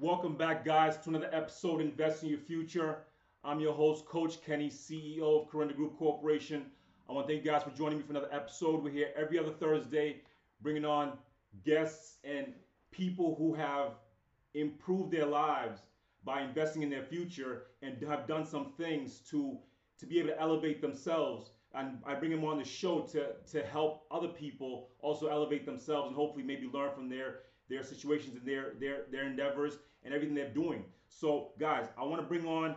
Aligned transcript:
Welcome 0.00 0.36
back, 0.36 0.64
guys, 0.64 0.96
to 0.98 1.08
another 1.08 1.28
episode 1.32 1.80
Invest 1.80 2.22
in 2.22 2.28
Your 2.28 2.38
Future. 2.38 2.98
I'm 3.42 3.58
your 3.58 3.72
host, 3.72 4.06
Coach 4.06 4.40
Kenny, 4.46 4.70
CEO 4.70 5.42
of 5.42 5.48
Corinda 5.48 5.74
Group 5.74 5.98
Corporation. 5.98 6.66
I 7.08 7.12
want 7.12 7.26
to 7.26 7.32
thank 7.34 7.44
you 7.44 7.50
guys 7.50 7.64
for 7.64 7.70
joining 7.70 7.98
me 7.98 8.04
for 8.04 8.12
another 8.12 8.28
episode. 8.30 8.84
We're 8.84 8.92
here 8.92 9.08
every 9.16 9.40
other 9.40 9.50
Thursday, 9.50 10.20
bringing 10.62 10.84
on 10.84 11.18
guests 11.64 12.18
and 12.22 12.54
people 12.92 13.34
who 13.40 13.54
have 13.54 13.94
improved 14.54 15.10
their 15.10 15.26
lives 15.26 15.80
by 16.24 16.42
investing 16.42 16.84
in 16.84 16.90
their 16.90 17.02
future 17.02 17.64
and 17.82 18.00
have 18.04 18.28
done 18.28 18.46
some 18.46 18.74
things 18.78 19.18
to 19.30 19.58
to 19.98 20.06
be 20.06 20.20
able 20.20 20.28
to 20.28 20.40
elevate 20.40 20.80
themselves. 20.80 21.50
And 21.74 21.98
I 22.06 22.14
bring 22.14 22.30
them 22.30 22.44
on 22.44 22.58
the 22.58 22.64
show 22.64 23.00
to 23.00 23.32
to 23.50 23.66
help 23.66 24.06
other 24.12 24.28
people 24.28 24.90
also 25.00 25.26
elevate 25.26 25.66
themselves 25.66 26.06
and 26.06 26.14
hopefully 26.14 26.44
maybe 26.44 26.70
learn 26.72 26.94
from 26.94 27.08
their 27.08 27.40
their 27.68 27.82
situations 27.82 28.36
and 28.36 28.46
their 28.46 28.74
their 28.78 29.06
their 29.10 29.26
endeavors 29.26 29.78
and 30.04 30.14
everything 30.14 30.34
they're 30.34 30.48
doing. 30.48 30.84
So, 31.08 31.52
guys, 31.58 31.86
I 31.96 32.04
want 32.04 32.20
to 32.20 32.26
bring 32.26 32.46
on 32.46 32.76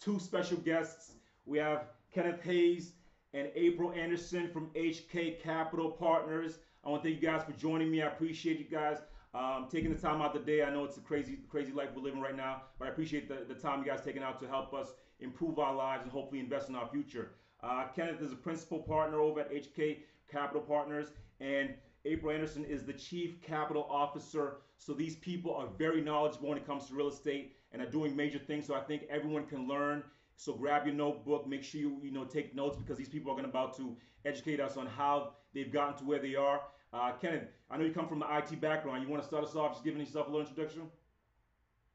two 0.00 0.18
special 0.18 0.56
guests. 0.58 1.12
We 1.46 1.58
have 1.58 1.86
Kenneth 2.12 2.42
Hayes 2.42 2.92
and 3.32 3.48
April 3.54 3.92
Anderson 3.92 4.48
from 4.48 4.70
HK 4.74 5.42
Capital 5.42 5.90
Partners. 5.90 6.58
I 6.84 6.90
want 6.90 7.02
to 7.02 7.08
thank 7.08 7.20
you 7.20 7.28
guys 7.28 7.44
for 7.44 7.52
joining 7.52 7.90
me. 7.90 8.02
I 8.02 8.06
appreciate 8.06 8.58
you 8.58 8.66
guys 8.66 8.98
um, 9.34 9.66
taking 9.70 9.92
the 9.92 9.98
time 9.98 10.22
out 10.22 10.32
the 10.32 10.40
day. 10.40 10.62
I 10.62 10.70
know 10.70 10.84
it's 10.84 10.96
a 10.96 11.00
crazy, 11.00 11.38
crazy 11.48 11.72
life 11.72 11.88
we're 11.94 12.02
living 12.02 12.20
right 12.20 12.36
now, 12.36 12.62
but 12.78 12.86
I 12.86 12.90
appreciate 12.90 13.28
the, 13.28 13.52
the 13.52 13.60
time 13.60 13.80
you 13.80 13.86
guys 13.86 14.00
taking 14.04 14.22
out 14.22 14.40
to 14.40 14.46
help 14.46 14.72
us 14.72 14.92
improve 15.20 15.58
our 15.58 15.74
lives 15.74 16.04
and 16.04 16.12
hopefully 16.12 16.40
invest 16.40 16.68
in 16.68 16.76
our 16.76 16.88
future. 16.88 17.32
Uh, 17.62 17.86
Kenneth 17.96 18.20
is 18.20 18.32
a 18.32 18.36
principal 18.36 18.78
partner 18.78 19.20
over 19.20 19.40
at 19.40 19.50
HK 19.50 19.98
Capital 20.30 20.62
Partners, 20.62 21.08
and 21.40 21.74
April 22.04 22.34
Anderson 22.34 22.64
is 22.64 22.84
the 22.84 22.92
chief 22.92 23.40
capital 23.40 23.86
officer. 23.90 24.58
So 24.78 24.92
these 24.92 25.16
people 25.16 25.54
are 25.54 25.68
very 25.78 26.00
knowledgeable 26.00 26.48
when 26.48 26.58
it 26.58 26.66
comes 26.66 26.86
to 26.88 26.94
real 26.94 27.08
estate 27.08 27.56
and 27.72 27.80
are 27.80 27.90
doing 27.90 28.14
major 28.14 28.38
things. 28.38 28.66
So 28.66 28.74
I 28.74 28.80
think 28.80 29.04
everyone 29.08 29.46
can 29.46 29.66
learn. 29.66 30.02
So 30.36 30.52
grab 30.52 30.86
your 30.86 30.94
notebook, 30.94 31.46
make 31.46 31.62
sure 31.62 31.80
you 31.80 32.00
you 32.02 32.10
know 32.10 32.24
take 32.24 32.54
notes 32.54 32.76
because 32.76 32.98
these 32.98 33.08
people 33.08 33.30
are 33.30 33.34
going 33.34 33.44
to 33.44 33.50
about 33.50 33.76
to 33.76 33.96
educate 34.24 34.60
us 34.60 34.76
on 34.76 34.86
how 34.86 35.34
they've 35.54 35.72
gotten 35.72 35.96
to 35.98 36.04
where 36.04 36.18
they 36.18 36.34
are. 36.34 36.60
Uh, 36.92 37.12
Kenneth, 37.18 37.50
I 37.70 37.76
know 37.76 37.84
you 37.84 37.92
come 37.92 38.06
from 38.06 38.20
the 38.20 38.28
IT 38.38 38.60
background. 38.60 39.02
You 39.02 39.08
want 39.08 39.22
to 39.22 39.26
start 39.26 39.42
us 39.42 39.56
off 39.56 39.72
just 39.74 39.84
giving 39.84 39.98
yourself 39.98 40.26
a 40.26 40.30
little 40.30 40.46
introduction? 40.46 40.86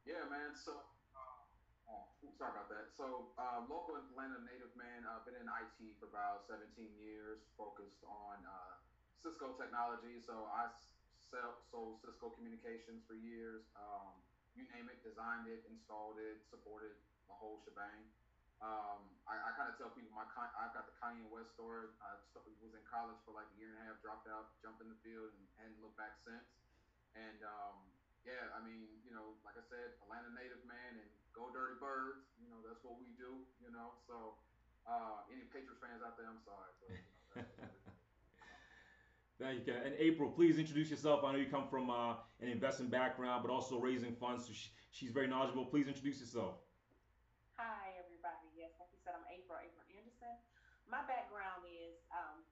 Yeah, 0.04 0.28
man. 0.28 0.52
So, 0.56 0.76
uh, 1.16 1.92
oh, 1.92 2.04
sorry 2.36 2.52
about 2.52 2.68
that. 2.68 2.92
So, 3.00 3.32
uh, 3.40 3.64
local 3.72 3.96
Atlanta 3.96 4.44
native 4.44 4.76
man. 4.76 5.08
I've 5.08 5.24
been 5.24 5.40
in 5.40 5.48
IT 5.48 5.96
for 6.04 6.12
about 6.12 6.44
17 6.52 6.68
years, 7.00 7.48
focused 7.56 8.04
on 8.04 8.44
uh, 8.44 8.69
Cisco 9.22 9.56
technology. 9.60 10.24
So 10.24 10.48
I 10.52 10.72
sell, 11.30 11.60
sold 11.70 12.00
Cisco 12.02 12.34
communications 12.34 13.04
for 13.06 13.16
years. 13.16 13.64
Um, 13.76 14.16
you 14.58 14.66
name 14.76 14.90
it, 14.92 15.00
designed 15.06 15.48
it, 15.48 15.64
installed 15.70 16.20
it, 16.20 16.42
supported 16.52 16.96
the 17.30 17.36
whole 17.36 17.62
shebang. 17.64 18.08
Um, 18.60 19.08
I, 19.24 19.40
I 19.40 19.50
kind 19.56 19.72
of 19.72 19.80
tell 19.80 19.88
people 19.96 20.12
my 20.12 20.28
I've 20.36 20.76
got 20.76 20.84
the 20.84 20.96
Kanye 21.00 21.24
West 21.32 21.56
story. 21.56 21.88
I 22.04 22.20
was 22.60 22.76
in 22.76 22.84
college 22.84 23.16
for 23.24 23.32
like 23.32 23.48
a 23.56 23.56
year 23.56 23.72
and 23.72 23.80
a 23.80 23.84
half, 23.88 24.04
dropped 24.04 24.28
out, 24.28 24.52
jumped 24.60 24.84
in 24.84 24.92
the 24.92 25.00
field, 25.00 25.32
and 25.32 25.42
hadn't 25.56 25.80
looked 25.80 25.96
back 25.96 26.20
since. 26.28 26.44
And 27.16 27.40
um, 27.48 27.88
yeah, 28.28 28.52
I 28.52 28.60
mean, 28.60 28.84
you 29.08 29.16
know, 29.16 29.40
like 29.48 29.56
I 29.56 29.64
said, 29.72 29.96
Atlanta 30.04 30.28
native 30.36 30.60
man, 30.68 31.00
and 31.00 31.10
go 31.32 31.48
Dirty 31.56 31.80
Birds. 31.80 32.28
You 32.44 32.52
know, 32.52 32.60
that's 32.68 32.84
what 32.84 33.00
we 33.00 33.16
do. 33.16 33.48
You 33.64 33.72
know, 33.72 33.96
so 34.12 34.36
uh, 34.84 35.24
any 35.32 35.48
Patriots 35.50 35.80
fans 35.80 36.04
out 36.04 36.20
there, 36.20 36.28
I'm 36.28 36.44
sorry, 36.44 36.72
but 36.84 36.92
you 37.40 37.40
know, 37.40 37.79
Thank 39.40 39.72
you. 39.72 39.74
And 39.80 39.96
April, 39.96 40.28
please 40.28 40.60
introduce 40.60 40.92
yourself. 40.92 41.24
I 41.24 41.32
know 41.32 41.40
you 41.40 41.48
come 41.48 41.72
from 41.72 41.88
uh, 41.88 42.20
an 42.44 42.52
investment 42.52 42.92
background, 42.92 43.40
but 43.40 43.48
also 43.48 43.80
raising 43.80 44.12
funds, 44.20 44.44
so 44.44 44.52
she, 44.52 44.68
she's 44.92 45.16
very 45.16 45.32
knowledgeable. 45.32 45.64
Please 45.64 45.88
introduce 45.88 46.20
yourself. 46.20 46.60
Hi, 47.56 47.96
everybody. 47.96 48.52
Yes, 48.52 48.76
like 48.84 48.92
you 48.92 49.00
said, 49.00 49.16
I'm 49.16 49.24
April, 49.32 49.56
April 49.64 49.88
Anderson. 49.96 50.36
My 50.92 51.08
background 51.08 51.64
is, 51.72 51.96
um, 52.12 52.44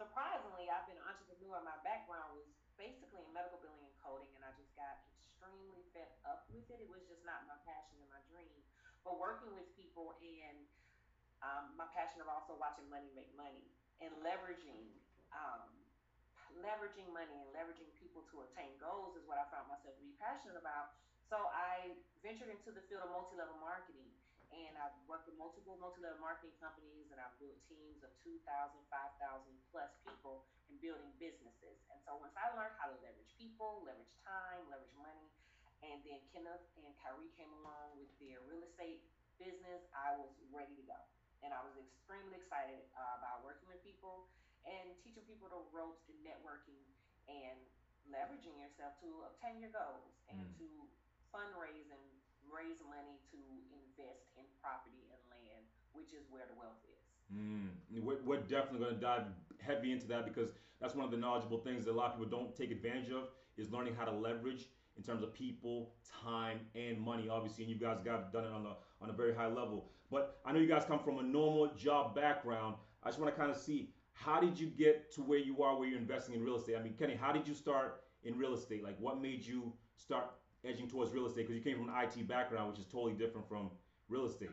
surprisingly, 0.00 0.72
I've 0.72 0.88
been 0.88 0.96
an 0.96 1.04
entrepreneur. 1.12 1.60
My 1.60 1.76
background 1.84 2.32
was 2.32 2.48
basically 2.80 3.20
in 3.20 3.28
medical 3.36 3.60
billing 3.60 3.84
and 3.84 3.96
coding, 4.00 4.32
and 4.32 4.40
I 4.40 4.56
just 4.56 4.72
got 4.80 4.96
extremely 5.12 5.84
fed 5.92 6.08
up 6.24 6.48
with 6.48 6.64
it. 6.72 6.80
It 6.80 6.88
was 6.88 7.04
just 7.04 7.20
not 7.28 7.44
my 7.52 7.60
passion 7.68 8.00
and 8.00 8.08
my 8.08 8.24
dream. 8.32 8.56
But 9.04 9.20
working 9.20 9.52
with 9.52 9.68
people 9.76 10.16
and 10.24 10.56
um, 11.44 11.76
my 11.76 11.88
passion 11.92 12.24
of 12.24 12.32
also 12.32 12.56
watching 12.56 12.88
money 12.88 13.12
make 13.12 13.28
money 13.36 13.64
and 14.00 14.12
leveraging 14.24 14.88
um, 15.32 15.79
leveraging 16.58 17.08
money 17.14 17.36
and 17.38 17.48
leveraging 17.54 17.90
people 17.98 18.26
to 18.34 18.42
attain 18.48 18.74
goals 18.82 19.14
is 19.14 19.24
what 19.26 19.38
I 19.38 19.46
found 19.54 19.70
myself 19.70 19.94
to 19.94 20.04
be 20.04 20.14
passionate 20.18 20.58
about. 20.58 20.98
So 21.30 21.38
I 21.54 21.94
ventured 22.26 22.50
into 22.50 22.74
the 22.74 22.82
field 22.90 23.06
of 23.06 23.14
multi-level 23.14 23.58
marketing 23.62 24.10
and 24.50 24.74
I've 24.74 24.94
worked 25.06 25.30
with 25.30 25.38
multiple 25.38 25.78
multi-level 25.78 26.18
marketing 26.18 26.54
companies 26.58 27.06
and 27.14 27.22
I've 27.22 27.34
built 27.38 27.54
teams 27.70 28.02
of 28.02 28.10
2,000, 28.26 28.42
5,000 28.42 28.82
plus 29.70 29.90
people 30.02 30.42
in 30.66 30.74
building 30.82 31.14
businesses. 31.22 31.78
And 31.94 32.02
so 32.02 32.18
once 32.18 32.34
I 32.34 32.50
learned 32.58 32.74
how 32.82 32.90
to 32.90 32.98
leverage 32.98 33.30
people, 33.38 33.86
leverage 33.86 34.10
time, 34.26 34.66
leverage 34.66 34.94
money, 34.98 35.30
and 35.86 36.02
then 36.02 36.18
Kenneth 36.34 36.66
and 36.76 36.90
Kyrie 36.98 37.30
came 37.38 37.50
along 37.62 37.94
with 37.96 38.10
their 38.18 38.42
real 38.44 38.66
estate 38.66 39.06
business, 39.38 39.86
I 39.94 40.18
was 40.18 40.34
ready 40.50 40.74
to 40.76 40.84
go. 40.84 40.98
And 41.40 41.56
I 41.56 41.62
was 41.64 41.72
extremely 41.78 42.36
excited 42.36 42.84
uh, 42.92 43.22
about 43.22 43.46
working 43.46 43.70
with 43.70 43.80
people 43.80 44.28
and 44.70 44.94
teaching 45.02 45.26
people 45.26 45.50
the 45.50 45.62
ropes 45.74 46.00
to 46.06 46.12
networking 46.22 46.86
and 47.26 47.58
leveraging 48.10 48.54
yourself 48.58 48.94
to 49.02 49.10
obtain 49.26 49.58
your 49.58 49.74
goals 49.74 50.14
and 50.30 50.38
mm. 50.38 50.50
to 50.58 50.66
fundraise 51.30 51.90
and 51.90 52.02
raise 52.50 52.78
money 52.86 53.18
to 53.30 53.38
invest 53.70 54.30
in 54.38 54.46
property 54.58 55.06
and 55.10 55.20
land, 55.30 55.62
which 55.94 56.14
is 56.14 56.26
where 56.30 56.46
the 56.46 56.56
wealth 56.58 56.82
is. 56.86 57.06
Mm. 57.30 57.70
We're, 58.02 58.22
we're 58.26 58.42
definitely 58.46 58.82
going 58.82 58.98
to 58.98 59.02
dive 59.02 59.26
heavy 59.62 59.92
into 59.92 60.06
that 60.10 60.26
because 60.26 60.50
that's 60.80 60.94
one 60.94 61.04
of 61.04 61.10
the 61.10 61.20
knowledgeable 61.20 61.58
things 61.58 61.84
that 61.84 61.92
a 61.92 61.98
lot 61.98 62.14
of 62.14 62.18
people 62.18 62.30
don't 62.30 62.54
take 62.56 62.70
advantage 62.70 63.10
of 63.10 63.30
is 63.56 63.70
learning 63.70 63.94
how 63.94 64.04
to 64.04 64.12
leverage 64.12 64.66
in 64.96 65.02
terms 65.02 65.22
of 65.22 65.32
people, 65.32 65.90
time, 66.24 66.60
and 66.74 67.00
money, 67.00 67.28
obviously. 67.28 67.64
And 67.64 67.72
you 67.72 67.78
guys 67.78 67.98
got 68.04 68.32
done 68.32 68.44
it 68.44 68.52
on 68.52 68.66
a 68.66 68.76
on 69.02 69.10
a 69.10 69.12
very 69.12 69.34
high 69.34 69.46
level. 69.46 69.86
But 70.10 70.40
I 70.44 70.52
know 70.52 70.58
you 70.58 70.66
guys 70.66 70.84
come 70.84 70.98
from 70.98 71.18
a 71.18 71.22
normal 71.22 71.70
job 71.76 72.14
background. 72.14 72.74
I 73.02 73.08
just 73.08 73.18
want 73.18 73.32
to 73.32 73.38
kind 73.38 73.50
of 73.50 73.56
see 73.56 73.90
how 74.20 74.36
did 74.36 74.60
you 74.60 74.68
get 74.68 75.08
to 75.16 75.24
where 75.24 75.40
you 75.40 75.64
are 75.64 75.80
where 75.80 75.88
you're 75.88 75.98
investing 75.98 76.36
in 76.36 76.44
real 76.44 76.60
estate? 76.60 76.76
I 76.76 76.84
mean, 76.84 76.92
Kenny, 76.92 77.16
how 77.16 77.32
did 77.32 77.48
you 77.48 77.56
start 77.56 78.04
in 78.20 78.36
real 78.36 78.52
estate? 78.52 78.84
Like, 78.84 79.00
what 79.00 79.16
made 79.16 79.40
you 79.40 79.72
start 79.96 80.36
edging 80.60 80.92
towards 80.92 81.08
real 81.16 81.24
estate? 81.24 81.48
Because 81.48 81.56
you 81.56 81.64
came 81.64 81.80
from 81.80 81.88
an 81.88 81.96
IT 81.96 82.28
background, 82.28 82.68
which 82.68 82.84
is 82.84 82.84
totally 82.84 83.16
different 83.16 83.48
from 83.48 83.72
real 84.12 84.28
estate. 84.28 84.52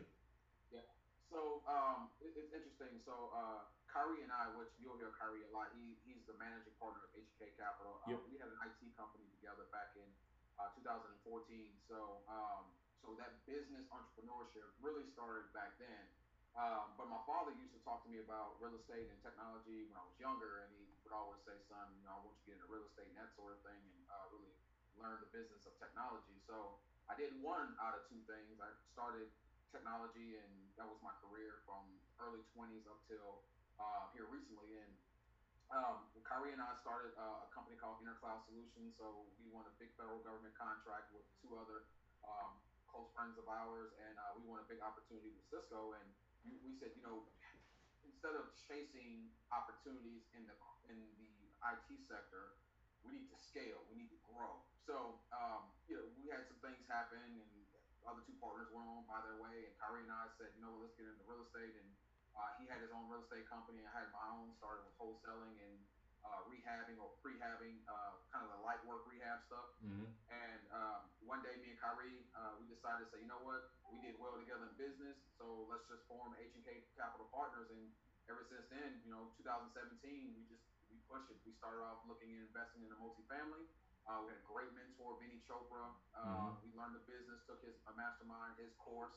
Yeah. 0.72 0.88
So 1.28 1.60
um, 1.68 2.08
it, 2.24 2.32
it's 2.32 2.56
interesting. 2.56 2.96
So 3.04 3.12
uh, 3.36 3.68
Kyrie 3.92 4.24
and 4.24 4.32
I, 4.32 4.48
which 4.56 4.72
you'll 4.80 4.96
hear 4.96 5.12
Kyrie 5.20 5.44
a 5.44 5.52
lot, 5.52 5.68
he, 5.76 6.00
he's 6.08 6.24
the 6.24 6.32
managing 6.40 6.72
partner 6.80 7.04
of 7.04 7.12
HK 7.12 7.52
Capital. 7.60 8.00
Um, 8.08 8.16
yep. 8.16 8.24
We 8.24 8.40
had 8.40 8.48
an 8.48 8.56
IT 8.64 8.80
company 8.96 9.28
together 9.36 9.68
back 9.68 9.92
in 10.00 10.08
uh, 10.56 10.72
2014. 10.80 11.12
So 11.84 12.24
um, 12.24 12.72
so 13.04 13.12
that 13.20 13.44
business 13.44 13.84
entrepreneurship 13.92 14.64
really 14.80 15.04
started 15.12 15.52
back 15.52 15.76
then. 15.76 16.08
Um, 16.58 16.90
but 16.98 17.06
my 17.06 17.22
father 17.22 17.54
used 17.54 17.70
to 17.70 17.82
talk 17.86 18.02
to 18.02 18.10
me 18.10 18.18
about 18.18 18.58
real 18.58 18.74
estate 18.74 19.06
and 19.06 19.18
technology 19.22 19.86
when 19.86 19.94
I 19.94 20.02
was 20.02 20.18
younger, 20.18 20.66
and 20.66 20.74
he 20.74 20.90
would 21.06 21.14
always 21.14 21.38
say, 21.46 21.54
"Son, 21.70 21.86
you 21.94 22.02
know, 22.02 22.18
I 22.18 22.20
want 22.26 22.34
you 22.34 22.42
to 22.42 22.46
get 22.50 22.54
into 22.58 22.66
real 22.66 22.82
estate 22.82 23.06
and 23.06 23.14
that 23.14 23.30
sort 23.38 23.54
of 23.54 23.62
thing, 23.62 23.78
and 23.78 23.98
uh, 24.10 24.26
really 24.34 24.50
learn 24.98 25.22
the 25.22 25.30
business 25.30 25.62
of 25.70 25.78
technology." 25.78 26.34
So 26.50 26.82
I 27.06 27.14
did 27.14 27.30
one 27.38 27.78
out 27.78 27.94
of 27.94 28.02
two 28.10 28.18
things. 28.26 28.58
I 28.58 28.74
started 28.90 29.30
technology, 29.70 30.34
and 30.42 30.50
that 30.74 30.90
was 30.90 30.98
my 30.98 31.14
career 31.22 31.62
from 31.62 31.86
early 32.18 32.42
20s 32.58 32.90
up 32.90 33.06
till 33.06 33.46
uh, 33.78 34.10
here 34.10 34.26
recently. 34.26 34.82
And 34.82 34.92
um, 35.70 36.10
Kyrie 36.26 36.58
and 36.58 36.64
I 36.64 36.74
started 36.82 37.14
uh, 37.14 37.46
a 37.46 37.48
company 37.54 37.78
called 37.78 38.02
InterCloud 38.02 38.42
Solutions. 38.50 38.98
So 38.98 39.30
we 39.38 39.46
won 39.54 39.62
a 39.70 39.74
big 39.78 39.94
federal 39.94 40.18
government 40.26 40.58
contract 40.58 41.14
with 41.14 41.22
two 41.38 41.54
other 41.54 41.86
um, 42.26 42.58
close 42.90 43.06
friends 43.14 43.38
of 43.38 43.46
ours, 43.46 43.94
and 44.10 44.18
uh, 44.18 44.34
we 44.34 44.42
won 44.42 44.58
a 44.58 44.66
big 44.66 44.82
opportunity 44.82 45.30
with 45.30 45.46
Cisco 45.54 45.94
and 45.94 46.08
we 46.64 46.72
said, 46.76 46.94
you 46.96 47.04
know, 47.04 47.24
instead 48.04 48.34
of 48.34 48.50
chasing 48.68 49.30
opportunities 49.52 50.26
in 50.34 50.44
the 50.48 50.56
in 50.88 50.98
the 51.20 51.32
IT 51.62 51.88
sector, 52.08 52.56
we 53.04 53.14
need 53.14 53.28
to 53.30 53.38
scale. 53.38 53.80
We 53.92 54.00
need 54.00 54.10
to 54.10 54.20
grow. 54.26 54.58
So, 54.88 55.20
um, 55.36 55.68
you 55.84 56.00
know, 56.00 56.06
we 56.16 56.32
had 56.32 56.48
some 56.48 56.58
things 56.64 56.80
happen, 56.88 57.20
and 57.20 57.58
other 58.08 58.24
two 58.24 58.36
partners 58.40 58.72
went 58.72 58.88
on 58.88 59.04
by 59.04 59.20
their 59.20 59.36
way. 59.36 59.68
And 59.68 59.72
Kyrie 59.76 60.08
and 60.08 60.12
I 60.12 60.32
said, 60.40 60.48
you 60.56 60.64
know, 60.64 60.72
let's 60.80 60.96
get 60.96 61.04
into 61.04 61.24
real 61.28 61.44
estate. 61.44 61.76
And 61.76 61.88
uh, 62.32 62.56
he 62.56 62.64
had 62.70 62.80
his 62.80 62.88
own 62.96 63.04
real 63.12 63.20
estate 63.20 63.44
company. 63.52 63.84
I 63.84 63.92
had 63.92 64.08
my 64.16 64.24
own. 64.32 64.56
Started 64.56 64.88
with 64.88 64.96
wholesaling 64.96 65.54
and 65.60 65.78
uh, 66.24 66.40
rehabbing 66.48 66.96
or 67.00 67.12
prehabbing, 67.20 67.80
uh, 67.88 68.16
kind 68.32 68.44
of 68.44 68.50
the 68.52 68.60
light 68.64 68.80
work 68.88 69.04
rehab 69.08 69.44
stuff. 69.46 69.76
Mm-hmm. 69.84 70.08
And 70.32 70.60
um, 70.72 71.00
one 71.24 71.40
day, 71.44 71.56
me 71.60 71.76
and 71.76 71.80
Kyrie, 71.80 72.24
uh, 72.36 72.56
we 72.60 72.68
decided 72.68 73.06
to 73.06 73.08
say, 73.12 73.20
you 73.22 73.30
know 73.30 73.40
what, 73.44 73.72
we 73.88 73.98
did 74.04 74.16
well 74.20 74.36
together 74.36 74.68
in 74.68 74.74
business, 74.76 75.16
so 75.40 75.64
let's 75.68 75.84
just 75.88 76.04
form 76.08 76.36
H&K 76.36 76.84
Capital 76.96 77.28
Partners. 77.32 77.68
And 77.72 77.88
ever 78.28 78.44
since 78.48 78.68
then, 78.68 79.00
you 79.04 79.10
know, 79.12 79.32
2017, 79.40 80.36
we 80.36 80.44
just 80.48 80.64
we 80.92 81.00
pushed 81.08 81.28
it. 81.32 81.40
We 81.44 81.52
started 81.56 81.84
off 81.84 82.04
looking 82.08 82.32
at 82.32 82.48
investing 82.48 82.84
in 82.84 82.90
a 82.92 82.98
multifamily. 83.00 83.64
Uh, 84.08 84.24
we 84.24 84.32
had 84.32 84.40
a 84.40 84.48
great 84.48 84.72
mentor, 84.72 85.20
Vinney 85.20 85.40
Chopra. 85.44 85.92
Uh, 86.16 86.48
mm-hmm. 86.48 86.64
We 86.64 86.72
learned 86.72 86.96
the 86.96 87.04
business, 87.04 87.44
took 87.44 87.60
his 87.60 87.76
a 87.88 87.92
mastermind, 87.92 88.56
his 88.56 88.72
course, 88.80 89.12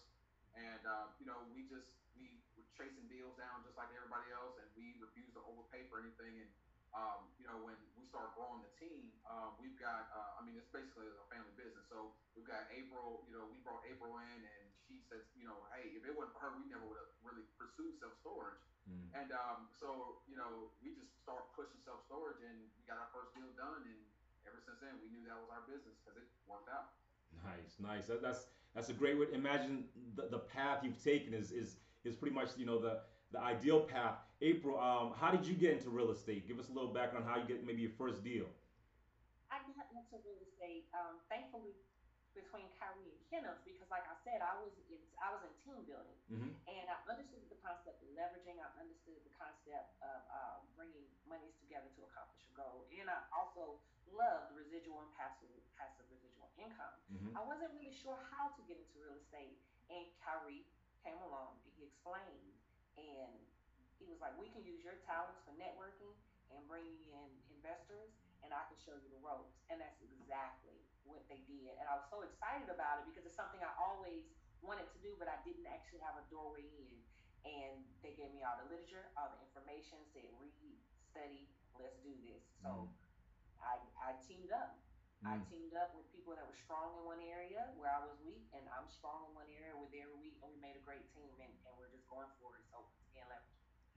and 0.56 0.84
uh, 0.84 1.08
you 1.20 1.28
know 1.28 1.40
we 1.56 1.64
just 1.72 1.88
we 2.20 2.28
were 2.60 2.68
chasing 2.76 3.08
deals 3.08 3.36
down 3.40 3.64
just 3.64 3.80
like 3.80 3.92
everybody 3.96 4.28
else, 4.36 4.60
and 4.60 4.68
we 4.76 5.00
refused 5.00 5.32
to 5.40 5.44
overpay 5.48 5.88
for 5.88 6.04
anything. 6.04 6.44
And 6.44 6.50
um, 6.92 7.28
you 7.40 7.48
know 7.48 7.58
when 7.64 7.78
we 7.96 8.04
started 8.08 8.36
growing 8.36 8.60
the 8.64 8.74
team, 8.76 9.12
uh, 9.24 9.56
we've 9.60 9.76
got 9.80 10.12
uh, 10.12 10.40
I 10.40 10.44
mean 10.44 10.60
it's 10.60 10.70
basically 10.72 11.08
a 11.08 11.26
family 11.32 11.54
business. 11.56 11.88
So 11.88 12.12
we've 12.36 12.48
got 12.48 12.68
April. 12.72 13.24
You 13.28 13.40
know 13.40 13.48
we 13.48 13.60
brought 13.64 13.84
April 13.88 14.20
in, 14.20 14.40
and 14.44 14.66
she 14.88 15.00
says 15.08 15.24
you 15.36 15.48
know 15.48 15.56
hey 15.76 15.96
if 15.96 16.04
it 16.04 16.12
wasn't 16.12 16.36
for 16.36 16.48
her 16.48 16.52
we 16.60 16.68
never 16.68 16.84
would 16.84 17.00
have 17.00 17.14
really 17.24 17.48
pursued 17.56 17.96
self 18.00 18.16
storage. 18.20 18.60
Mm. 18.90 19.24
And 19.24 19.30
um, 19.32 19.72
so 19.80 20.20
you 20.28 20.36
know 20.36 20.74
we 20.84 20.92
just 20.98 21.12
started 21.24 21.48
pushing 21.56 21.80
self 21.88 22.04
storage, 22.12 22.44
and 22.44 22.58
we 22.76 22.82
got 22.84 23.00
our 23.00 23.10
first 23.16 23.32
deal 23.38 23.48
done, 23.56 23.88
and 23.88 24.00
ever 24.44 24.60
since 24.60 24.84
then 24.84 25.00
we 25.00 25.08
knew 25.14 25.24
that 25.32 25.40
was 25.40 25.52
our 25.54 25.64
business 25.70 25.96
because 26.04 26.20
it 26.20 26.28
worked 26.50 26.68
out. 26.68 26.92
Nice, 27.46 27.80
nice. 27.80 28.06
That, 28.12 28.22
that's 28.22 28.52
that's 28.76 28.90
a 28.90 28.98
great 28.98 29.20
way. 29.20 29.28
Imagine 29.34 29.86
the, 30.16 30.28
the 30.28 30.40
path 30.40 30.84
you've 30.84 31.02
taken 31.02 31.34
is 31.34 31.52
is 31.52 31.80
is 32.04 32.16
pretty 32.16 32.36
much 32.36 32.50
you 32.58 32.66
know 32.66 32.80
the 32.80 33.02
the 33.32 33.40
ideal 33.40 33.82
path. 33.88 34.20
April, 34.42 34.76
um, 34.80 35.14
how 35.16 35.30
did 35.30 35.46
you 35.46 35.54
get 35.54 35.78
into 35.78 35.90
real 35.90 36.12
estate? 36.12 36.48
Give 36.48 36.58
us 36.58 36.68
a 36.68 36.74
little 36.74 36.92
background 36.92 37.26
on 37.26 37.32
how 37.32 37.38
you 37.38 37.48
get 37.48 37.62
maybe 37.64 37.86
your 37.86 37.96
first 37.96 38.26
deal. 38.26 38.50
I 39.52 39.62
got 39.78 39.88
into 39.94 40.18
real 40.26 40.42
estate, 40.42 40.88
um, 40.96 41.22
thankfully, 41.30 41.76
between 42.32 42.72
Kyrie 42.80 43.12
and 43.12 43.24
Kenneth 43.28 43.60
because, 43.68 43.88
like 43.92 44.08
I 44.08 44.16
said, 44.24 44.40
I 44.40 44.56
was 44.64 44.72
in 44.88 45.00
I 45.20 45.36
was 45.36 45.44
in 45.44 45.54
team 45.62 45.84
building, 45.86 46.20
mm-hmm. 46.32 46.52
and 46.66 46.86
I 46.88 46.98
understood 47.06 47.44
the 47.52 47.60
concept 47.60 48.02
of 48.02 48.10
leveraging. 48.16 48.58
I 48.58 48.72
understood 48.80 49.20
the 49.22 49.36
concept 49.36 49.94
of 50.02 50.20
uh, 50.32 50.58
bringing 50.74 51.06
monies 51.28 51.54
together 51.62 51.92
to 52.00 52.02
accomplish 52.08 52.42
a 52.48 52.54
goal, 52.56 52.88
and 52.90 53.12
I 53.12 53.20
also 53.36 53.78
loved 54.10 54.56
residual 54.56 55.04
and 55.04 55.12
passive 55.20 55.52
passive 55.76 56.08
residual 56.08 56.50
income. 56.56 56.96
Mm-hmm. 57.12 57.36
I 57.36 57.44
wasn't 57.44 57.76
really 57.76 57.94
sure 57.94 58.18
how 58.32 58.56
to 58.56 58.62
get 58.66 58.80
into 58.80 58.96
real 58.98 59.20
estate, 59.20 59.60
and 59.92 60.08
Kyrie 60.24 60.64
came 61.04 61.20
along 61.26 61.58
and 61.66 61.72
he 61.76 61.90
explained 61.90 62.54
and 63.02 63.34
he 63.98 64.06
was 64.06 64.22
like, 64.22 64.34
we 64.38 64.50
can 64.54 64.62
use 64.62 64.82
your 64.86 64.98
talents 65.10 65.42
for 65.42 65.54
networking 65.58 66.14
and 66.54 66.62
bringing 66.70 67.02
in 67.10 67.30
investors 67.54 68.14
and 68.42 68.50
I 68.54 68.66
can 68.70 68.78
show 68.82 68.98
you 68.98 69.10
the 69.14 69.22
ropes. 69.22 69.54
And 69.70 69.78
that's 69.78 70.02
exactly 70.02 70.78
what 71.06 71.22
they 71.30 71.42
did. 71.46 71.78
And 71.78 71.86
I 71.86 71.98
was 71.98 72.06
so 72.10 72.26
excited 72.26 72.70
about 72.70 73.02
it 73.02 73.10
because 73.10 73.26
it's 73.26 73.38
something 73.38 73.62
I 73.62 73.74
always 73.78 74.26
wanted 74.62 74.90
to 74.94 75.00
do, 75.02 75.14
but 75.18 75.30
I 75.30 75.38
didn't 75.46 75.70
actually 75.70 76.02
have 76.02 76.18
a 76.18 76.26
doorway 76.30 76.66
in. 76.66 76.94
And 77.42 77.82
they 78.06 78.14
gave 78.14 78.30
me 78.34 78.46
all 78.46 78.58
the 78.62 78.70
literature, 78.70 79.10
all 79.18 79.34
the 79.34 79.42
information, 79.42 79.98
said 80.14 80.26
read, 80.38 80.78
study, 81.10 81.50
let's 81.78 81.98
do 82.06 82.14
this. 82.22 82.46
So 82.62 82.86
mm. 82.86 82.90
I, 83.62 83.82
I 83.98 84.10
teamed 84.22 84.54
up 84.54 84.78
Mm. 85.22 85.30
I 85.30 85.34
teamed 85.54 85.78
up 85.78 85.94
with 85.94 86.10
people 86.10 86.34
that 86.34 86.42
were 86.50 86.58
strong 86.58 86.98
in 86.98 87.06
one 87.06 87.22
area 87.22 87.70
where 87.78 87.94
I 87.94 88.02
was 88.02 88.18
weak, 88.26 88.42
and 88.58 88.66
I'm 88.74 88.90
strong 88.90 89.30
in 89.30 89.38
one 89.38 89.50
area 89.54 89.78
where 89.78 89.90
they 89.94 90.02
were 90.02 90.18
weak, 90.18 90.34
and 90.42 90.50
we 90.50 90.58
made 90.58 90.74
a 90.74 90.82
great 90.82 91.06
team, 91.14 91.30
and, 91.38 91.54
and 91.70 91.74
we're 91.78 91.94
just 91.94 92.10
going 92.10 92.30
for 92.42 92.58
it. 92.58 92.66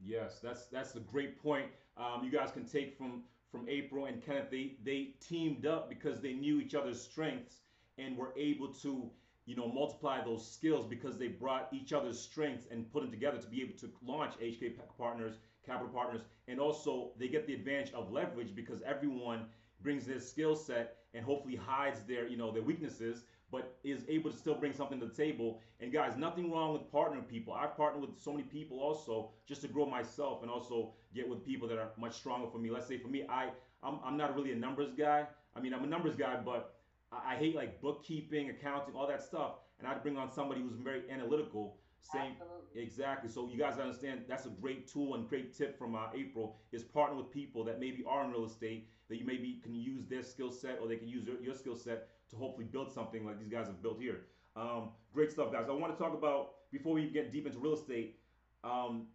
Yes, 0.05 0.39
that's 0.43 0.67
that's 0.67 0.95
a 0.97 1.01
great 1.01 1.43
point. 1.43 1.67
Um, 1.97 2.23
you 2.25 2.31
guys 2.31 2.51
can 2.51 2.65
take 2.67 2.97
from 2.97 3.23
from 3.51 3.67
April 3.69 4.06
and 4.06 4.23
Kenneth. 4.25 4.51
They 4.51 4.77
they 4.85 5.15
teamed 5.21 5.67
up 5.67 5.89
because 5.89 6.21
they 6.21 6.33
knew 6.35 6.61
each 6.61 6.75
other's 6.75 7.01
strengths 7.01 7.61
and 7.99 8.17
were 8.17 8.33
able 8.37 8.69
to 8.69 9.11
you 9.47 9.56
know 9.56 9.69
multiply 9.69 10.23
those 10.23 10.47
skills 10.47 10.87
because 10.87 11.17
they 11.19 11.29
brought 11.29 11.69
each 11.73 11.93
other's 11.93 12.21
strengths 12.21 12.67
and 12.71 12.91
put 12.93 13.03
them 13.03 13.11
together 13.11 13.39
to 13.39 13.47
be 13.49 13.62
able 13.62 13.77
to 13.79 13.91
launch 14.05 14.35
HK 14.41 14.75
Partners, 14.99 15.39
Capital 15.65 15.89
Partners, 15.89 16.23
and 16.49 16.61
also 16.61 17.12
they 17.19 17.29
get 17.29 17.47
the 17.47 17.55
advantage 17.55 17.93
of 17.95 18.12
leverage 18.12 18.55
because 18.55 18.83
everyone 18.83 19.47
brings 19.83 20.07
their 20.07 20.21
skill 20.21 20.55
set 20.55 20.97
and 21.15 21.25
hopefully 21.25 21.57
hides 21.57 22.00
their 22.03 22.27
you 22.29 22.37
know 22.37 22.50
their 22.50 22.62
weaknesses 22.62 23.25
but 23.50 23.76
is 23.85 24.02
able 24.08 24.31
to 24.31 24.37
still 24.37 24.55
bring 24.55 24.73
something 24.73 24.99
to 25.00 25.06
the 25.06 25.14
table. 25.14 25.61
And 25.81 25.93
guys 25.93 26.17
nothing 26.17 26.50
wrong 26.50 26.73
with 26.73 26.91
partnering 26.93 27.29
people. 27.29 27.52
I've 27.52 27.76
partnered 27.76 28.02
with 28.02 28.19
so 28.19 28.32
many 28.32 28.44
people 28.44 28.81
also 28.81 29.31
just 29.46 29.62
to 29.62 29.69
grow 29.69 29.87
myself 29.87 30.43
and 30.43 30.50
also 30.50 30.93
get 31.14 31.29
with 31.29 31.44
people 31.44 31.69
that 31.69 31.79
are 31.79 31.91
much 31.99 32.14
stronger 32.14 32.49
for 32.50 32.58
me. 32.58 32.70
Let's 32.70 32.87
say 32.87 32.99
for 32.99 33.08
me 33.08 33.25
i 33.29 33.50
i'm, 33.82 33.99
I'm 34.05 34.17
not 34.17 34.35
really 34.35 34.52
a 34.52 34.56
numbers 34.56 34.93
guy. 34.96 35.26
I 35.56 35.61
mean 35.61 35.75
i'm 35.75 35.85
a 35.85 35.87
numbers 35.87 36.17
guy 36.17 36.37
but 36.44 36.75
I, 37.12 37.35
I 37.35 37.37
hate 37.37 37.55
like 37.55 37.81
bookkeeping 37.81 38.50
accounting 38.50 38.94
all 38.94 39.06
that 39.06 39.23
stuff. 39.23 39.52
And 39.79 39.88
i'd 39.88 40.02
bring 40.02 40.17
on 40.17 40.31
somebody 40.31 40.61
who's 40.61 40.75
very 40.76 41.02
analytical 41.11 41.76
same 42.12 42.37
Absolutely. 42.40 42.82
exactly. 42.82 43.31
So 43.31 43.49
you 43.49 43.58
guys 43.58 43.79
understand 43.79 44.23
that's 44.29 44.47
a 44.47 44.50
great 44.50 44.87
tool 44.87 45.14
and 45.14 45.29
great 45.29 45.56
tip 45.56 45.79
from 45.79 45.94
uh, 45.94 46.08
April 46.14 46.56
is 46.73 46.82
partner 46.82 47.17
with 47.17 47.31
people 47.31 47.64
that 47.64 47.81
maybe 47.81 48.05
are 48.06 48.25
in 48.25 48.31
real 48.31 48.44
estate 48.44 48.88
that 49.08 49.17
you 49.17 49.25
maybe 49.25 49.61
can 49.62 49.75
use 49.75 50.06
their 50.06 50.23
skill 50.23 50.50
set 50.50 50.79
or 50.81 50.88
they 50.88 50.97
can 50.97 51.08
use 51.08 51.25
your, 51.25 51.40
your 51.40 51.55
skill 51.55 51.76
set 51.76 52.08
to 52.35 52.41
hopefully 52.41 52.67
build 52.67 52.93
something 52.93 53.25
like 53.25 53.39
these 53.39 53.49
guys 53.49 53.67
have 53.67 53.83
built 53.83 53.99
here. 53.99 54.23
Um, 54.57 54.91
great 55.13 55.31
stuff, 55.31 55.53
guys. 55.53 55.67
I 55.69 55.73
want 55.73 55.97
to 55.97 56.03
talk 56.03 56.15
about 56.15 56.53
before 56.73 56.95
we 56.95 57.09
get 57.09 57.33
deep 57.33 57.47
into 57.47 57.59
real 57.59 57.75
estate. 57.75 58.19
Um, 58.63 59.07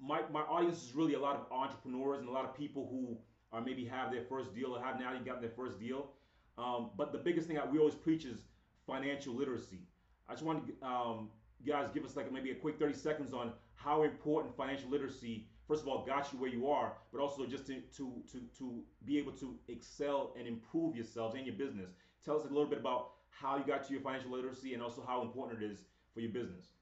my 0.00 0.22
my 0.32 0.40
audience 0.42 0.82
is 0.82 0.94
really 0.94 1.14
a 1.14 1.20
lot 1.20 1.36
of 1.36 1.52
entrepreneurs 1.52 2.20
and 2.20 2.28
a 2.28 2.32
lot 2.32 2.44
of 2.44 2.56
people 2.56 2.88
who 2.90 3.16
are 3.52 3.60
maybe 3.62 3.84
have 3.84 4.12
their 4.12 4.22
first 4.22 4.54
deal 4.54 4.76
or 4.76 4.82
have 4.82 4.98
now 4.98 5.12
you 5.12 5.24
gotten 5.24 5.40
their 5.40 5.50
first 5.50 5.78
deal. 5.78 6.10
Um, 6.56 6.90
but 6.96 7.12
the 7.12 7.18
biggest 7.18 7.46
thing 7.46 7.56
that 7.56 7.70
we 7.70 7.78
always 7.78 7.94
preach 7.94 8.24
is 8.24 8.38
financial 8.86 9.34
literacy. 9.34 9.80
I 10.28 10.32
just 10.32 10.44
want 10.44 10.66
to 10.66 10.86
um, 10.86 11.30
guys 11.66 11.88
give 11.92 12.04
us 12.04 12.16
like 12.16 12.32
maybe 12.32 12.50
a 12.50 12.54
quick 12.54 12.78
30 12.78 12.94
seconds 12.94 13.32
on 13.34 13.52
how 13.74 14.02
important 14.02 14.56
financial 14.56 14.90
literacy 14.90 15.46
first 15.68 15.82
of 15.82 15.88
all 15.88 16.04
got 16.04 16.32
you 16.32 16.38
where 16.38 16.50
you 16.50 16.68
are 16.68 16.92
but 17.12 17.20
also 17.20 17.46
just 17.46 17.66
to 17.66 17.80
to 17.96 18.22
to, 18.30 18.40
to 18.58 18.82
be 19.04 19.18
able 19.18 19.32
to 19.32 19.56
excel 19.68 20.34
and 20.38 20.46
improve 20.46 20.96
yourselves 20.96 21.34
and 21.34 21.46
your 21.46 21.54
business 21.54 21.90
tell 22.24 22.36
us 22.36 22.44
a 22.44 22.52
little 22.52 22.68
bit 22.68 22.78
about 22.78 23.16
how 23.30 23.56
you 23.56 23.64
got 23.64 23.86
to 23.86 23.90
your 23.92 24.02
financial 24.02 24.30
literacy 24.30 24.74
and 24.74 24.82
also 24.82 25.00
how 25.00 25.22
important 25.22 25.62
it 25.62 25.64
is 25.64 25.86
for 26.12 26.20
your 26.20 26.32
business. 26.32 26.76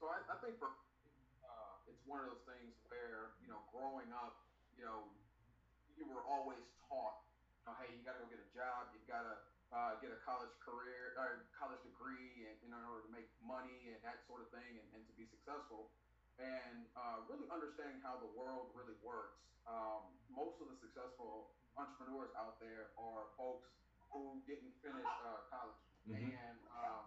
So 0.00 0.10
i, 0.10 0.18
I 0.28 0.36
think 0.44 0.58
for 0.58 0.74
uh, 1.46 1.90
it's 1.90 2.02
one 2.04 2.20
of 2.20 2.28
those 2.28 2.44
things 2.44 2.76
where 2.92 3.32
you 3.40 3.48
know 3.48 3.62
growing 3.72 4.10
up 4.12 4.44
you 4.76 4.84
know 4.84 5.08
you 5.96 6.04
were 6.04 6.24
always 6.28 6.60
taught 6.84 7.24
you 7.64 7.70
know, 7.70 7.74
hey 7.80 7.94
you 7.96 8.04
got 8.04 8.18
to 8.18 8.22
go 8.24 8.28
get 8.28 8.42
a 8.42 8.50
job 8.52 8.92
you've 8.92 9.08
got 9.08 9.24
to 9.24 9.34
uh, 9.74 9.98
get 9.98 10.14
a 10.14 10.20
college 10.22 10.52
career 10.62 11.16
or 11.18 11.48
college 11.56 11.80
degree 11.82 12.46
and 12.46 12.54
in 12.62 12.70
order 12.86 13.02
to 13.02 13.10
make 13.10 13.26
money 13.42 13.90
and 13.90 13.98
that 14.06 14.22
sort 14.30 14.42
of 14.44 14.48
thing 14.54 14.78
and, 14.78 14.86
and 14.94 15.02
to 15.06 15.14
be 15.18 15.26
successful. 15.26 15.90
And 16.38 16.86
uh, 16.94 17.24
really 17.26 17.48
understanding 17.48 17.98
how 18.04 18.20
the 18.20 18.28
world 18.36 18.70
really 18.76 18.94
works. 19.00 19.40
Um, 19.64 20.06
most 20.30 20.60
of 20.60 20.68
the 20.70 20.76
successful 20.78 21.50
entrepreneurs 21.74 22.30
out 22.38 22.60
there 22.62 22.92
are 23.00 23.32
folks 23.34 23.72
who 24.16 24.40
didn't 24.48 24.72
finish 24.80 25.04
uh, 25.04 25.44
college 25.52 25.84
mm-hmm. 26.08 26.32
and 26.32 26.58
um, 26.72 27.04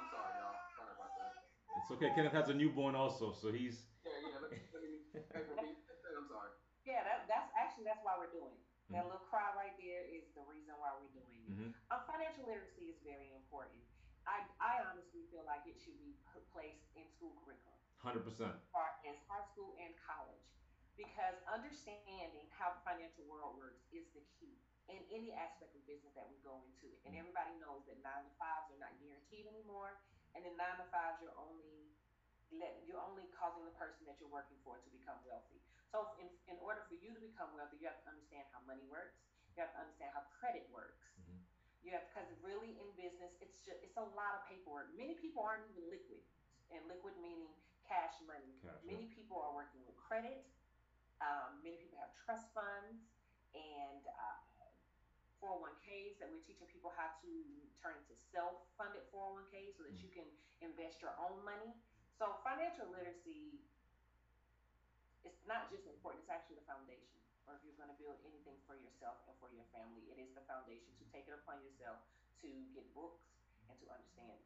i'm 0.00 0.08
sorry 0.08 0.32
y'all 0.40 0.56
sorry 0.72 0.92
about 0.96 1.12
that 1.20 1.44
it's 1.76 1.90
okay 1.92 2.08
kenneth 2.16 2.32
has 2.32 2.48
a 2.48 2.56
newborn 2.56 2.96
also 2.96 3.36
so 3.36 3.52
he's 3.52 3.84
yeah 4.08 4.16
yeah 4.24 4.40
let 4.40 4.48
me, 4.48 4.58
let 4.72 4.80
me, 4.80 4.96
i'm 6.16 6.28
sorry 6.32 6.52
yeah 6.88 7.04
that, 7.04 7.28
that's 7.28 7.52
actually 7.52 7.84
that's 7.84 8.00
why 8.00 8.16
we're 8.16 8.32
doing 8.32 8.56
that 8.90 9.06
little 9.06 9.22
cry 9.30 9.46
right 9.54 9.74
there 9.78 10.02
is 10.10 10.26
the 10.34 10.42
reason 10.50 10.74
why 10.82 10.90
we're 10.98 11.14
doing 11.14 11.30
it. 11.30 11.46
Mm-hmm. 11.46 11.70
Uh, 11.94 12.02
financial 12.10 12.42
literacy 12.42 12.90
is 12.90 12.98
very 13.06 13.30
important. 13.30 13.78
I, 14.26 14.42
I 14.58 14.82
honestly 14.82 15.30
feel 15.30 15.46
like 15.46 15.62
it 15.62 15.78
should 15.78 15.94
be 16.02 16.18
put, 16.34 16.42
placed 16.50 16.90
in 16.98 17.06
school 17.06 17.30
curriculum. 17.38 17.78
100%. 18.02 18.26
In 19.06 19.14
high 19.30 19.46
school 19.54 19.78
and 19.78 19.94
college. 19.94 20.42
Because 20.98 21.38
understanding 21.46 22.50
how 22.50 22.74
the 22.74 22.82
financial 22.82 23.24
world 23.30 23.56
works 23.56 23.86
is 23.94 24.10
the 24.12 24.26
key 24.36 24.58
in 24.90 25.02
any 25.10 25.30
aspect 25.34 25.72
of 25.74 25.82
business 25.86 26.12
that 26.18 26.26
we 26.26 26.38
go 26.42 26.60
into. 26.66 26.90
And 27.06 27.14
everybody 27.14 27.54
knows 27.62 27.86
that 27.86 27.98
nine 28.02 28.26
to 28.26 28.32
fives 28.38 28.70
are 28.74 28.80
not 28.82 28.94
guaranteed 28.98 29.46
anymore. 29.46 29.98
And 30.34 30.46
in 30.46 30.54
nine 30.58 30.78
to 30.78 30.86
fives, 30.90 31.18
you're 31.22 31.34
only 31.38 31.90
let, 32.50 32.82
you're 32.82 33.02
only 33.02 33.30
causing 33.30 33.62
the 33.62 33.74
person 33.78 34.02
that 34.10 34.18
you're 34.18 34.30
working 34.30 34.58
for 34.66 34.78
to 34.82 34.90
become 34.90 35.18
wealthy. 35.22 35.62
So 35.90 36.14
in, 36.18 36.30
in 36.50 36.58
order 36.62 36.82
for 36.86 36.98
you 36.98 37.14
to 37.14 37.20
become 37.22 37.50
wealthy, 37.54 37.78
you 37.82 37.86
have 37.90 37.98
to 38.06 38.10
understand 38.10 38.46
how 38.50 38.62
money 38.66 38.86
works. 38.90 39.18
You 39.54 39.66
have 39.66 39.74
to 39.74 39.80
understand 39.82 40.14
how 40.14 40.26
credit 40.38 40.66
works. 40.70 41.02
Mm-hmm. 41.18 41.42
You 41.82 41.90
have 41.94 42.06
because 42.10 42.30
really 42.42 42.78
in 42.78 42.86
business, 42.94 43.34
it's 43.42 43.66
just 43.66 43.82
it's 43.82 43.98
a 43.98 44.06
lot 44.14 44.38
of 44.38 44.46
paperwork. 44.46 44.94
Many 44.94 45.18
people 45.18 45.42
aren't 45.42 45.66
even 45.74 45.90
liquid, 45.90 46.22
and 46.70 46.78
liquid 46.86 47.18
meaning 47.18 47.50
cash 47.82 48.14
money. 48.22 48.54
Cash, 48.62 48.78
many 48.86 49.10
people 49.10 49.42
are 49.42 49.50
working 49.50 49.82
with 49.82 49.98
credit. 49.98 50.46
Um, 51.18 51.58
many 51.66 51.80
people 51.82 51.98
have 51.98 52.14
trust 52.22 52.46
funds 52.54 53.10
and 53.52 54.02
uh, 54.06 54.39
401ks 55.40 56.20
that 56.20 56.28
we're 56.28 56.44
teaching 56.44 56.68
people 56.68 56.92
how 56.94 57.10
to 57.24 57.32
turn 57.80 57.96
into 57.96 58.14
self-funded 58.30 59.08
401ks 59.10 59.80
so 59.80 59.88
that 59.88 59.96
mm-hmm. 59.96 60.04
you 60.04 60.10
can 60.12 60.28
invest 60.60 61.00
your 61.00 61.16
own 61.16 61.40
money. 61.42 61.72
So 62.20 62.36
financial 62.44 62.92
literacy 62.92 63.64
it's 65.24 65.44
not 65.44 65.68
just 65.68 65.84
important, 65.84 66.24
it's 66.24 66.32
actually 66.32 66.60
the 66.60 66.68
foundation. 66.68 67.20
Or 67.48 67.58
if 67.58 67.64
you're 67.64 67.76
going 67.76 67.90
to 67.90 67.98
build 67.98 68.16
anything 68.22 68.56
for 68.64 68.78
yourself 68.78 69.20
and 69.26 69.34
for 69.42 69.50
your 69.52 69.66
family, 69.74 70.06
it 70.08 70.20
is 70.20 70.30
the 70.36 70.44
foundation 70.46 70.92
to 71.00 71.04
take 71.10 71.26
it 71.26 71.34
upon 71.34 71.58
yourself 71.64 71.98
to 72.44 72.48
get 72.72 72.86
books 72.94 73.26
and 73.68 73.76
to 73.82 73.86
understand 73.90 74.38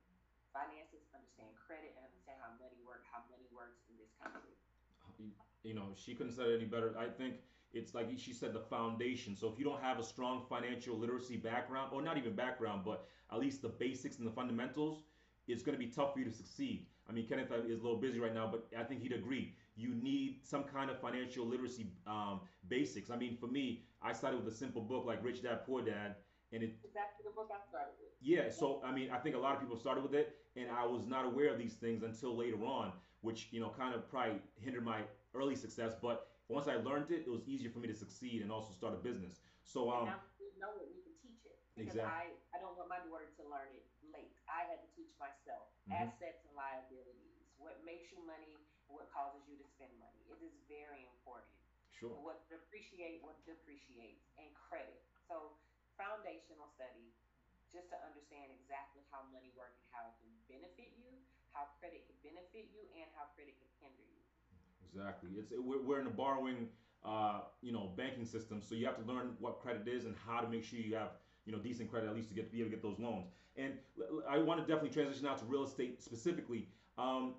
finances, 0.51 1.03
understand 1.13 1.51
credit, 1.59 1.95
and 1.99 2.07
understand 2.07 2.39
how 2.41 2.55
money 2.63 2.79
works, 2.87 3.05
how 3.11 3.21
money 3.29 3.47
works 3.51 3.83
in 3.91 3.95
this 3.99 4.11
country. 4.19 4.55
You 5.67 5.75
know, 5.75 5.93
she 5.99 6.15
couldn't 6.15 6.35
say 6.35 6.55
it 6.55 6.63
any 6.63 6.69
better. 6.69 6.95
I 6.97 7.11
think 7.11 7.43
it's 7.75 7.95
like 7.95 8.09
she 8.17 8.33
said 8.33 8.53
the 8.53 8.61
foundation. 8.61 9.37
So 9.37 9.49
if 9.53 9.59
you 9.59 9.65
don't 9.65 9.81
have 9.83 9.99
a 9.99 10.05
strong 10.05 10.43
financial 10.49 10.97
literacy 10.97 11.37
background 11.37 11.91
or 11.93 12.03
not 12.03 12.17
even 12.19 12.35
background 12.35 12.83
but 12.85 13.07
at 13.33 13.39
least 13.39 13.63
the 13.63 13.69
basics 13.69 14.19
and 14.19 14.27
the 14.27 14.33
fundamentals 14.33 15.03
it's 15.47 15.63
going 15.63 15.79
to 15.79 15.85
be 15.85 15.91
tough 15.91 16.15
for 16.15 16.21
you 16.21 16.25
to 16.25 16.33
succeed. 16.33 16.87
I 17.09 17.13
mean 17.13 17.27
kenneth 17.27 17.53
is 17.67 17.81
a 17.81 17.83
little 17.83 18.01
busy 18.01 18.19
right 18.21 18.35
now 18.35 18.49
but 18.51 18.67
i 18.79 18.83
think 18.85 19.03
he'd 19.03 19.13
agree. 19.13 19.55
You 19.77 19.95
need 19.95 20.39
some 20.45 20.63
kind 20.63 20.91
of 20.91 21.01
financial 21.01 21.45
literacy 21.47 21.89
um, 22.07 22.41
basics. 22.69 23.11
I 23.11 23.17
mean 23.17 23.37
for 23.37 23.47
me 23.49 23.83
i 24.03 24.13
started 24.13 24.43
with 24.43 24.53
a 24.53 24.57
simple 24.57 24.83
book 24.83 25.05
like 25.05 25.23
rich 25.23 25.43
dad 25.43 25.67
poor 25.67 25.83
dad 25.83 26.17
and 26.53 26.63
it 26.63 26.77
exactly 26.85 27.25
the 27.25 27.31
book 27.35 27.51
i 27.53 27.59
started 27.69 27.93
with? 28.01 28.11
Yeah 28.21 28.49
so 28.51 28.81
i 28.85 28.93
mean 28.93 29.11
i 29.11 29.19
think 29.19 29.35
a 29.35 29.39
lot 29.39 29.55
of 29.55 29.61
people 29.61 29.77
started 29.77 30.03
with 30.03 30.15
it 30.15 30.37
and 30.57 30.67
i 30.71 30.87
was 30.87 31.07
not 31.07 31.25
aware 31.25 31.53
of 31.53 31.59
these 31.59 31.75
things 31.75 32.03
until 32.03 32.37
later 32.37 32.65
on 32.65 32.93
which 33.23 33.49
you 33.51 33.61
know 33.61 33.71
kind 33.77 33.95
of 33.95 34.09
probably 34.09 34.37
hindered 34.61 34.85
my 34.85 35.01
early 35.35 35.57
success 35.57 35.93
but 36.01 36.29
once 36.49 36.69
I 36.69 36.77
learned 36.77 37.09
it, 37.09 37.25
it 37.25 37.33
was 37.33 37.45
easier 37.49 37.73
for 37.73 37.81
me 37.81 37.89
to 37.89 37.97
succeed 37.97 38.45
and 38.45 38.53
also 38.53 38.73
start 38.77 38.93
a 38.93 39.01
business. 39.01 39.41
So 39.65 39.89
um, 39.89 40.13
now 40.13 40.21
we 40.37 40.53
know 40.61 40.77
it, 40.77 40.93
we 40.93 41.01
can 41.01 41.17
teach 41.25 41.41
it. 41.49 41.57
Because 41.73 41.97
exactly. 41.97 42.37
I, 42.37 42.57
I 42.57 42.57
don't 42.61 42.77
want 42.77 42.93
my 42.93 43.01
daughter 43.09 43.27
to 43.27 43.43
learn 43.49 43.73
it 43.73 43.87
late. 44.13 44.37
I 44.47 44.69
had 44.69 44.79
to 44.85 44.89
teach 44.93 45.11
myself 45.17 45.73
mm-hmm. 45.89 46.05
assets 46.05 46.45
and 46.45 46.53
liabilities, 46.53 47.49
what 47.57 47.81
makes 47.83 48.13
you 48.13 48.21
money, 48.23 48.61
what 48.93 49.09
causes 49.11 49.41
you 49.49 49.57
to 49.57 49.67
spend 49.75 49.91
money. 49.97 50.21
It 50.29 50.45
is 50.45 50.55
very 50.69 51.09
important. 51.17 51.51
Sure. 51.97 52.15
What 52.21 52.45
depreciate, 52.53 53.25
what 53.25 53.39
depreciates, 53.49 54.27
and 54.37 54.51
credit. 54.55 55.01
So 55.31 55.57
foundational 55.97 56.69
study, 56.77 57.15
just 57.73 57.89
to 57.91 57.99
understand 58.05 58.51
exactly 58.53 59.03
how 59.09 59.25
money 59.33 59.51
works 59.55 59.79
and 59.81 59.89
how 59.95 60.05
it 60.11 60.15
can 60.21 60.31
benefit 60.47 60.91
you, 60.99 61.11
how 61.55 61.71
credit 61.79 62.05
can 62.07 62.19
benefit 62.23 62.71
you, 62.75 62.83
and 62.99 63.07
how 63.15 63.31
credit 63.35 63.55
can 63.57 63.71
hinder 63.83 64.07
you. 64.07 64.24
Exactly. 64.95 65.31
It's 65.39 65.53
we're, 65.57 65.83
we're 65.83 66.01
in 66.01 66.07
a 66.07 66.11
borrowing, 66.11 66.69
uh, 67.05 67.41
you 67.63 67.73
know, 67.73 67.91
banking 67.97 68.25
system. 68.25 68.61
So 68.63 68.75
you 68.75 68.87
have 68.87 68.97
to 68.97 69.13
learn 69.13 69.35
what 69.41 69.61
credit 69.61 69.89
is 69.89 70.05
and 70.05 70.15
how 70.27 70.41
to 70.41 70.49
make 70.49 70.65
sure 70.65 70.79
you 70.79 70.95
have 70.95 71.11
you 71.47 71.53
know 71.53 71.59
decent 71.59 71.91
credit 71.91 72.09
at 72.09 72.15
least 72.15 72.29
to 72.29 72.35
get 72.35 72.47
to 72.47 72.53
be 72.53 72.61
able 72.61 72.71
to 72.71 72.77
get 72.77 72.83
those 72.83 72.99
loans. 72.99 73.27
And 73.57 73.75
I 74.29 74.39
want 74.39 74.61
to 74.61 74.67
definitely 74.67 74.91
transition 74.91 75.27
out 75.27 75.39
to 75.39 75.45
real 75.47 75.65
estate 75.65 76.03
specifically. 76.03 76.69
Um, 76.99 77.35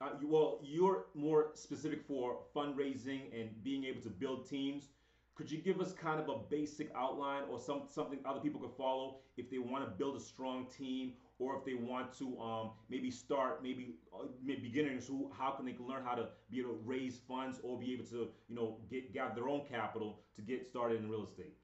uh, 0.00 0.10
you, 0.20 0.28
well, 0.28 0.60
you're 0.62 1.06
more 1.14 1.50
specific 1.54 2.02
for 2.06 2.38
fundraising 2.54 3.20
and 3.38 3.50
being 3.62 3.84
able 3.84 4.00
to 4.02 4.10
build 4.10 4.48
teams. 4.48 4.88
Could 5.34 5.50
you 5.50 5.58
give 5.58 5.80
us 5.80 5.92
kind 5.92 6.20
of 6.20 6.28
a 6.28 6.38
basic 6.48 6.92
outline 6.94 7.42
or 7.50 7.58
some 7.58 7.82
something 7.88 8.20
other 8.24 8.40
people 8.40 8.60
could 8.60 8.76
follow 8.76 9.18
if 9.36 9.50
they 9.50 9.58
want 9.58 9.84
to 9.84 9.90
build 9.90 10.16
a 10.16 10.20
strong 10.20 10.66
team 10.66 11.14
or 11.38 11.58
if 11.58 11.64
they 11.64 11.74
want 11.74 12.14
to 12.18 12.38
um, 12.38 12.70
maybe 12.88 13.10
start 13.10 13.62
maybe, 13.62 13.98
uh, 14.14 14.30
maybe 14.38 14.70
beginners 14.70 15.06
who 15.06 15.30
how 15.34 15.50
can 15.50 15.66
they 15.66 15.74
learn 15.82 16.06
how 16.06 16.14
to 16.14 16.30
be 16.50 16.60
able 16.60 16.78
to 16.78 16.82
raise 16.86 17.18
funds 17.26 17.58
or 17.66 17.78
be 17.78 17.92
able 17.92 18.06
to 18.06 18.30
you 18.46 18.54
know 18.54 18.78
get 18.90 19.10
gather 19.12 19.34
their 19.34 19.50
own 19.50 19.66
capital 19.66 20.22
to 20.36 20.42
get 20.42 20.62
started 20.62 21.02
in 21.02 21.10
real 21.10 21.26
estate 21.26 21.58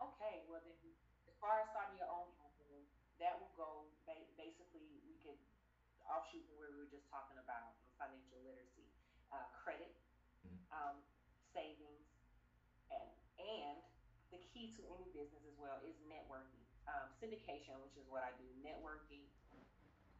okay 0.00 0.40
well 0.48 0.60
then 0.64 0.72
as 1.28 1.36
far 1.36 1.60
as 1.60 1.68
starting 1.76 1.92
your 2.00 2.08
own 2.08 2.24
capital 2.40 2.80
that 3.20 3.36
will 3.36 3.52
go 3.60 3.84
basically 4.40 4.88
we 5.04 5.16
could 5.20 5.36
offshoot 6.08 6.40
from 6.48 6.56
where 6.56 6.72
we 6.72 6.80
were 6.80 6.92
just 6.92 7.04
talking 7.12 7.36
about 7.36 7.76
financial 8.00 8.40
literacy 8.40 8.88
uh, 9.32 9.44
credit 9.52 9.92
mm-hmm. 10.44 10.56
um, 10.72 10.96
savings 11.52 12.08
and 12.88 13.08
and 13.36 13.78
the 14.30 14.40
key 14.56 14.72
to 14.72 14.82
any 14.88 15.04
business 15.12 15.44
as 15.44 15.52
well 15.60 15.76
is 15.84 15.92
networking 16.08 16.64
um, 16.88 17.12
syndication, 17.20 17.76
which 17.84 17.92
is 18.00 18.08
what 18.08 18.24
I 18.24 18.32
do, 18.40 18.48
networking, 18.64 19.20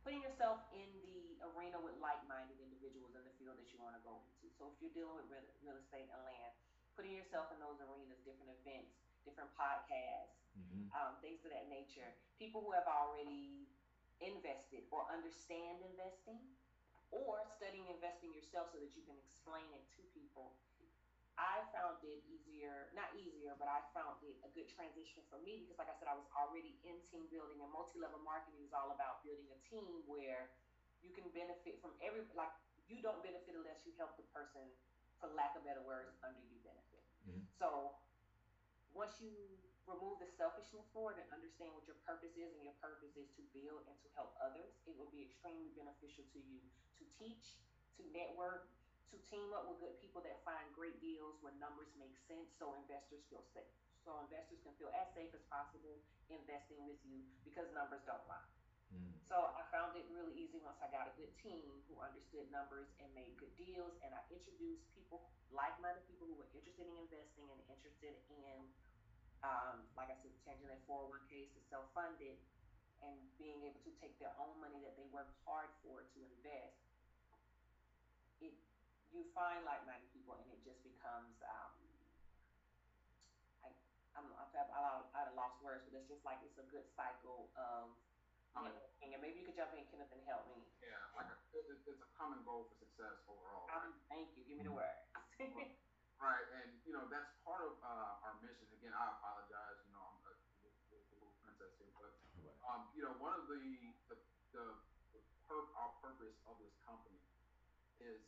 putting 0.04 0.20
yourself 0.20 0.60
in 0.76 0.86
the 1.00 1.40
arena 1.40 1.80
with 1.80 1.96
like-minded 2.04 2.60
individuals 2.60 3.16
in 3.16 3.24
the 3.24 3.32
field 3.40 3.56
that 3.56 3.72
you 3.72 3.80
want 3.80 3.96
to 3.96 4.02
go 4.04 4.20
into. 4.20 4.52
So 4.60 4.68
if 4.68 4.76
you're 4.84 4.92
dealing 4.92 5.16
with 5.16 5.26
real, 5.32 5.42
real 5.64 5.78
estate 5.80 6.12
and 6.12 6.20
land, 6.28 6.52
putting 6.92 7.16
yourself 7.16 7.48
in 7.56 7.58
those 7.64 7.80
arenas, 7.80 8.20
different 8.28 8.52
events, 8.60 8.92
different 9.24 9.48
podcasts, 9.56 10.36
mm-hmm. 10.52 10.92
um, 10.92 11.16
things 11.24 11.40
of 11.48 11.50
that 11.56 11.66
nature. 11.72 12.12
People 12.36 12.60
who 12.60 12.76
have 12.76 12.86
already 12.86 13.66
invested 14.20 14.84
or 14.92 15.08
understand 15.08 15.80
investing, 15.80 16.38
or 17.14 17.42
studying 17.56 17.86
investing 17.86 18.34
yourself 18.34 18.70
so 18.74 18.82
that 18.82 18.90
you 18.98 19.02
can 19.06 19.14
explain 19.22 19.66
it 19.74 19.84
to 19.94 20.02
people 20.10 20.58
I 21.36 21.60
found 21.72 22.00
it 22.00 22.24
easier, 22.24 22.88
not 22.96 23.12
easier, 23.12 23.52
but 23.60 23.68
I 23.68 23.84
found 23.92 24.16
it 24.24 24.40
a 24.40 24.50
good 24.56 24.72
transition 24.72 25.20
for 25.28 25.36
me 25.44 25.60
because, 25.60 25.76
like 25.76 25.92
I 25.92 25.96
said, 26.00 26.08
I 26.08 26.16
was 26.16 26.24
already 26.32 26.80
in 26.80 26.96
team 27.04 27.28
building 27.28 27.60
and 27.60 27.68
multi 27.68 28.00
level 28.00 28.20
marketing 28.24 28.64
is 28.64 28.72
all 28.72 28.88
about 28.88 29.20
building 29.20 29.44
a 29.52 29.60
team 29.68 30.00
where 30.08 30.48
you 31.04 31.12
can 31.12 31.28
benefit 31.36 31.76
from 31.84 31.92
every, 32.00 32.24
like, 32.32 32.52
you 32.88 33.04
don't 33.04 33.20
benefit 33.20 33.52
unless 33.52 33.84
you 33.84 33.92
help 34.00 34.16
the 34.16 34.24
person, 34.32 34.64
for 35.20 35.28
lack 35.36 35.52
of 35.60 35.64
better 35.68 35.84
words, 35.84 36.16
under 36.24 36.40
you 36.40 36.56
benefit. 36.64 37.04
Mm-hmm. 37.28 37.44
So 37.60 37.92
once 38.96 39.20
you 39.20 39.36
remove 39.84 40.16
the 40.18 40.30
selfishness 40.40 40.88
for 40.96 41.12
it 41.12 41.20
and 41.20 41.28
understand 41.30 41.76
what 41.76 41.84
your 41.84 42.00
purpose 42.08 42.32
is, 42.34 42.48
and 42.56 42.64
your 42.64 42.76
purpose 42.80 43.12
is 43.12 43.28
to 43.36 43.42
build 43.52 43.84
and 43.84 43.96
to 44.00 44.08
help 44.16 44.32
others, 44.40 44.72
it 44.88 44.96
will 44.96 45.12
be 45.12 45.28
extremely 45.28 45.68
beneficial 45.76 46.24
to 46.32 46.40
you 46.40 46.64
to 46.96 47.04
teach, 47.20 47.60
to 48.00 48.02
network, 48.10 48.72
to 49.12 49.16
team 49.30 49.50
up 49.54 49.66
with 49.70 49.78
good 49.78 49.96
people 50.02 50.22
that 50.26 50.42
find 50.42 50.66
great 50.74 50.98
deals 50.98 51.38
when 51.42 51.54
numbers 51.62 51.90
make 51.94 52.14
sense 52.26 52.50
so 52.58 52.74
investors 52.78 53.22
feel 53.30 53.44
safe. 53.54 53.70
So 54.06 54.14
investors 54.22 54.62
can 54.62 54.74
feel 54.78 54.90
as 54.94 55.10
safe 55.18 55.34
as 55.34 55.42
possible 55.50 55.98
investing 56.30 56.78
with 56.86 56.98
you 57.02 57.26
because 57.42 57.66
numbers 57.74 58.02
don't 58.06 58.22
lie. 58.30 58.50
Mm. 58.94 59.18
So 59.26 59.50
I 59.58 59.66
found 59.74 59.98
it 59.98 60.06
really 60.14 60.34
easy 60.38 60.62
once 60.62 60.78
I 60.78 60.86
got 60.94 61.10
a 61.10 61.14
good 61.18 61.30
team 61.42 61.82
who 61.90 61.98
understood 61.98 62.46
numbers 62.54 62.86
and 63.02 63.10
made 63.18 63.34
good 63.34 63.50
deals, 63.58 63.98
and 64.06 64.14
I 64.14 64.22
introduced 64.30 64.86
people, 64.94 65.26
like-minded 65.50 66.06
people 66.06 66.30
who 66.30 66.38
were 66.38 66.46
interested 66.54 66.86
in 66.86 66.94
investing 66.94 67.50
and 67.50 67.58
interested 67.66 68.14
in, 68.30 68.62
um, 69.42 69.82
like 69.98 70.14
I 70.14 70.16
said, 70.22 70.30
changing 70.46 70.70
their 70.70 70.82
401ks 70.86 71.50
to 71.58 71.60
self-funded 71.66 72.38
and 73.02 73.18
being 73.36 73.60
able 73.66 73.82
to 73.82 73.92
take 73.98 74.14
their 74.22 74.32
own 74.38 74.54
money 74.62 74.78
that 74.86 74.94
they 74.94 75.04
worked 75.10 75.34
hard 75.44 75.68
for 75.82 76.06
to 76.06 76.18
invest. 76.38 76.85
It 79.16 79.24
you 79.24 79.32
find 79.32 79.64
like-minded 79.64 80.12
people, 80.12 80.36
and 80.36 80.44
it 80.52 80.60
just 80.60 80.76
becomes. 80.84 81.40
Um, 81.40 81.72
I, 83.64 83.72
I'm, 84.12 84.28
I'm 84.28 84.48
out 84.76 85.08
of 85.24 85.32
lost 85.32 85.56
words, 85.64 85.88
but 85.88 85.96
it's 85.96 86.04
just 86.04 86.20
like 86.20 86.36
it's 86.44 86.60
a 86.60 86.68
good 86.68 86.84
cycle 86.92 87.48
of. 87.56 87.96
Um, 88.52 88.68
and 89.00 89.16
maybe 89.20 89.40
you 89.40 89.44
could 89.48 89.56
jump 89.56 89.72
in, 89.72 89.84
Kenneth, 89.88 90.12
and 90.12 90.20
help 90.28 90.44
me. 90.44 90.68
Yeah, 90.84 91.00
like 91.16 91.32
a, 91.32 91.36
it, 91.56 91.64
it's 91.88 92.00
a 92.00 92.08
common 92.12 92.44
goal 92.44 92.68
for 92.68 92.76
success 92.76 93.16
overall. 93.24 93.64
Um, 93.72 93.88
right? 93.88 93.88
Um, 93.88 93.92
thank 94.12 94.28
you. 94.36 94.44
Give 94.44 94.60
me 94.60 94.68
the 94.68 94.76
words. 94.76 95.00
right, 96.20 96.44
and 96.60 96.76
you 96.84 96.92
know 96.92 97.08
that's 97.08 97.32
part 97.40 97.64
of 97.64 97.72
uh, 97.80 98.20
our 98.20 98.36
mission. 98.44 98.68
Again, 98.76 98.92
I 98.92 99.16
apologize. 99.16 99.80
You 99.88 99.96
know, 99.96 100.04
I'm 100.12 100.20
a, 100.28 100.32
a, 100.36 100.68
a 100.92 101.16
little 101.16 101.32
princess 101.40 101.72
here, 101.80 101.92
but 101.96 102.12
um, 102.68 102.84
you 102.92 103.00
know, 103.00 103.16
one 103.16 103.32
of 103.32 103.48
the 103.48 103.64
the 104.12 104.16
the, 104.52 104.64
the 105.16 105.20
per- 105.48 105.72
our 105.72 105.88
purpose 106.04 106.36
of 106.44 106.60
this 106.60 106.72
company 106.84 107.16
is 108.00 108.20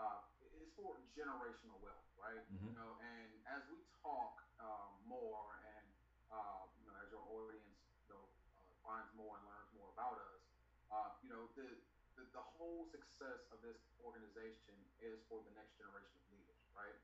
uh, 0.00 0.24
is 0.56 0.72
for 0.72 0.96
generational 1.12 1.76
wealth, 1.84 2.08
right? 2.16 2.40
Mm-hmm. 2.48 2.72
You 2.72 2.74
know, 2.74 2.96
and 3.04 3.28
as 3.52 3.60
we 3.68 3.76
talk 4.00 4.40
um, 4.56 4.96
more, 5.04 5.60
and 5.76 5.86
uh, 6.32 6.64
you 6.80 6.88
know, 6.88 6.96
as 7.04 7.12
your 7.12 7.20
audience 7.28 7.76
you 8.08 8.16
know, 8.16 8.24
uh, 8.56 8.64
finds 8.80 9.12
more 9.12 9.36
and 9.36 9.44
learns 9.44 9.68
more 9.76 9.92
about 9.92 10.16
us, 10.24 10.40
uh, 10.88 11.10
you 11.20 11.28
know, 11.28 11.52
the, 11.54 11.68
the 12.16 12.24
the 12.32 12.44
whole 12.56 12.88
success 12.88 13.44
of 13.52 13.60
this 13.60 13.78
organization 14.00 14.74
is 15.04 15.20
for 15.28 15.44
the 15.44 15.52
next 15.52 15.76
generation 15.76 16.16
of 16.16 16.24
leaders, 16.32 16.64
right? 16.72 16.96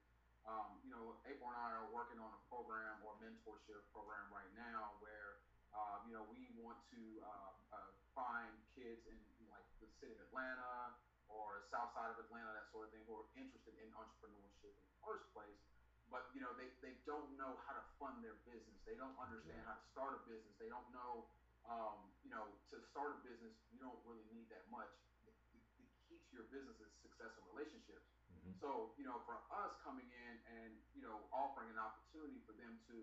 Um, 0.46 0.78
you 0.86 0.90
know, 0.94 1.18
April 1.26 1.50
and 1.50 1.58
I 1.58 1.74
are 1.74 1.90
working 1.90 2.22
on 2.22 2.30
a 2.30 2.40
program 2.46 3.02
or 3.02 3.18
mentorship 3.18 3.82
program 3.90 4.30
right 4.30 4.50
now 4.54 4.94
where, 5.02 5.42
uh, 5.74 5.98
you 6.06 6.14
know, 6.14 6.22
we 6.30 6.46
want 6.54 6.78
to 6.94 7.02
uh, 7.18 7.50
uh, 7.74 7.90
find 8.14 8.54
kids 8.78 9.02
in 9.10 9.18
like 9.50 9.66
the 9.82 9.90
city 9.98 10.14
of 10.14 10.22
Atlanta, 10.30 10.94
or 11.36 11.68
south 11.68 11.92
side 11.92 12.08
of 12.08 12.16
Atlanta, 12.16 12.56
that 12.56 12.68
sort 12.72 12.88
of 12.88 12.90
thing, 12.96 13.04
who 13.04 13.14
are 13.20 13.28
interested 13.36 13.76
in 13.76 13.92
entrepreneurship 13.92 14.72
in 14.72 14.84
the 14.88 14.98
first 15.04 15.28
place, 15.36 15.60
but 16.08 16.24
you 16.32 16.40
know 16.40 16.52
they, 16.56 16.70
they 16.80 16.96
don't 17.04 17.28
know 17.36 17.58
how 17.68 17.76
to 17.76 17.84
fund 18.00 18.24
their 18.24 18.38
business. 18.48 18.78
They 18.88 18.96
don't 18.96 19.16
understand 19.20 19.60
how 19.68 19.76
to 19.76 19.84
start 19.92 20.16
a 20.16 20.22
business. 20.24 20.54
They 20.56 20.70
don't 20.70 20.86
know, 20.94 21.28
um, 21.68 22.08
you 22.24 22.30
know, 22.32 22.46
to 22.72 22.76
start 22.94 23.18
a 23.18 23.20
business, 23.26 23.52
you 23.74 23.78
don't 23.82 23.98
really 24.06 24.24
need 24.32 24.48
that 24.54 24.64
much. 24.72 24.90
The, 25.26 25.32
the, 25.52 25.60
the 25.82 25.86
key 26.08 26.16
to 26.16 26.30
your 26.32 26.48
business 26.48 26.78
is 26.80 26.90
success 27.02 27.34
and 27.36 27.44
relationships. 27.52 28.06
Mm-hmm. 28.32 28.54
So 28.62 28.96
you 28.96 29.04
know, 29.04 29.20
for 29.26 29.36
us 29.50 29.72
coming 29.82 30.06
in 30.06 30.34
and 30.62 30.72
you 30.96 31.02
know 31.02 31.26
offering 31.34 31.68
an 31.74 31.80
opportunity 31.82 32.40
for 32.46 32.54
them 32.56 32.78
to 32.88 32.96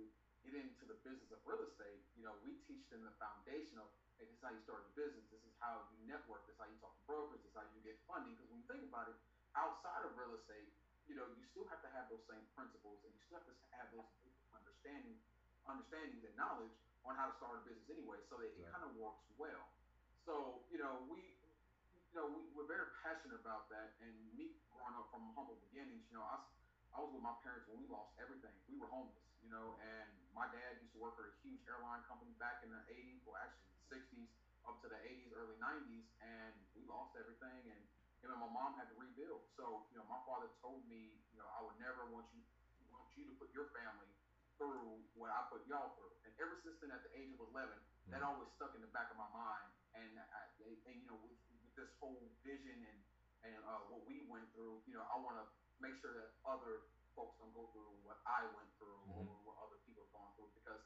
get 0.43 0.59
into 0.59 0.83
the 0.83 0.99
business 1.07 1.31
of 1.31 1.39
real 1.47 1.63
estate, 1.63 2.03
you 2.19 2.23
know, 2.27 2.35
we 2.43 2.59
teach 2.67 2.83
them 2.91 3.03
the 3.07 3.15
foundation 3.15 3.79
of 3.79 3.87
Hey, 4.17 4.29
this 4.29 4.37
is 4.37 4.43
how 4.45 4.53
you 4.53 4.61
start 4.61 4.85
a 4.85 4.91
business. 4.93 5.25
This 5.33 5.41
is 5.41 5.53
how 5.57 5.89
you 5.89 5.97
network. 6.05 6.45
This 6.45 6.53
is 6.53 6.61
how 6.61 6.69
you 6.69 6.77
talk 6.77 6.93
to 6.93 7.03
brokers. 7.09 7.41
This 7.41 7.49
is 7.49 7.57
how 7.57 7.65
you 7.73 7.81
get 7.81 7.97
funding. 8.05 8.37
Because 8.37 8.49
when 8.53 8.61
you 8.61 8.67
think 8.69 8.83
about 8.85 9.09
it, 9.09 9.17
outside 9.57 10.05
of 10.05 10.13
real 10.13 10.37
estate, 10.37 10.69
you 11.09 11.17
know, 11.17 11.25
you 11.33 11.41
still 11.49 11.65
have 11.73 11.81
to 11.81 11.89
have 11.97 12.07
those 12.13 12.21
same 12.29 12.45
principles, 12.53 13.01
and 13.03 13.09
you 13.09 13.19
still 13.25 13.41
have 13.41 13.49
to 13.49 13.57
have 13.73 13.89
those 13.89 14.05
understanding, 14.53 15.17
understandings 15.65 16.21
and 16.23 16.33
knowledge 16.37 16.73
on 17.03 17.17
how 17.17 17.27
to 17.27 17.33
start 17.41 17.59
a 17.59 17.61
business 17.65 17.89
anyway. 17.89 18.21
So 18.29 18.37
that 18.37 18.53
it 18.53 18.69
kind 18.69 18.85
of 18.85 18.93
works 19.01 19.25
well. 19.35 19.65
So 20.29 20.61
you 20.69 20.77
know, 20.77 21.03
we, 21.09 21.19
you 22.13 22.15
know, 22.15 22.29
we, 22.29 22.45
we're 22.53 22.69
very 22.69 22.93
passionate 23.01 23.41
about 23.41 23.67
that. 23.73 23.97
And 24.05 24.13
me 24.37 24.53
growing 24.69 24.93
up 24.93 25.09
from 25.09 25.25
humble 25.33 25.57
beginnings, 25.69 26.05
you 26.13 26.21
know, 26.21 26.25
I, 26.25 26.37
I 26.93 27.01
was 27.01 27.09
with 27.09 27.25
my 27.25 27.33
parents 27.41 27.65
when 27.65 27.81
we 27.81 27.89
lost 27.89 28.13
everything. 28.21 28.53
We 28.69 28.77
were 28.77 28.87
homeless, 28.93 29.25
you 29.41 29.49
know, 29.49 29.73
and 29.81 30.07
my 30.37 30.45
dad 30.53 30.77
used 30.79 30.93
to 30.93 31.01
work 31.01 31.17
for 31.17 31.29
a 31.29 31.35
huge 31.41 31.61
airline 31.65 32.05
company 32.05 32.31
back 32.37 32.61
in 32.61 32.69
the 32.69 32.81
80s, 32.87 33.25
or 33.25 33.37
actually 33.41 33.65
the 33.65 33.72
60s, 33.93 34.33
up 34.65 34.81
to 34.81 34.89
the 34.89 34.97
80s, 35.05 35.29
early 35.37 35.57
90s, 35.61 36.09
and 36.25 36.53
we 36.73 36.81
lost 36.89 37.13
everything. 37.13 37.69
And 37.69 37.81
him 38.25 38.33
and 38.33 38.41
my 38.41 38.49
mom 38.49 38.73
had 38.81 38.89
to 38.89 38.97
rebuild. 38.97 39.45
So, 39.53 39.85
you 39.93 40.01
know, 40.01 40.07
my 40.09 40.17
father 40.25 40.49
told 40.65 40.81
me, 40.89 41.21
you 41.29 41.37
know, 41.37 41.45
I 41.53 41.61
would 41.61 41.77
never 41.77 42.09
want 42.09 42.25
you 42.33 42.41
want 42.89 43.13
you 43.13 43.29
to 43.29 43.35
put 43.37 43.53
your 43.53 43.69
family 43.77 44.09
through 44.57 45.01
what 45.13 45.29
I 45.29 45.45
put 45.49 45.65
y'all 45.69 45.93
through. 45.97 46.13
And 46.25 46.31
ever 46.41 46.57
since 46.65 46.77
then, 46.81 46.89
at 46.89 47.01
the 47.05 47.13
age 47.13 47.33
of 47.37 47.41
11, 47.53 47.69
mm-hmm. 47.69 48.09
that 48.13 48.25
always 48.25 48.49
stuck 48.57 48.73
in 48.73 48.81
the 48.81 48.89
back 48.89 49.13
of 49.13 49.17
my 49.17 49.29
mind. 49.33 49.69
And, 49.93 50.17
I, 50.17 50.41
and 50.89 50.95
you 50.97 51.05
know, 51.05 51.19
with, 51.21 51.37
with 51.61 51.73
this 51.77 51.91
whole 52.01 52.17
vision 52.41 52.81
and 52.81 52.99
and 53.43 53.59
uh, 53.67 53.83
what 53.91 54.07
we 54.07 54.23
went 54.31 54.47
through, 54.55 54.79
you 54.87 54.95
know, 54.95 55.03
I 55.03 55.19
want 55.19 55.35
to 55.35 55.45
make 55.83 55.99
sure 55.99 56.15
that 56.15 56.31
other 56.47 56.87
folks 57.11 57.35
don't 57.43 57.51
go 57.51 57.67
through 57.75 57.91
what 58.07 58.23
I 58.23 58.47
went 58.55 58.71
through 58.79 59.03
mm-hmm. 59.03 59.19
or 59.19 59.35
what 59.43 59.59
other 59.59 59.77
people 59.83 60.07
have 60.07 60.13
gone 60.15 60.31
through 60.39 60.47
because 60.55 60.79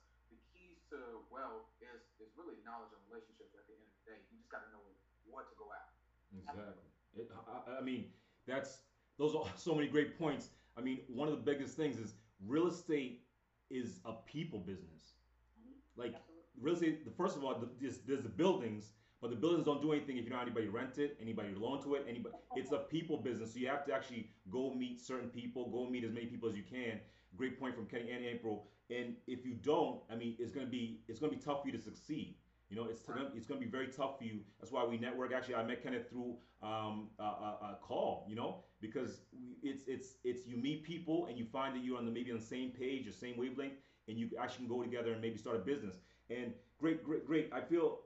to 0.93 1.23
wealth 1.29 1.67
is 1.83 2.01
is 2.19 2.29
really 2.37 2.57
knowledge 2.63 2.91
and 2.93 3.01
relationships 3.09 3.53
at 3.55 3.63
the 3.67 3.75
end 3.75 3.83
of 3.83 3.91
the 4.01 4.03
day. 4.13 4.19
You 4.31 4.39
just 4.39 4.51
got 4.51 4.63
to 4.65 4.69
know 4.71 4.83
what 5.27 5.47
to 5.51 5.55
go 5.59 5.69
after. 5.71 5.97
Exactly. 6.33 6.87
It, 7.15 7.27
I, 7.33 7.79
I 7.79 7.81
mean, 7.81 8.13
that's 8.47 8.83
those 9.17 9.35
are 9.35 9.45
so 9.55 9.75
many 9.75 9.87
great 9.87 10.17
points. 10.17 10.49
I 10.77 10.81
mean, 10.81 11.01
one 11.07 11.27
of 11.27 11.33
the 11.33 11.43
biggest 11.43 11.75
things 11.75 11.97
is 11.99 12.13
real 12.45 12.67
estate 12.67 13.23
is 13.69 13.99
a 14.05 14.13
people 14.25 14.59
business. 14.59 15.17
Mm-hmm. 15.59 16.01
Like 16.01 16.13
Absolutely. 16.15 16.61
real 16.61 16.75
estate, 16.75 17.05
the 17.05 17.11
first 17.11 17.35
of 17.35 17.43
all, 17.43 17.57
the, 17.59 17.69
there's, 17.81 17.99
there's 18.07 18.21
the 18.21 18.29
buildings, 18.29 18.91
but 19.21 19.31
the 19.31 19.35
buildings 19.35 19.65
don't 19.65 19.81
do 19.81 19.91
anything 19.91 20.17
if 20.17 20.25
you 20.25 20.29
don't 20.29 20.39
have 20.39 20.47
anybody 20.47 20.67
rent 20.67 20.99
it, 20.99 21.17
anybody 21.21 21.49
loan 21.57 21.81
to 21.83 21.95
it, 21.95 22.05
anybody. 22.07 22.35
It's 22.55 22.71
a 22.71 22.77
people 22.77 23.17
business, 23.17 23.53
so 23.53 23.59
you 23.59 23.67
have 23.67 23.85
to 23.87 23.93
actually 23.93 24.29
go 24.51 24.73
meet 24.73 25.01
certain 25.01 25.29
people, 25.29 25.69
go 25.69 25.89
meet 25.89 26.03
as 26.03 26.11
many 26.11 26.27
people 26.27 26.49
as 26.49 26.55
you 26.55 26.63
can. 26.63 26.99
Great 27.35 27.59
point 27.59 27.75
from 27.75 27.87
Kenny 27.87 28.11
and 28.11 28.23
April. 28.23 28.67
And 28.89 29.15
if 29.27 29.45
you 29.45 29.53
don't, 29.55 30.01
I 30.11 30.15
mean, 30.15 30.35
it's 30.39 30.51
gonna 30.51 30.65
be 30.65 31.01
it's 31.07 31.19
gonna 31.19 31.31
be 31.31 31.39
tough 31.39 31.61
for 31.61 31.67
you 31.67 31.73
to 31.73 31.81
succeed. 31.81 32.35
You 32.69 32.75
know, 32.75 32.85
it's 32.89 33.01
gonna, 33.01 33.29
it's 33.33 33.47
gonna 33.47 33.59
be 33.61 33.65
very 33.67 33.87
tough 33.87 34.17
for 34.17 34.25
you. 34.25 34.39
That's 34.59 34.71
why 34.71 34.83
we 34.85 34.97
network. 34.97 35.33
Actually, 35.33 35.55
I 35.55 35.63
met 35.63 35.81
Kenneth 35.81 36.09
through 36.09 36.35
um, 36.61 37.07
a, 37.17 37.23
a, 37.23 37.27
a, 37.27 37.77
call. 37.81 38.25
You 38.27 38.35
know, 38.35 38.63
because 38.81 39.21
it's 39.63 39.83
it's 39.87 40.15
it's 40.23 40.45
you 40.45 40.57
meet 40.57 40.83
people 40.83 41.27
and 41.27 41.37
you 41.37 41.45
find 41.45 41.75
that 41.75 41.83
you're 41.83 41.97
on 41.97 42.05
the 42.05 42.11
maybe 42.11 42.31
on 42.31 42.39
the 42.39 42.45
same 42.45 42.71
page 42.71 43.07
or 43.07 43.13
same 43.13 43.37
wavelength, 43.37 43.75
and 44.07 44.17
you 44.17 44.29
actually 44.41 44.67
can 44.67 44.75
go 44.75 44.83
together 44.83 45.13
and 45.13 45.21
maybe 45.21 45.37
start 45.37 45.55
a 45.55 45.59
business. 45.59 45.95
And 46.29 46.53
great, 46.77 47.03
great, 47.03 47.25
great. 47.25 47.49
I 47.53 47.61
feel 47.61 47.99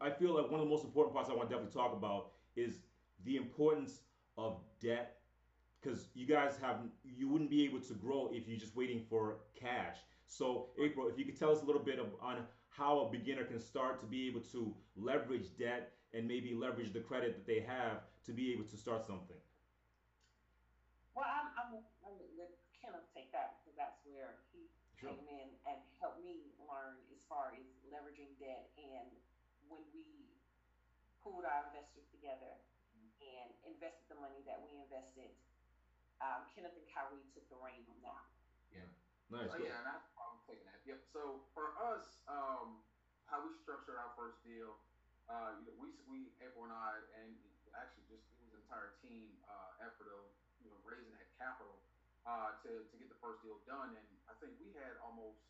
I 0.00 0.10
feel 0.10 0.34
like 0.34 0.50
one 0.50 0.60
of 0.60 0.66
the 0.66 0.70
most 0.70 0.84
important 0.84 1.14
parts 1.14 1.30
I 1.30 1.34
want 1.34 1.48
to 1.48 1.54
definitely 1.54 1.78
talk 1.78 1.94
about 1.94 2.32
is 2.56 2.80
the 3.24 3.36
importance 3.36 4.00
of 4.36 4.60
debt 4.80 5.21
because 5.82 6.06
you 6.14 6.26
guys 6.26 6.54
have 6.62 6.76
you 7.04 7.28
wouldn't 7.28 7.50
be 7.50 7.64
able 7.64 7.80
to 7.80 7.94
grow 7.94 8.30
if 8.32 8.46
you're 8.46 8.58
just 8.58 8.76
waiting 8.76 9.02
for 9.10 9.36
cash. 9.58 9.98
So 10.26 10.70
April, 10.80 11.08
if 11.08 11.18
you 11.18 11.24
could 11.24 11.38
tell 11.38 11.50
us 11.50 11.62
a 11.62 11.64
little 11.64 11.82
bit 11.82 11.98
of, 11.98 12.06
on 12.22 12.46
how 12.70 13.00
a 13.00 13.10
beginner 13.10 13.44
can 13.44 13.60
start 13.60 14.00
to 14.00 14.06
be 14.06 14.28
able 14.28 14.40
to 14.52 14.72
leverage 14.96 15.52
debt 15.58 15.92
and 16.14 16.26
maybe 16.26 16.54
leverage 16.54 16.92
the 16.92 17.00
credit 17.00 17.34
that 17.36 17.46
they 17.46 17.60
have 17.60 18.04
to 18.24 18.32
be 18.32 18.52
able 18.52 18.64
to 18.64 18.76
start 18.76 19.04
something. 19.04 19.36
Well, 21.12 21.28
I'm, 21.28 21.52
I'm, 21.58 21.70
I'm 22.08 22.16
let 22.38 22.48
Kenneth 22.80 23.04
take 23.12 23.28
that 23.36 23.60
because 23.60 23.76
that's 23.76 24.00
where 24.08 24.40
he 24.56 24.72
sure. 24.96 25.12
came 25.12 25.28
in 25.28 25.48
and 25.68 25.78
helped 26.00 26.24
me 26.24 26.56
learn 26.64 26.96
as 27.12 27.20
far 27.28 27.52
as 27.52 27.66
leveraging 27.92 28.32
debt 28.40 28.72
and 28.80 29.12
when 29.68 29.84
we 29.92 30.32
pooled 31.20 31.44
our 31.44 31.68
investors 31.68 32.08
together 32.08 32.56
mm-hmm. 32.96 33.36
and 33.36 33.48
invested 33.68 34.08
the 34.08 34.16
money 34.16 34.40
that 34.48 34.64
we 34.64 34.72
invested, 34.80 35.28
um, 36.22 36.46
Kenneth 36.54 36.78
and 36.78 36.86
Kyrie 36.86 37.26
took 37.34 37.44
the 37.50 37.58
reign 37.58 37.82
on 37.90 37.98
that. 38.06 38.24
Yeah. 38.70 38.88
Nice. 39.28 39.50
Oh, 39.50 39.58
yeah, 39.58 39.80
and 39.82 39.88
I, 39.90 39.96
I'm 39.98 40.38
taking 40.46 40.64
that. 40.70 40.80
Yep. 40.86 41.02
So 41.10 41.42
for 41.52 41.74
us, 41.76 42.22
um, 42.30 42.78
how 43.26 43.42
we 43.42 43.50
structured 43.60 43.98
our 43.98 44.12
first 44.14 44.38
deal, 44.46 44.78
uh, 45.26 45.56
you 45.58 45.66
know, 45.66 45.76
we 45.80 45.90
we 46.06 46.30
April 46.44 46.68
and 46.68 46.74
I, 46.74 47.00
and 47.22 47.32
actually 47.74 48.04
just 48.12 48.22
it 48.36 48.44
was 48.44 48.52
an 48.54 48.62
entire 48.68 48.92
team 49.00 49.32
uh, 49.48 49.88
effort 49.88 50.12
of 50.12 50.28
you 50.60 50.68
know 50.68 50.76
raising 50.84 51.10
that 51.16 51.32
capital 51.40 51.80
uh, 52.28 52.54
to 52.62 52.84
to 52.86 52.94
get 53.00 53.08
the 53.08 53.20
first 53.24 53.40
deal 53.40 53.56
done, 53.64 53.96
and 53.96 54.08
I 54.28 54.36
think 54.38 54.52
we 54.60 54.70
had 54.76 55.00
almost 55.00 55.40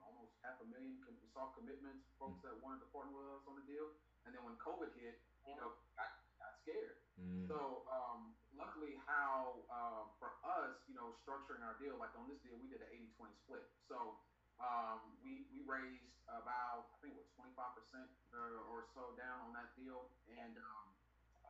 almost 0.00 0.32
half 0.40 0.56
a 0.64 0.66
million 0.72 0.96
soft 1.34 1.58
commitments, 1.58 2.06
folks 2.16 2.38
that 2.46 2.54
wanted 2.62 2.78
to 2.86 2.88
partner 2.94 3.10
with 3.10 3.26
us 3.34 3.42
on 3.50 3.58
the 3.58 3.66
deal. 3.66 3.90
And 4.24 4.30
then 4.30 4.46
when 4.46 4.54
COVID 4.62 4.94
hit, 4.94 5.18
you 5.44 5.58
know, 5.58 5.74
got, 5.98 6.14
got 6.38 6.54
scared. 6.62 7.02
Mm. 7.18 7.50
So 7.50 7.84
um, 7.90 8.33
luckily, 8.58 8.98
how 9.06 9.64
uh, 9.70 10.04
for 10.18 10.38
us, 10.42 10.74
you 10.86 10.94
know, 10.94 11.14
structuring 11.22 11.62
our 11.62 11.76
deal, 11.78 11.98
like 11.98 12.14
on 12.18 12.26
this 12.30 12.38
deal, 12.42 12.56
we 12.58 12.70
did 12.70 12.82
an 12.82 12.90
80-20 13.18 13.34
split. 13.46 13.64
So 13.90 14.18
um, 14.62 15.02
we 15.22 15.46
we 15.50 15.62
raised 15.66 16.14
about 16.30 16.90
I 16.94 16.96
think 17.04 17.18
what 17.18 17.26
25 17.36 17.78
percent 17.78 18.08
or 18.34 18.86
so 18.94 19.14
down 19.14 19.46
on 19.46 19.50
that 19.54 19.70
deal, 19.78 20.10
and 20.30 20.54
um, 20.58 20.86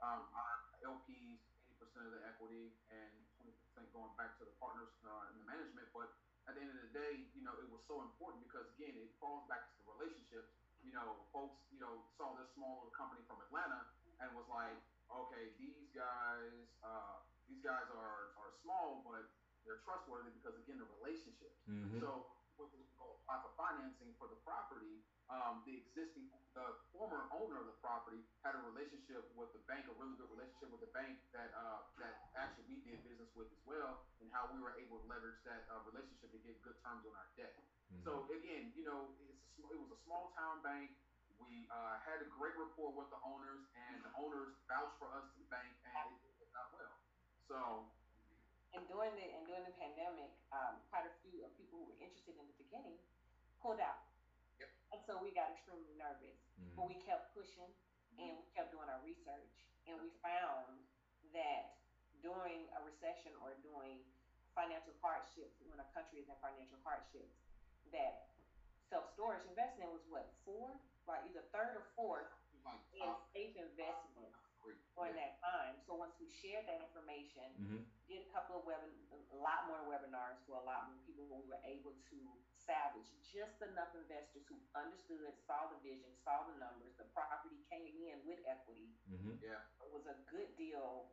um, 0.04 0.22
our 0.36 0.56
LPs 0.84 1.40
80 1.64 1.80
percent 1.80 2.02
of 2.08 2.12
the 2.12 2.22
equity 2.28 2.72
and 2.92 3.12
20 3.40 3.52
percent 3.52 3.86
going 3.92 4.12
back 4.20 4.36
to 4.40 4.44
the 4.44 4.54
partners 4.60 4.92
uh, 5.04 5.32
in 5.32 5.40
the 5.40 5.46
management, 5.48 5.88
but 5.96 6.12
at 6.44 6.52
the 6.56 6.60
end 6.60 6.72
of 6.76 6.80
the 6.80 6.92
day, 6.92 7.24
you 7.32 7.40
know, 7.40 7.56
it 7.56 7.68
was 7.72 7.80
so 7.88 8.04
important 8.04 8.44
because 8.44 8.68
again, 8.76 8.92
it 9.00 9.08
falls 9.16 9.44
back 9.48 9.64
to 9.64 9.72
the 9.80 9.84
relationships. 9.96 10.52
You 10.84 10.92
know, 10.92 11.24
folks, 11.32 11.56
you 11.72 11.80
know, 11.80 12.04
saw 12.20 12.36
this 12.36 12.44
small 12.52 12.84
little 12.84 12.92
company 12.92 13.24
from 13.24 13.40
Atlanta 13.48 13.88
and 14.20 14.28
was 14.36 14.44
like, 14.52 14.76
okay, 15.22 15.54
these 15.60 15.86
guys, 15.94 16.66
uh, 16.82 17.22
these 17.46 17.62
guys 17.62 17.86
are 17.94 18.34
are 18.40 18.52
small, 18.64 19.04
but 19.06 19.30
they're 19.62 19.80
trustworthy 19.86 20.34
because 20.34 20.56
again, 20.58 20.82
the 20.82 20.88
relationships. 21.00 21.58
Mm-hmm. 21.70 22.02
So, 22.02 22.28
with 22.58 22.70
the 22.74 22.84
apply 23.24 23.40
for 23.40 23.52
financing 23.56 24.12
for 24.20 24.28
the 24.28 24.36
property, 24.44 25.00
um, 25.32 25.64
the 25.64 25.80
existing, 25.80 26.28
the 26.52 26.76
former 26.92 27.24
owner 27.32 27.56
of 27.56 27.66
the 27.72 27.78
property 27.80 28.20
had 28.44 28.52
a 28.52 28.62
relationship 28.68 29.24
with 29.32 29.48
the 29.56 29.64
bank, 29.64 29.88
a 29.88 29.96
really 29.96 30.12
good 30.20 30.28
relationship 30.28 30.68
with 30.68 30.84
the 30.84 30.92
bank 30.92 31.16
that 31.32 31.48
uh, 31.56 31.88
that 31.96 32.28
actually 32.36 32.68
we 32.68 32.76
did 32.84 33.00
business 33.00 33.32
with 33.32 33.48
as 33.48 33.62
well, 33.64 34.04
and 34.20 34.28
how 34.28 34.44
we 34.52 34.60
were 34.60 34.76
able 34.76 35.00
to 35.00 35.06
leverage 35.08 35.40
that 35.48 35.64
uh, 35.72 35.80
relationship 35.88 36.28
to 36.36 36.40
get 36.44 36.60
good 36.60 36.76
terms 36.84 37.00
on 37.08 37.16
our 37.16 37.28
debt. 37.40 37.56
Mm-hmm. 37.88 38.04
So 38.04 38.28
again, 38.28 38.76
you 38.76 38.84
know, 38.84 39.08
it's 39.16 39.24
a, 39.32 39.36
it 39.72 39.78
was 39.80 39.88
a 39.88 40.00
small 40.04 40.36
town 40.36 40.60
bank. 40.60 40.92
We 41.42 41.66
uh, 41.70 41.98
had 42.02 42.22
a 42.22 42.28
great 42.28 42.54
rapport 42.58 42.92
with 42.94 43.10
the 43.10 43.20
owners, 43.22 43.62
and 43.90 44.02
the 44.02 44.12
owners 44.18 44.54
vouched 44.70 44.96
for 44.98 45.10
us 45.14 45.26
to 45.32 45.36
the 45.40 45.48
bank, 45.50 45.72
and 45.86 46.14
it 46.22 46.32
worked 46.38 46.56
out 46.56 46.70
well. 46.74 46.94
So. 47.48 47.58
And 48.74 48.82
during 48.90 49.14
the 49.14 49.22
and 49.22 49.46
during 49.46 49.62
the 49.62 49.76
pandemic, 49.78 50.34
um, 50.50 50.82
quite 50.90 51.06
a 51.06 51.14
few 51.22 51.46
of 51.46 51.54
people 51.54 51.78
who 51.78 51.94
were 51.94 52.00
interested 52.02 52.34
in 52.34 52.42
the 52.42 52.58
beginning 52.58 52.98
pulled 53.62 53.78
out 53.78 54.02
and 54.94 55.02
so 55.10 55.18
we 55.18 55.34
got 55.34 55.50
extremely 55.50 55.90
nervous. 55.98 56.38
Mm-hmm. 56.54 56.78
But 56.78 56.86
we 56.86 57.02
kept 57.02 57.34
pushing 57.34 57.66
and 58.14 58.38
we 58.38 58.46
kept 58.54 58.70
doing 58.70 58.86
our 58.86 59.02
research. 59.02 59.50
And 59.90 59.98
we 59.98 60.14
found 60.22 60.78
that 61.34 61.82
during 62.22 62.70
a 62.78 62.80
recession 62.86 63.34
or 63.42 63.58
during 63.66 63.98
financial 64.54 64.94
hardships, 65.02 65.58
when 65.66 65.82
a 65.82 65.88
country 65.90 66.22
is 66.22 66.30
in 66.30 66.38
financial 66.38 66.78
hardships, 66.86 67.34
that 67.90 68.30
self 68.86 69.10
storage 69.18 69.42
investing 69.50 69.90
was 69.90 70.06
what, 70.06 70.30
four? 70.46 70.78
Right, 71.04 71.20
either 71.28 71.44
third 71.52 71.76
or 71.76 71.84
fourth 71.92 72.32
like 72.64 72.80
in 72.96 73.12
safe 73.36 73.54
investment 73.60 74.32
during 74.96 75.12
that 75.20 75.36
time. 75.44 75.76
So 75.84 75.92
once 75.98 76.16
we 76.16 76.30
shared 76.40 76.64
that 76.64 76.80
information, 76.80 77.44
mm-hmm. 77.60 77.80
did 78.08 78.24
a 78.24 78.30
couple 78.32 78.56
of 78.56 78.64
webin, 78.64 78.88
a 79.12 79.38
lot 79.38 79.68
more 79.68 79.84
webinars 79.84 80.40
for 80.48 80.56
a 80.56 80.64
lot 80.64 80.88
more 80.88 80.96
people, 81.04 81.28
we 81.28 81.44
were 81.44 81.60
able 81.68 81.92
to 81.92 82.18
salvage 82.56 83.12
just 83.20 83.60
enough 83.60 83.92
investors 83.92 84.48
who 84.48 84.56
understood, 84.72 85.28
saw 85.44 85.68
the 85.68 85.76
vision, 85.84 86.08
saw 86.24 86.48
the 86.48 86.56
numbers. 86.56 86.96
The 86.96 87.04
property 87.12 87.60
came 87.68 87.92
in 88.00 88.24
with 88.24 88.40
equity. 88.48 88.88
Mm-hmm. 89.12 89.44
Yeah, 89.44 89.60
it 89.84 89.92
was 89.92 90.08
a 90.08 90.16
good 90.32 90.48
deal. 90.56 91.12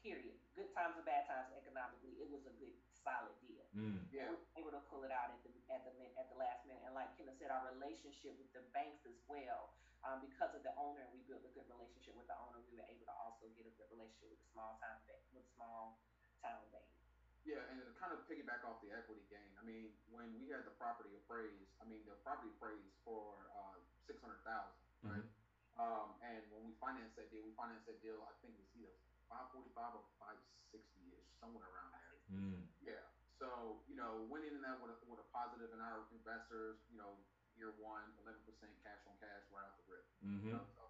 Period. 0.00 0.34
Good 0.56 0.72
times 0.74 0.98
or 0.98 1.04
bad 1.04 1.28
times 1.28 1.52
economically, 1.54 2.16
it 2.18 2.26
was 2.26 2.42
a 2.48 2.54
good 2.58 2.74
solid 3.02 3.36
deal. 3.44 3.62
Mm. 3.70 4.02
Yeah, 4.10 4.30
we 4.30 4.34
were 4.34 4.58
able 4.58 4.72
to 4.74 4.82
pull 4.90 5.06
it 5.06 5.14
out 5.14 5.30
at 5.30 5.38
the 5.46 5.52
at 5.72 5.82
the 5.88 5.92
at 6.20 6.28
the 6.28 6.38
last 6.38 6.60
minute. 6.68 6.84
And 6.84 6.92
like 6.92 7.10
Kenneth 7.16 7.40
said, 7.40 7.48
our 7.48 7.64
relationship 7.72 8.36
with 8.36 8.52
the 8.52 8.62
banks 8.76 9.00
as 9.08 9.16
well. 9.26 9.72
Um, 10.02 10.18
because 10.18 10.50
of 10.52 10.66
the 10.66 10.74
owner, 10.74 11.06
we 11.14 11.22
built 11.30 11.46
a 11.46 11.52
good 11.54 11.66
relationship 11.70 12.18
with 12.18 12.26
the 12.26 12.34
owner. 12.34 12.58
We 12.66 12.74
were 12.74 12.88
able 12.90 13.06
to 13.06 13.16
also 13.22 13.46
get 13.54 13.70
a 13.70 13.74
good 13.78 13.86
relationship 13.94 14.34
with 14.34 14.42
the 14.42 14.50
small 14.50 14.74
town 14.82 14.98
bank, 15.06 15.22
with 15.30 15.46
small 15.54 15.94
town 16.42 16.58
bank. 16.74 16.90
Yeah, 17.46 17.62
and 17.70 17.78
to 17.78 17.90
kind 17.98 18.10
of 18.14 18.22
piggyback 18.26 18.62
off 18.66 18.82
the 18.82 18.90
equity 18.94 19.22
gain, 19.30 19.50
I 19.58 19.62
mean, 19.66 19.94
when 20.10 20.30
we 20.38 20.50
had 20.50 20.62
the 20.66 20.74
property 20.78 21.10
appraised, 21.18 21.70
I 21.82 21.86
mean, 21.86 22.02
the 22.06 22.18
property 22.22 22.50
appraised 22.54 22.94
for 23.06 23.46
uh, 23.54 23.78
six 24.06 24.18
hundred 24.22 24.42
thousand, 24.46 24.78
right? 25.06 25.22
Mm-hmm. 25.26 25.82
Um, 25.82 26.06
and 26.22 26.42
when 26.54 26.62
we 26.66 26.74
financed 26.78 27.18
that 27.18 27.30
deal, 27.34 27.42
we 27.42 27.54
financed 27.58 27.86
that 27.90 27.98
deal. 28.02 28.22
I 28.26 28.34
think 28.42 28.54
it 28.54 28.62
was 28.62 28.70
either 28.78 28.94
five 29.26 29.50
forty 29.50 29.70
five 29.74 29.90
or 29.94 30.02
five 30.22 30.38
sixty 30.70 31.02
ish, 31.14 31.26
somewhere 31.42 31.66
around 31.66 31.90
there. 31.94 32.14
Mm. 32.30 32.62
Yeah. 32.82 33.01
So 33.42 33.82
you 33.90 33.98
know, 33.98 34.22
went 34.30 34.46
in 34.46 34.62
that 34.62 34.78
with 34.78 34.94
a, 34.94 34.98
with 35.10 35.18
a 35.18 35.26
positive, 35.34 35.74
and 35.74 35.82
our 35.82 36.06
investors, 36.14 36.78
you 36.86 36.94
know, 37.02 37.18
year 37.58 37.74
one, 37.82 38.06
eleven 38.22 38.38
percent 38.46 38.70
cash 38.86 39.02
on 39.10 39.18
cash 39.18 39.42
right 39.50 39.66
off 39.66 39.74
the 39.82 39.86
rip. 39.90 40.06
Mm-hmm. 40.22 40.46
You 40.46 40.52
know, 40.54 40.66
so, 40.78 40.86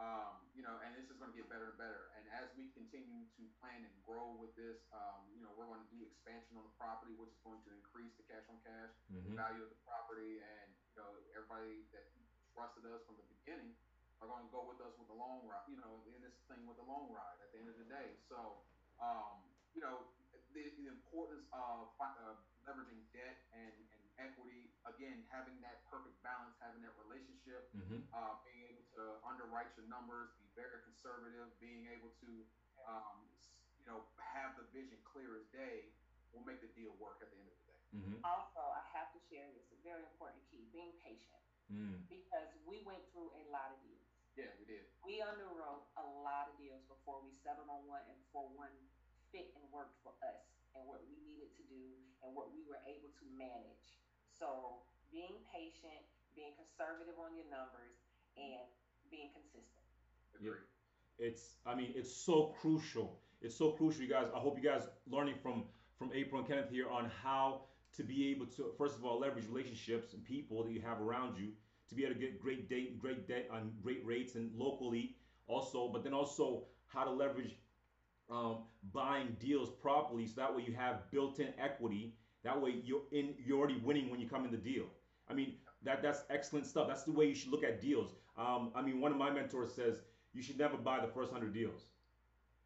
Um, 0.00 0.48
you 0.56 0.64
know, 0.64 0.74
and 0.82 0.90
this 0.96 1.06
is 1.06 1.14
going 1.20 1.30
to 1.30 1.36
get 1.38 1.46
better 1.52 1.70
and 1.70 1.78
better. 1.78 2.08
And 2.18 2.24
as 2.34 2.48
we 2.58 2.72
continue 2.74 3.28
to 3.36 3.42
plan 3.62 3.84
and 3.84 3.94
grow 4.02 4.32
with 4.34 4.50
this, 4.58 4.80
um, 4.90 5.22
you 5.30 5.38
know, 5.44 5.52
we're 5.54 5.70
going 5.70 5.84
to 5.86 5.92
do 5.94 6.02
expansion 6.02 6.56
on 6.58 6.64
the 6.66 6.74
property, 6.80 7.14
which 7.14 7.30
is 7.30 7.38
going 7.46 7.62
to 7.62 7.70
increase 7.70 8.10
the 8.18 8.24
cash 8.26 8.42
on 8.50 8.58
cash, 8.66 8.90
Mhm. 9.12 9.22
the 9.30 9.32
value 9.38 9.62
of 9.62 9.70
the 9.70 9.80
property, 9.86 10.40
and 10.40 10.68
you 10.88 10.96
know, 10.98 11.14
everybody 11.36 11.84
that 11.92 12.08
trusted 12.56 12.88
us 12.90 13.04
from 13.06 13.20
the 13.20 13.28
beginning 13.38 13.76
are 14.24 14.26
going 14.26 14.42
to 14.48 14.50
go 14.50 14.64
with 14.66 14.80
us 14.80 14.96
with 14.98 15.06
the 15.12 15.18
long 15.20 15.44
ride. 15.46 15.68
You 15.68 15.76
know, 15.78 16.00
in 16.10 16.18
this 16.24 16.34
thing 16.48 16.64
with 16.64 16.80
the 16.80 16.88
long 16.88 17.12
ride 17.12 17.38
at 17.44 17.52
the 17.52 17.60
end 17.60 17.68
of 17.68 17.76
the 17.76 17.86
day. 17.92 18.16
So, 18.32 18.64
um, 18.98 19.44
you 19.76 19.82
know, 19.84 20.10
the, 20.54 20.70
the 20.78 20.86
importance 20.86 21.44
of 21.52 21.90
uh, 22.00 22.32
leveraging 22.64 23.02
debt 23.12 23.36
and, 23.52 23.74
and 23.92 24.02
equity, 24.16 24.70
again, 24.86 25.20
having 25.28 25.58
that 25.60 25.82
perfect 25.90 26.16
balance, 26.22 26.54
having 26.62 26.80
that 26.86 26.94
relationship, 26.96 27.66
Mhm. 27.74 28.00
uh, 28.14 28.34
being 28.46 28.62
able 28.70 28.86
to 28.94 29.18
underwrite 29.26 29.68
your 29.76 29.84
numbers, 29.90 30.30
be 30.38 30.46
very 30.54 30.78
conservative, 30.80 31.50
being 31.58 31.84
able 31.90 32.10
to, 32.22 32.46
um, 32.86 33.26
you 33.78 33.84
know, 33.84 34.06
have 34.18 34.54
the 34.56 34.64
vision 34.72 35.02
clear 35.04 35.34
as 35.36 35.44
day 35.52 35.90
will 36.32 36.42
make 36.46 36.60
the 36.60 36.70
deal 36.74 36.94
work 36.98 37.18
at 37.20 37.30
the 37.30 37.38
end 37.38 37.48
of 37.50 37.54
the 37.54 37.66
day. 37.70 37.82
Mhm. 37.94 38.18
Also, 38.24 38.60
I 38.70 38.82
have 38.94 39.10
to 39.12 39.20
share 39.28 39.50
this, 39.50 39.62
a 39.70 39.76
very 39.82 40.02
important 40.02 40.42
key, 40.50 40.66
being 40.72 40.94
patient. 41.02 41.42
Mm. 41.70 42.04
Because 42.08 42.48
we 42.66 42.78
went 42.80 43.02
through 43.10 43.30
a 43.32 43.42
lot 43.48 43.70
of 43.72 43.80
deals. 43.80 44.04
Yeah, 44.36 44.50
we 44.58 44.64
did. 44.66 44.84
We 45.02 45.20
underwrote 45.22 45.86
a 45.96 46.02
lot 46.02 46.48
of 46.48 46.56
deals 46.56 46.82
before 46.88 47.20
we 47.22 47.32
settled 47.42 47.68
on 47.70 47.86
one 47.86 48.02
and 48.08 48.18
before 48.18 48.48
one 48.50 48.74
fit 49.34 49.50
and 49.58 49.66
worked 49.74 49.98
for 50.06 50.14
us 50.22 50.46
and 50.78 50.86
what 50.86 51.02
we 51.10 51.18
needed 51.26 51.50
to 51.58 51.66
do 51.66 51.82
and 52.22 52.30
what 52.30 52.54
we 52.54 52.62
were 52.70 52.78
able 52.86 53.10
to 53.10 53.26
manage. 53.34 53.98
So 54.30 54.78
being 55.10 55.42
patient, 55.50 56.06
being 56.38 56.54
conservative 56.54 57.18
on 57.18 57.34
your 57.34 57.50
numbers, 57.50 57.98
and 58.38 58.62
being 59.10 59.34
consistent. 59.34 59.82
Agreed. 60.38 60.62
It's 61.18 61.58
I 61.66 61.74
mean 61.74 61.90
it's 61.98 62.14
so 62.14 62.54
crucial. 62.62 63.18
It's 63.42 63.58
so 63.58 63.74
crucial, 63.74 64.02
you 64.02 64.10
guys. 64.10 64.30
I 64.34 64.38
hope 64.38 64.56
you 64.56 64.62
guys 64.62 64.86
learning 65.10 65.34
from 65.42 65.64
from 65.98 66.10
April 66.14 66.40
and 66.40 66.48
Kenneth 66.48 66.70
here 66.70 66.88
on 66.88 67.10
how 67.22 67.66
to 67.96 68.02
be 68.02 68.30
able 68.30 68.46
to 68.46 68.72
first 68.78 68.96
of 68.96 69.04
all 69.04 69.20
leverage 69.20 69.46
relationships 69.48 70.14
and 70.14 70.24
people 70.24 70.64
that 70.64 70.72
you 70.72 70.80
have 70.80 71.00
around 71.00 71.38
you 71.38 71.50
to 71.88 71.94
be 71.94 72.04
able 72.04 72.14
to 72.14 72.20
get 72.20 72.40
great 72.40 72.68
date, 72.68 72.90
and 72.90 73.00
great 73.00 73.28
debt 73.28 73.46
on 73.52 73.70
great 73.82 74.04
rates 74.04 74.34
and 74.34 74.50
locally 74.56 75.14
also, 75.46 75.88
but 75.92 76.02
then 76.02 76.14
also 76.14 76.64
how 76.86 77.04
to 77.04 77.10
leverage 77.10 77.54
um, 78.30 78.58
buying 78.92 79.36
deals 79.40 79.70
properly 79.70 80.26
so 80.26 80.34
that 80.36 80.54
way 80.54 80.64
you 80.66 80.74
have 80.74 81.10
built-in 81.10 81.48
equity. 81.58 82.14
That 82.42 82.60
way 82.60 82.74
you're 82.84 83.02
in 83.12 83.34
you're 83.44 83.58
already 83.58 83.78
winning 83.78 84.10
when 84.10 84.20
you 84.20 84.28
come 84.28 84.44
in 84.44 84.50
the 84.50 84.58
deal. 84.58 84.84
I 85.28 85.34
mean 85.34 85.54
that 85.82 86.02
that's 86.02 86.22
excellent 86.30 86.66
stuff. 86.66 86.88
That's 86.88 87.04
the 87.04 87.12
way 87.12 87.26
you 87.26 87.34
should 87.34 87.50
look 87.50 87.64
at 87.64 87.80
deals. 87.80 88.12
Um, 88.36 88.72
I 88.74 88.82
mean 88.82 89.00
one 89.00 89.12
of 89.12 89.18
my 89.18 89.30
mentors 89.30 89.74
says 89.74 90.02
you 90.32 90.42
should 90.42 90.58
never 90.58 90.76
buy 90.76 91.00
the 91.00 91.12
first 91.12 91.32
hundred 91.32 91.54
deals. 91.54 91.82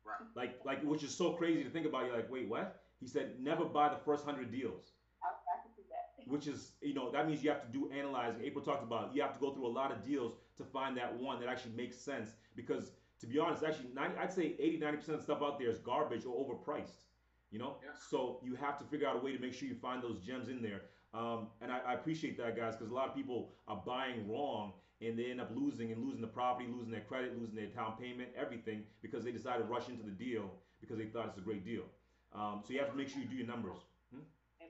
Right. 0.05 0.29
Like 0.35 0.61
like 0.65 0.83
which 0.83 1.03
is 1.03 1.15
so 1.15 1.33
crazy 1.33 1.63
to 1.65 1.71
think 1.71 1.87
about. 1.87 2.07
You're 2.07 2.17
like, 2.17 2.31
wait, 2.31 2.49
what? 2.49 2.83
He 3.01 3.07
said 3.07 3.39
never 3.41 3.65
buy 3.65 3.89
the 3.89 4.01
first 4.05 4.25
hundred 4.25 4.51
deals. 4.51 4.93
I, 5.23 5.29
I 5.29 5.63
can 5.63 5.73
see 5.75 5.83
that. 5.91 6.27
Which 6.33 6.47
is, 6.47 6.73
you 6.83 6.95
know, 6.95 7.11
that 7.11 7.27
means 7.27 7.43
you 7.43 7.51
have 7.51 7.63
to 7.63 7.73
do 7.73 7.91
analyzing. 7.91 8.43
April 8.45 8.65
talked 8.65 8.83
about 8.83 9.15
you 9.15 9.23
have 9.23 9.35
to 9.35 9.41
go 9.41 9.53
through 9.53 9.67
a 9.67 9.75
lot 9.81 9.93
of 9.93 10.05
deals 10.05 10.35
to 10.57 10.65
find 10.65 10.97
that 10.97 11.15
one 11.19 11.41
that 11.41 11.49
actually 11.49 11.75
makes 11.77 11.97
sense. 11.97 12.31
Because 12.55 12.93
to 13.21 13.27
be 13.27 13.39
honest, 13.39 13.65
actually 13.65 13.91
90, 13.95 14.17
I'd 14.19 14.33
say 14.33 14.55
80, 14.59 14.81
90% 14.81 15.09
of 15.11 15.23
stuff 15.23 15.43
out 15.43 15.59
there 15.59 15.71
is 15.71 15.79
garbage 15.79 16.25
or 16.25 16.35
overpriced. 16.37 17.05
You 17.51 17.59
know? 17.59 17.77
Yeah. 17.83 17.91
So 18.11 18.41
you 18.45 18.55
have 18.57 18.79
to 18.79 18.85
figure 18.85 19.09
out 19.09 19.17
a 19.17 19.19
way 19.19 19.33
to 19.33 19.39
make 19.41 19.55
sure 19.55 19.69
you 19.69 19.75
find 19.75 20.03
those 20.03 20.21
gems 20.21 20.49
in 20.49 20.63
there. 20.63 20.83
Um, 21.15 21.49
and 21.63 21.73
I, 21.73 21.81
I 21.87 21.95
appreciate 21.95 22.37
that, 22.37 22.57
guys, 22.57 22.77
because 22.77 22.91
a 22.93 22.95
lot 22.95 23.09
of 23.09 23.15
people 23.17 23.53
are 23.67 23.83
buying 23.87 24.29
wrong 24.29 24.75
and 25.01 25.19
they 25.19 25.31
end 25.31 25.41
up 25.41 25.49
losing 25.55 25.91
and 25.91 26.05
losing 26.05 26.21
the 26.21 26.29
property, 26.29 26.69
losing 26.69 26.91
their 26.93 27.07
credit, 27.09 27.39
losing 27.41 27.57
their 27.57 27.73
down 27.73 27.97
payment, 27.97 28.29
everything 28.37 28.85
because 29.01 29.25
they 29.25 29.33
decided 29.33 29.65
to 29.65 29.69
rush 29.71 29.89
into 29.89 30.05
the 30.05 30.13
deal 30.13 30.51
because 30.81 30.99
they 30.99 31.07
thought 31.07 31.27
it's 31.27 31.39
a 31.39 31.47
great 31.47 31.65
deal. 31.65 31.87
Um, 32.35 32.61
so 32.61 32.75
you 32.77 32.79
have 32.85 32.91
to 32.93 32.99
make 32.99 33.09
sure 33.09 33.23
you 33.23 33.31
do 33.31 33.41
your 33.41 33.49
numbers. 33.49 33.81
And 34.13 34.21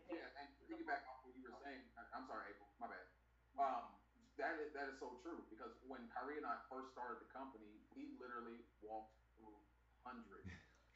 Yeah, 0.07 0.23
and 0.39 0.47
to 0.47 0.63
piggyback 0.71 1.03
off 1.11 1.27
what 1.27 1.35
you 1.35 1.43
were 1.43 1.57
saying, 1.65 1.83
I- 1.99 2.07
I'm 2.15 2.29
sorry, 2.31 2.55
April, 2.55 2.69
my 2.79 2.87
bad. 2.87 3.03
Um, 3.59 3.83
that 4.39 4.55
is 4.63 4.71
that 4.79 4.87
is 4.87 5.01
so 5.03 5.19
true 5.27 5.43
because 5.51 5.75
when 5.91 6.07
Kyrie 6.15 6.39
and 6.39 6.47
I 6.47 6.55
first 6.71 6.95
started 6.95 7.19
the 7.19 7.27
company, 7.35 7.78
we 7.99 8.07
literally 8.15 8.63
walked 8.79 9.19
through 9.35 9.59
hundreds 10.07 10.47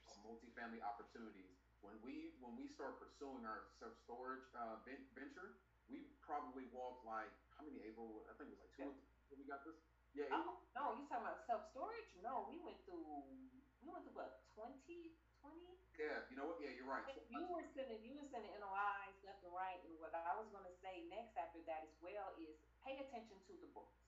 of 0.07 0.15
multifamily 0.23 0.79
opportunities. 0.87 1.51
When 1.83 1.99
we 1.99 2.31
when 2.39 2.55
we 2.55 2.71
started 2.71 2.95
pursuing 3.03 3.43
our 3.43 3.67
self 3.83 3.99
storage 3.99 4.47
uh, 4.55 4.79
ven- 4.87 5.11
venture, 5.19 5.51
we 5.91 6.07
probably 6.23 6.71
walked 6.71 7.03
like 7.03 7.35
how 7.59 7.67
many 7.67 7.83
April? 7.83 8.23
I 8.31 8.39
think 8.39 8.55
it 8.55 8.55
was 8.55 8.63
like 8.63 8.75
two. 8.79 8.95
When 9.35 9.43
we 9.43 9.47
got 9.51 9.67
this, 9.67 9.75
yeah, 10.15 10.31
Oh, 10.31 10.55
no, 10.79 10.95
you 10.95 11.03
talking 11.11 11.27
about 11.27 11.43
self 11.43 11.67
storage? 11.75 12.15
No, 12.23 12.47
we 12.47 12.63
went 12.63 12.79
through 12.87 13.27
we 13.83 13.91
went 13.91 14.07
through 14.07 14.15
what, 14.15 14.39
20, 14.55 15.11
20? 15.43 15.75
yeah. 15.99 16.23
You 16.31 16.39
know 16.39 16.47
what? 16.47 16.63
Yeah, 16.63 16.71
you're 16.71 16.87
right. 16.87 17.03
You 17.27 17.43
were 17.51 17.67
sending 17.67 17.99
you 18.07 18.15
were 18.15 18.29
sending 18.31 18.55
NOIs 18.55 19.19
left 19.27 19.43
and 19.43 19.51
right, 19.51 19.83
and 19.83 19.99
what 19.99 20.15
I 20.15 20.39
was 20.39 20.47
gonna 20.55 20.71
say 20.79 21.03
next 21.11 21.35
after 21.35 21.59
that 21.67 21.83
as 21.83 21.95
well 21.99 22.31
is 22.39 22.55
pay 22.87 23.03
attention 23.03 23.43
to 23.51 23.53
the 23.59 23.67
books. 23.75 24.02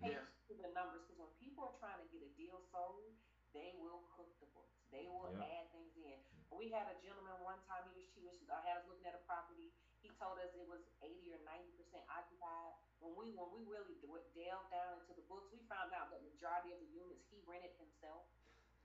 Mm-hmm. 0.00 0.24
Pay 0.48 0.56
to 0.56 0.62
the 0.62 0.72
numbers 0.72 1.04
because 1.04 1.20
when 1.20 1.32
people 1.40 1.68
are 1.68 1.76
trying 1.80 2.00
to 2.00 2.08
get 2.08 2.22
a 2.24 2.30
deal 2.36 2.60
sold, 2.72 3.12
they 3.52 3.76
will 3.76 4.08
cook 4.16 4.32
the 4.40 4.48
books. 4.56 4.80
They 4.88 5.08
will 5.08 5.28
add 5.36 5.68
things 5.72 5.92
in. 5.96 6.16
Mm-hmm. 6.16 6.56
We 6.56 6.68
had 6.72 6.88
a 6.88 6.96
gentleman 7.00 7.36
one 7.44 7.60
time. 7.68 7.84
He 7.88 7.96
was 7.96 8.08
he 8.16 8.22
was 8.24 8.36
I 8.48 8.60
had 8.64 8.80
us 8.80 8.84
looking 8.88 9.08
at 9.08 9.16
a 9.16 9.24
property. 9.24 9.72
He 10.04 10.12
told 10.20 10.40
us 10.40 10.52
it 10.56 10.68
was 10.68 10.84
eighty 11.04 11.32
or 11.32 11.40
ninety 11.44 11.72
percent 11.76 12.04
occupied. 12.08 12.76
When 13.00 13.16
we 13.16 13.32
when 13.36 13.48
we 13.52 13.64
really 13.68 13.96
delved 14.02 14.68
down 14.72 15.00
into 15.00 15.12
the 15.16 15.24
books, 15.28 15.48
we 15.52 15.60
found 15.68 15.92
out 15.96 16.12
that 16.12 16.20
the 16.20 16.28
majority 16.32 16.72
of 16.72 16.80
the 16.80 16.90
units 16.92 17.24
he 17.32 17.40
rented 17.44 17.72
himself. 17.80 18.28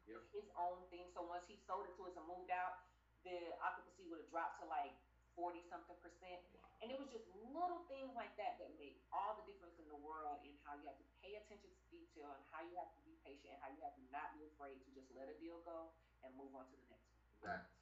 Yep. 0.08 0.24
His 0.32 0.48
own 0.56 0.80
thing. 0.88 1.12
So 1.12 1.28
once 1.28 1.44
he 1.52 1.60
sold 1.68 1.84
it 1.88 1.96
to 2.00 2.08
us 2.08 2.16
and 2.16 2.24
moved 2.24 2.52
out, 2.52 2.88
the 3.28 3.36
occupancy 3.60 4.08
would 4.08 4.24
have 4.24 4.32
dropped 4.32 4.64
to 4.64 4.66
like 4.72 4.96
forty 5.36 5.64
something 5.68 6.00
percent. 6.00 6.40
And 6.78 6.94
it 6.94 6.98
was 7.02 7.10
just 7.10 7.26
little 7.50 7.82
things 7.90 8.14
like 8.14 8.30
that 8.38 8.62
that 8.62 8.70
made 8.78 8.94
all 9.10 9.34
the 9.34 9.46
difference 9.50 9.82
in 9.82 9.90
the 9.90 9.98
world 9.98 10.46
in 10.46 10.54
how 10.62 10.78
you 10.78 10.86
have 10.86 11.00
to 11.02 11.08
pay 11.26 11.34
attention 11.34 11.74
to 11.74 11.82
detail 11.90 12.38
and 12.38 12.44
how 12.54 12.62
you 12.62 12.78
have 12.78 12.94
to 12.94 13.02
be 13.02 13.18
patient 13.26 13.58
and 13.58 13.60
how 13.66 13.74
you 13.74 13.82
have 13.82 13.98
to 13.98 14.04
not 14.14 14.30
be 14.38 14.46
afraid 14.46 14.78
to 14.86 14.90
just 14.94 15.10
let 15.18 15.26
a 15.26 15.36
deal 15.42 15.58
go 15.66 15.90
and 16.22 16.30
move 16.38 16.54
on 16.54 16.70
to 16.70 16.76
the 16.78 16.88
next 16.94 17.10
one. 17.10 17.26
Exactly. 17.42 17.74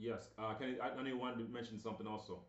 Yes. 0.00 0.32
Uh, 0.40 0.56
Kenny, 0.56 0.80
I, 0.80 0.96
I 0.96 1.00
know 1.04 1.12
you 1.12 1.20
wanted 1.20 1.44
to 1.44 1.46
mention 1.52 1.76
something 1.76 2.08
also. 2.08 2.40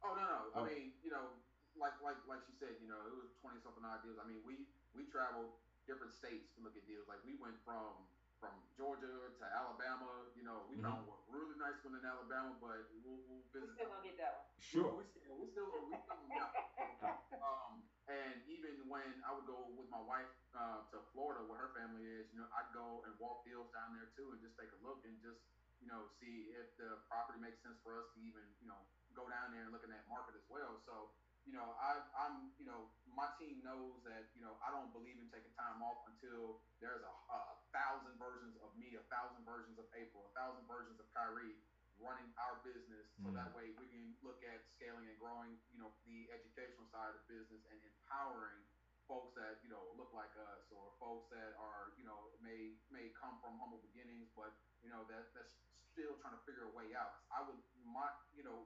Oh 0.00 0.16
no, 0.16 0.24
no. 0.24 0.40
Oh. 0.56 0.64
I 0.64 0.72
mean, 0.72 0.96
you 1.04 1.12
know, 1.12 1.28
like 1.76 1.94
like 2.00 2.18
like 2.24 2.40
she 2.48 2.56
said, 2.56 2.80
you 2.80 2.88
know, 2.88 2.98
it 3.06 3.14
was 3.14 3.28
twenty 3.44 3.60
something 3.60 3.84
odd 3.84 4.00
deals. 4.00 4.16
I 4.16 4.24
mean, 4.24 4.40
we 4.42 4.64
we 4.96 5.04
traveled 5.12 5.52
different 5.84 6.16
states 6.16 6.48
to 6.56 6.64
look 6.64 6.74
at 6.74 6.82
deals. 6.88 7.06
Like 7.06 7.20
we 7.22 7.36
went 7.36 7.60
from 7.62 8.08
from 8.42 8.58
Georgia 8.74 9.30
to 9.38 9.44
Alabama. 9.54 10.26
You 10.34 10.42
know, 10.42 10.66
we 10.66 10.74
Mhm. 10.74 10.82
found 10.82 11.06
one 11.06 11.22
really 11.30 11.54
nice 11.54 11.78
one 11.86 11.94
in 11.94 12.02
Alabama, 12.02 12.58
but 12.58 12.82
we'll, 12.90 13.22
we'll 13.30 13.46
We 13.54 13.62
visit. 13.62 13.70
still 13.78 13.86
gonna 13.86 14.02
get 14.02 14.16
that 14.18 14.34
one. 14.34 14.42
Sure. 14.58 14.90
We 14.90 15.04
still 15.06 15.38
we 15.38 15.46
still 15.54 15.70
we 15.86 15.94
still 16.02 16.18
yeah. 16.34 16.50
Um, 17.42 17.82
and 18.06 18.38
even 18.46 18.86
when 18.86 19.18
I 19.26 19.32
would 19.34 19.46
go 19.46 19.66
with 19.74 19.88
my 19.90 19.98
wife 19.98 20.30
uh, 20.54 20.78
to 20.94 21.02
Florida, 21.10 21.42
where 21.42 21.58
her 21.58 21.70
family 21.74 22.06
is, 22.06 22.26
you 22.30 22.38
know, 22.38 22.46
I'd 22.54 22.70
go 22.70 23.02
and 23.02 23.18
walk 23.18 23.42
deals 23.42 23.66
down 23.74 23.90
there 23.90 24.06
too, 24.14 24.30
and 24.30 24.38
just 24.38 24.54
take 24.54 24.70
a 24.70 24.78
look 24.78 25.02
and 25.02 25.18
just, 25.18 25.42
you 25.82 25.86
know, 25.90 26.06
see 26.22 26.46
if 26.54 26.66
the 26.78 26.94
property 27.10 27.38
makes 27.42 27.58
sense 27.62 27.74
for 27.82 27.98
us 27.98 28.06
to 28.14 28.18
even, 28.22 28.46
you 28.62 28.66
know, 28.70 28.86
go 29.10 29.26
down 29.26 29.50
there 29.50 29.66
and 29.66 29.70
look 29.74 29.82
in 29.82 29.90
that 29.90 30.06
market 30.06 30.38
as 30.38 30.46
well. 30.46 30.78
So, 30.86 31.10
you 31.42 31.50
know, 31.50 31.74
I, 31.82 31.98
I'm, 32.14 32.54
you 32.58 32.62
know, 32.66 32.86
my 33.10 33.26
team 33.38 33.58
knows 33.62 33.98
that, 34.06 34.22
you 34.34 34.40
know, 34.40 34.54
I 34.62 34.70
don't 34.70 34.92
believe 34.94 35.18
in 35.18 35.26
taking 35.34 35.50
time 35.58 35.82
off 35.82 35.98
until 36.06 36.54
there's 36.78 37.02
a, 37.02 37.10
a 37.10 37.51
thousand 37.74 38.14
versions 38.20 38.54
of 38.62 38.70
me, 38.76 38.94
a 38.96 39.04
thousand 39.12 39.42
versions 39.44 39.76
of 39.80 39.88
April, 39.96 40.28
a 40.28 40.32
thousand 40.36 40.64
versions 40.68 40.96
of 41.00 41.06
Kyrie 41.12 41.56
running 42.00 42.32
our 42.40 42.56
business 42.64 43.04
so 43.20 43.28
Mm. 43.28 43.36
that 43.36 43.52
way 43.52 43.68
we 43.76 43.84
can 43.86 44.16
look 44.24 44.40
at 44.42 44.64
scaling 44.76 45.04
and 45.06 45.16
growing 45.20 45.60
you 45.70 45.78
know 45.78 45.92
the 46.08 46.24
educational 46.32 46.88
side 46.88 47.12
of 47.12 47.14
the 47.20 47.26
business 47.28 47.60
and 47.68 47.78
empowering 47.84 48.64
folks 49.06 49.30
that 49.36 49.60
you 49.60 49.68
know 49.68 49.92
look 49.94 50.08
like 50.12 50.32
us 50.36 50.64
or 50.72 50.88
folks 50.98 51.28
that 51.28 51.52
are 51.60 51.92
you 51.94 52.02
know 52.04 52.32
may 52.40 52.72
may 52.88 53.12
come 53.12 53.36
from 53.44 53.54
humble 53.60 53.78
beginnings 53.84 54.26
but 54.34 54.50
you 54.80 54.88
know 54.88 55.04
that 55.04 55.28
that's 55.36 55.52
still 55.92 56.16
trying 56.16 56.32
to 56.32 56.42
figure 56.48 56.64
a 56.64 56.72
way 56.72 56.96
out 56.96 57.12
i 57.28 57.44
would 57.44 57.60
my 57.84 58.08
you 58.32 58.42
know 58.42 58.64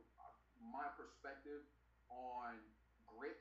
my 0.62 0.86
perspective 0.94 1.60
on 2.08 2.62
grit 3.10 3.36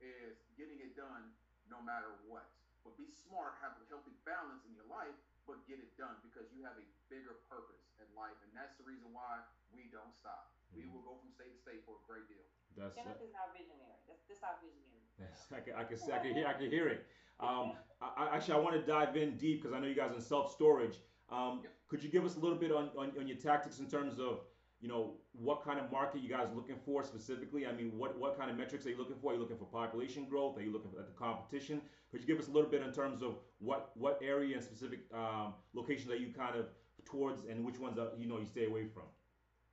is 0.00 0.36
getting 0.54 0.78
it 0.84 0.92
done 0.94 1.32
no 1.66 1.80
matter 1.80 2.12
what 2.28 2.44
but 2.82 2.98
be 2.98 3.06
smart 3.10 3.56
have 3.62 3.74
a 3.78 3.84
healthy 3.88 4.14
balance 4.26 4.62
in 4.66 4.74
your 4.74 4.86
life 4.90 5.14
but 5.46 5.58
get 5.66 5.82
it 5.82 5.90
done 5.98 6.14
because 6.22 6.46
you 6.54 6.62
have 6.62 6.78
a 6.78 6.86
bigger 7.10 7.34
purpose 7.50 7.82
in 7.98 8.06
life, 8.14 8.38
and 8.46 8.50
that's 8.54 8.78
the 8.78 8.86
reason 8.86 9.10
why 9.10 9.42
we 9.74 9.90
don't 9.90 10.14
stop. 10.14 10.54
We 10.70 10.86
will 10.86 11.02
go 11.02 11.18
from 11.18 11.34
state 11.34 11.50
to 11.50 11.58
state 11.60 11.82
for 11.82 11.98
a 11.98 12.02
great 12.06 12.30
deal. 12.30 12.46
That's 12.78 12.94
Kenneth 12.94 13.20
is 13.20 13.34
our 13.34 13.50
visionary. 13.50 13.98
That's 14.06 14.22
this 14.30 14.38
our 14.46 14.54
visionary. 14.62 15.02
Yes, 15.18 15.50
I 15.56 15.60
can, 15.60 15.74
I 15.74 15.84
can, 15.84 15.98
I 16.14 16.18
can 16.22 16.32
hear, 16.32 16.46
I 16.46 16.54
can 16.54 16.70
hear 16.70 16.86
it. 16.88 17.04
Um, 17.42 17.74
I, 18.00 18.30
I- 18.30 18.30
actually, 18.38 18.54
I 18.54 18.62
want 18.62 18.78
to 18.78 18.86
dive 18.86 19.18
in 19.18 19.34
deep 19.36 19.60
because 19.62 19.74
I 19.74 19.82
know 19.82 19.90
you 19.90 19.98
guys 19.98 20.14
are 20.14 20.22
in 20.22 20.24
self 20.24 20.54
storage. 20.54 21.02
Um, 21.28 21.60
Yep. 21.66 21.72
could 21.90 22.02
you 22.06 22.08
give 22.08 22.24
us 22.24 22.36
a 22.36 22.40
little 22.40 22.56
bit 22.56 22.70
on, 22.70 22.88
on, 22.96 23.10
on 23.18 23.26
your 23.26 23.36
tactics 23.36 23.78
in 23.82 23.90
terms 23.90 24.18
of, 24.22 24.46
you 24.82 24.88
know, 24.88 25.14
what 25.32 25.64
kind 25.64 25.78
of 25.78 25.90
market 25.92 26.20
you 26.20 26.28
guys 26.28 26.48
looking 26.54 26.74
for 26.84 27.04
specifically? 27.04 27.66
I 27.66 27.72
mean, 27.72 27.96
what, 27.96 28.18
what 28.18 28.36
kind 28.36 28.50
of 28.50 28.58
metrics 28.58 28.84
are 28.84 28.90
you 28.90 28.98
looking 28.98 29.14
for? 29.22 29.30
Are 29.30 29.34
you 29.34 29.40
looking 29.40 29.56
for 29.56 29.70
population 29.70 30.26
growth? 30.26 30.58
Are 30.58 30.62
you 30.62 30.72
looking 30.72 30.90
at 30.98 31.06
the 31.06 31.14
competition? 31.14 31.80
Could 32.10 32.20
you 32.20 32.26
give 32.26 32.42
us 32.42 32.48
a 32.48 32.50
little 32.50 32.68
bit 32.68 32.82
in 32.82 32.92
terms 32.92 33.22
of 33.22 33.38
what 33.62 33.94
what 33.94 34.18
area 34.20 34.58
and 34.58 34.64
specific 34.64 35.06
um, 35.14 35.54
locations 35.72 36.10
are 36.10 36.18
you 36.18 36.34
kind 36.34 36.58
of 36.58 36.66
towards, 37.06 37.46
and 37.46 37.64
which 37.64 37.78
ones 37.78 37.96
are, 37.96 38.10
you 38.18 38.26
know 38.26 38.42
you 38.42 38.46
stay 38.50 38.66
away 38.66 38.90
from? 38.90 39.06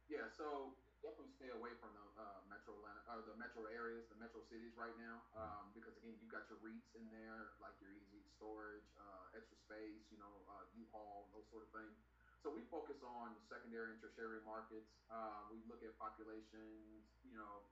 Yeah, 0.08 0.30
so 0.30 0.78
definitely 1.02 1.34
stay 1.36 1.52
away 1.52 1.74
from 1.82 1.90
the 1.98 2.06
uh, 2.22 2.46
metro 2.48 2.78
or 3.10 3.26
the 3.26 3.34
metro 3.42 3.66
areas, 3.74 4.06
the 4.14 4.20
metro 4.22 4.40
cities 4.46 4.78
right 4.78 4.94
now, 5.02 5.26
um, 5.34 5.74
because 5.74 5.98
again, 5.98 6.14
you've 6.22 6.30
got 6.30 6.46
your 6.46 6.62
REITs 6.62 6.94
in 6.94 7.10
there, 7.10 7.58
like 7.58 7.74
your 7.82 7.90
Easy 7.90 8.22
Storage, 8.38 8.86
uh, 9.02 9.34
Extra 9.34 9.58
Space, 9.66 10.06
you 10.14 10.22
know, 10.22 10.46
uh, 10.46 10.64
U-Haul, 10.78 11.28
those 11.34 11.50
sort 11.50 11.66
of 11.66 11.74
things. 11.74 11.98
So 12.40 12.48
we 12.56 12.64
focus 12.72 13.04
on 13.04 13.36
secondary 13.52 13.92
and 13.92 14.00
tertiary 14.00 14.40
markets. 14.48 14.88
Uh, 15.12 15.44
we 15.52 15.60
look 15.68 15.84
at 15.84 15.92
populations, 16.00 17.04
you 17.28 17.36
know, 17.36 17.68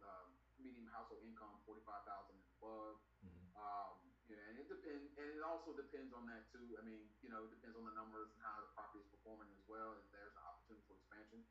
medium 0.59 0.89
household 0.91 1.23
income, 1.23 1.55
45,000 1.63 2.35
and 2.35 2.43
above. 2.59 2.99
Mm-hmm. 3.23 3.47
Um, 3.55 3.95
yeah, 4.27 4.43
and 4.51 4.59
it 4.59 4.67
depends, 4.67 5.07
and 5.15 5.27
it 5.39 5.39
also 5.39 5.71
depends 5.71 6.11
on 6.11 6.27
that 6.27 6.43
too. 6.51 6.75
I 6.75 6.83
mean, 6.83 6.99
you 7.23 7.31
know, 7.31 7.47
it 7.47 7.51
depends 7.55 7.79
on 7.79 7.87
the 7.87 7.95
numbers 7.95 8.27
and 8.35 8.43
how 8.43 8.59
the 8.59 8.67
property 8.75 8.99
is 8.99 9.07
performing 9.07 9.47
as 9.55 9.63
well. 9.71 9.95
If 9.95 10.03
there's 10.11 10.35
an 10.35 10.43
opportunity 10.43 10.83
for 10.83 10.99
expansion, 10.99 11.41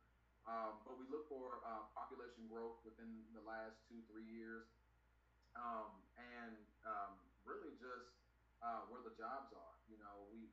um, 0.44 0.84
but 0.84 1.00
we 1.00 1.08
look 1.08 1.24
for 1.32 1.64
uh, 1.64 1.88
population 1.96 2.44
growth 2.52 2.78
within 2.84 3.24
the 3.32 3.40
last 3.48 3.80
two, 3.88 4.04
three 4.12 4.28
years, 4.28 4.68
um, 5.56 5.88
and 6.20 6.60
um, 6.84 7.16
really 7.48 7.72
just 7.80 8.12
uh, 8.60 8.84
where 8.92 9.00
the 9.00 9.16
jobs 9.16 9.50
are. 9.56 9.74
You 9.88 9.96
know, 9.96 10.28
we 10.28 10.52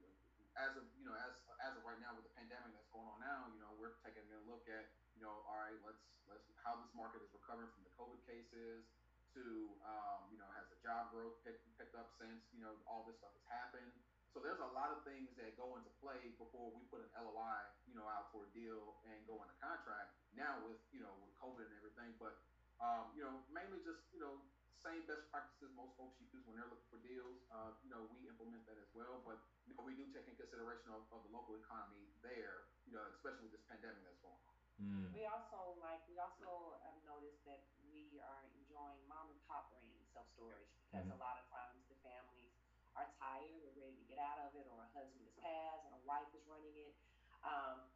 as 0.56 0.73
of 0.80 0.86
you 0.95 1.06
know 1.06 1.13
as 1.19 1.34
as 1.60 1.76
of 1.76 1.84
right 1.84 1.99
now 1.99 2.15
with 2.15 2.23
the 2.23 2.33
pandemic 2.54 2.78
that's 2.78 2.94
going 2.94 3.10
on 3.10 3.18
now, 3.18 3.50
you 3.50 3.58
know, 3.58 3.74
we're 3.82 3.98
taking 4.06 4.22
a 4.30 4.42
look 4.46 4.70
at 4.70 4.86
you 5.18 5.26
know, 5.26 5.42
all 5.50 5.58
right, 5.58 5.78
let's 5.82 6.06
let's 6.30 6.46
how 6.62 6.78
this 6.78 6.94
market 6.94 7.26
is 7.26 7.30
recovering 7.34 7.70
from 7.74 7.82
the 7.82 7.94
COVID 7.98 8.22
cases 8.30 8.86
to 9.34 9.74
um, 9.82 10.30
you 10.30 10.38
know 10.38 10.46
has 10.54 10.70
the 10.70 10.78
job 10.86 11.10
growth 11.10 11.34
picked 11.42 11.66
picked 11.82 11.98
up 11.98 12.13
since 12.22 12.46
you 12.54 12.62
know 12.62 12.78
all 12.86 13.02
this 13.10 13.18
stuff 13.18 13.34
has 13.34 13.48
happened. 13.50 13.89
So 14.34 14.42
there's 14.42 14.62
a 14.62 14.72
lot 14.74 14.89
of 14.94 15.06
things 15.06 15.30
that 15.38 15.54
go 15.58 15.78
into 15.78 15.89
play 16.02 16.18
before 16.42 16.74
we 16.74 16.82
put 16.89 17.06
an 17.06 17.10
LOI, 17.13 17.62
you 17.86 17.94
know, 17.94 18.10
out 18.10 18.34
for 18.34 18.46
a 18.46 18.52
deal 18.54 18.98
and 19.06 19.18
go 19.30 19.38
into 19.42 19.54
contract. 19.62 20.13
Now 20.38 20.62
with 20.62 20.78
you 20.94 21.02
know 21.02 21.13
with 21.22 21.34
COVID 21.42 21.66
and 21.66 21.74
everything, 21.82 22.13
but 22.22 22.38
um, 22.78 23.13
you 23.18 23.26
know 23.26 23.42
mainly 23.50 23.82
just 23.82 24.06
you 24.13 24.22
know 24.22 24.38
same 24.84 25.08
best 25.08 25.24
practices 25.32 25.72
most 25.80 25.96
folks 25.96 26.20
use 26.20 26.44
when 26.44 26.60
they're 26.60 26.68
looking 26.68 26.92
for 26.92 27.00
deals. 27.00 27.39
Uh, 27.48 27.72
you 27.88 27.89
know, 27.89 28.04
we 28.12 28.28
implement 28.28 28.68
that 28.68 28.76
as 28.76 28.92
well, 28.92 29.24
but 29.24 29.39
you 29.67 29.73
know, 29.76 29.84
we 29.84 29.95
do 29.95 30.08
take 30.12 30.28
in 30.28 30.36
consideration 30.36 30.91
of, 30.91 31.08
of 31.12 31.23
the 31.23 31.32
local 31.32 31.56
economy 31.56 32.12
there. 32.23 32.67
You 32.84 32.99
know, 32.99 33.06
especially 33.15 33.47
with 33.47 33.56
this 33.58 33.65
pandemic 33.71 34.04
that's 34.04 34.19
going 34.19 34.38
on. 34.43 34.54
Mm. 34.82 35.15
We 35.15 35.23
also 35.30 35.78
like 35.80 36.02
we 36.10 36.17
also 36.17 36.78
have 36.84 36.97
noticed 37.08 37.41
that 37.47 37.63
we 37.88 38.19
are 38.19 38.43
enjoying 38.58 38.99
mom 39.08 39.32
and 39.32 39.39
pop 39.47 39.69
ran 39.71 39.88
self 40.12 40.28
storage 40.34 40.67
because 40.89 41.06
mm-hmm. 41.08 41.15
a 41.15 41.19
lot 41.21 41.39
of 41.39 41.45
times 41.49 41.80
the 41.88 41.97
families 42.04 42.54
are 42.93 43.10
tired, 43.17 43.49
they're 43.65 43.78
ready 43.78 43.97
to 43.97 44.06
get 44.06 44.21
out 44.21 44.38
of 44.45 44.54
it, 44.54 44.69
or 44.69 44.86
a 44.86 44.89
husband 44.93 45.21
has 45.26 45.34
passed 45.41 45.84
and 45.89 45.93
a 45.97 46.02
wife 46.06 46.30
is 46.38 46.45
running 46.45 46.73
it. 46.78 46.93
Um, 47.41 47.89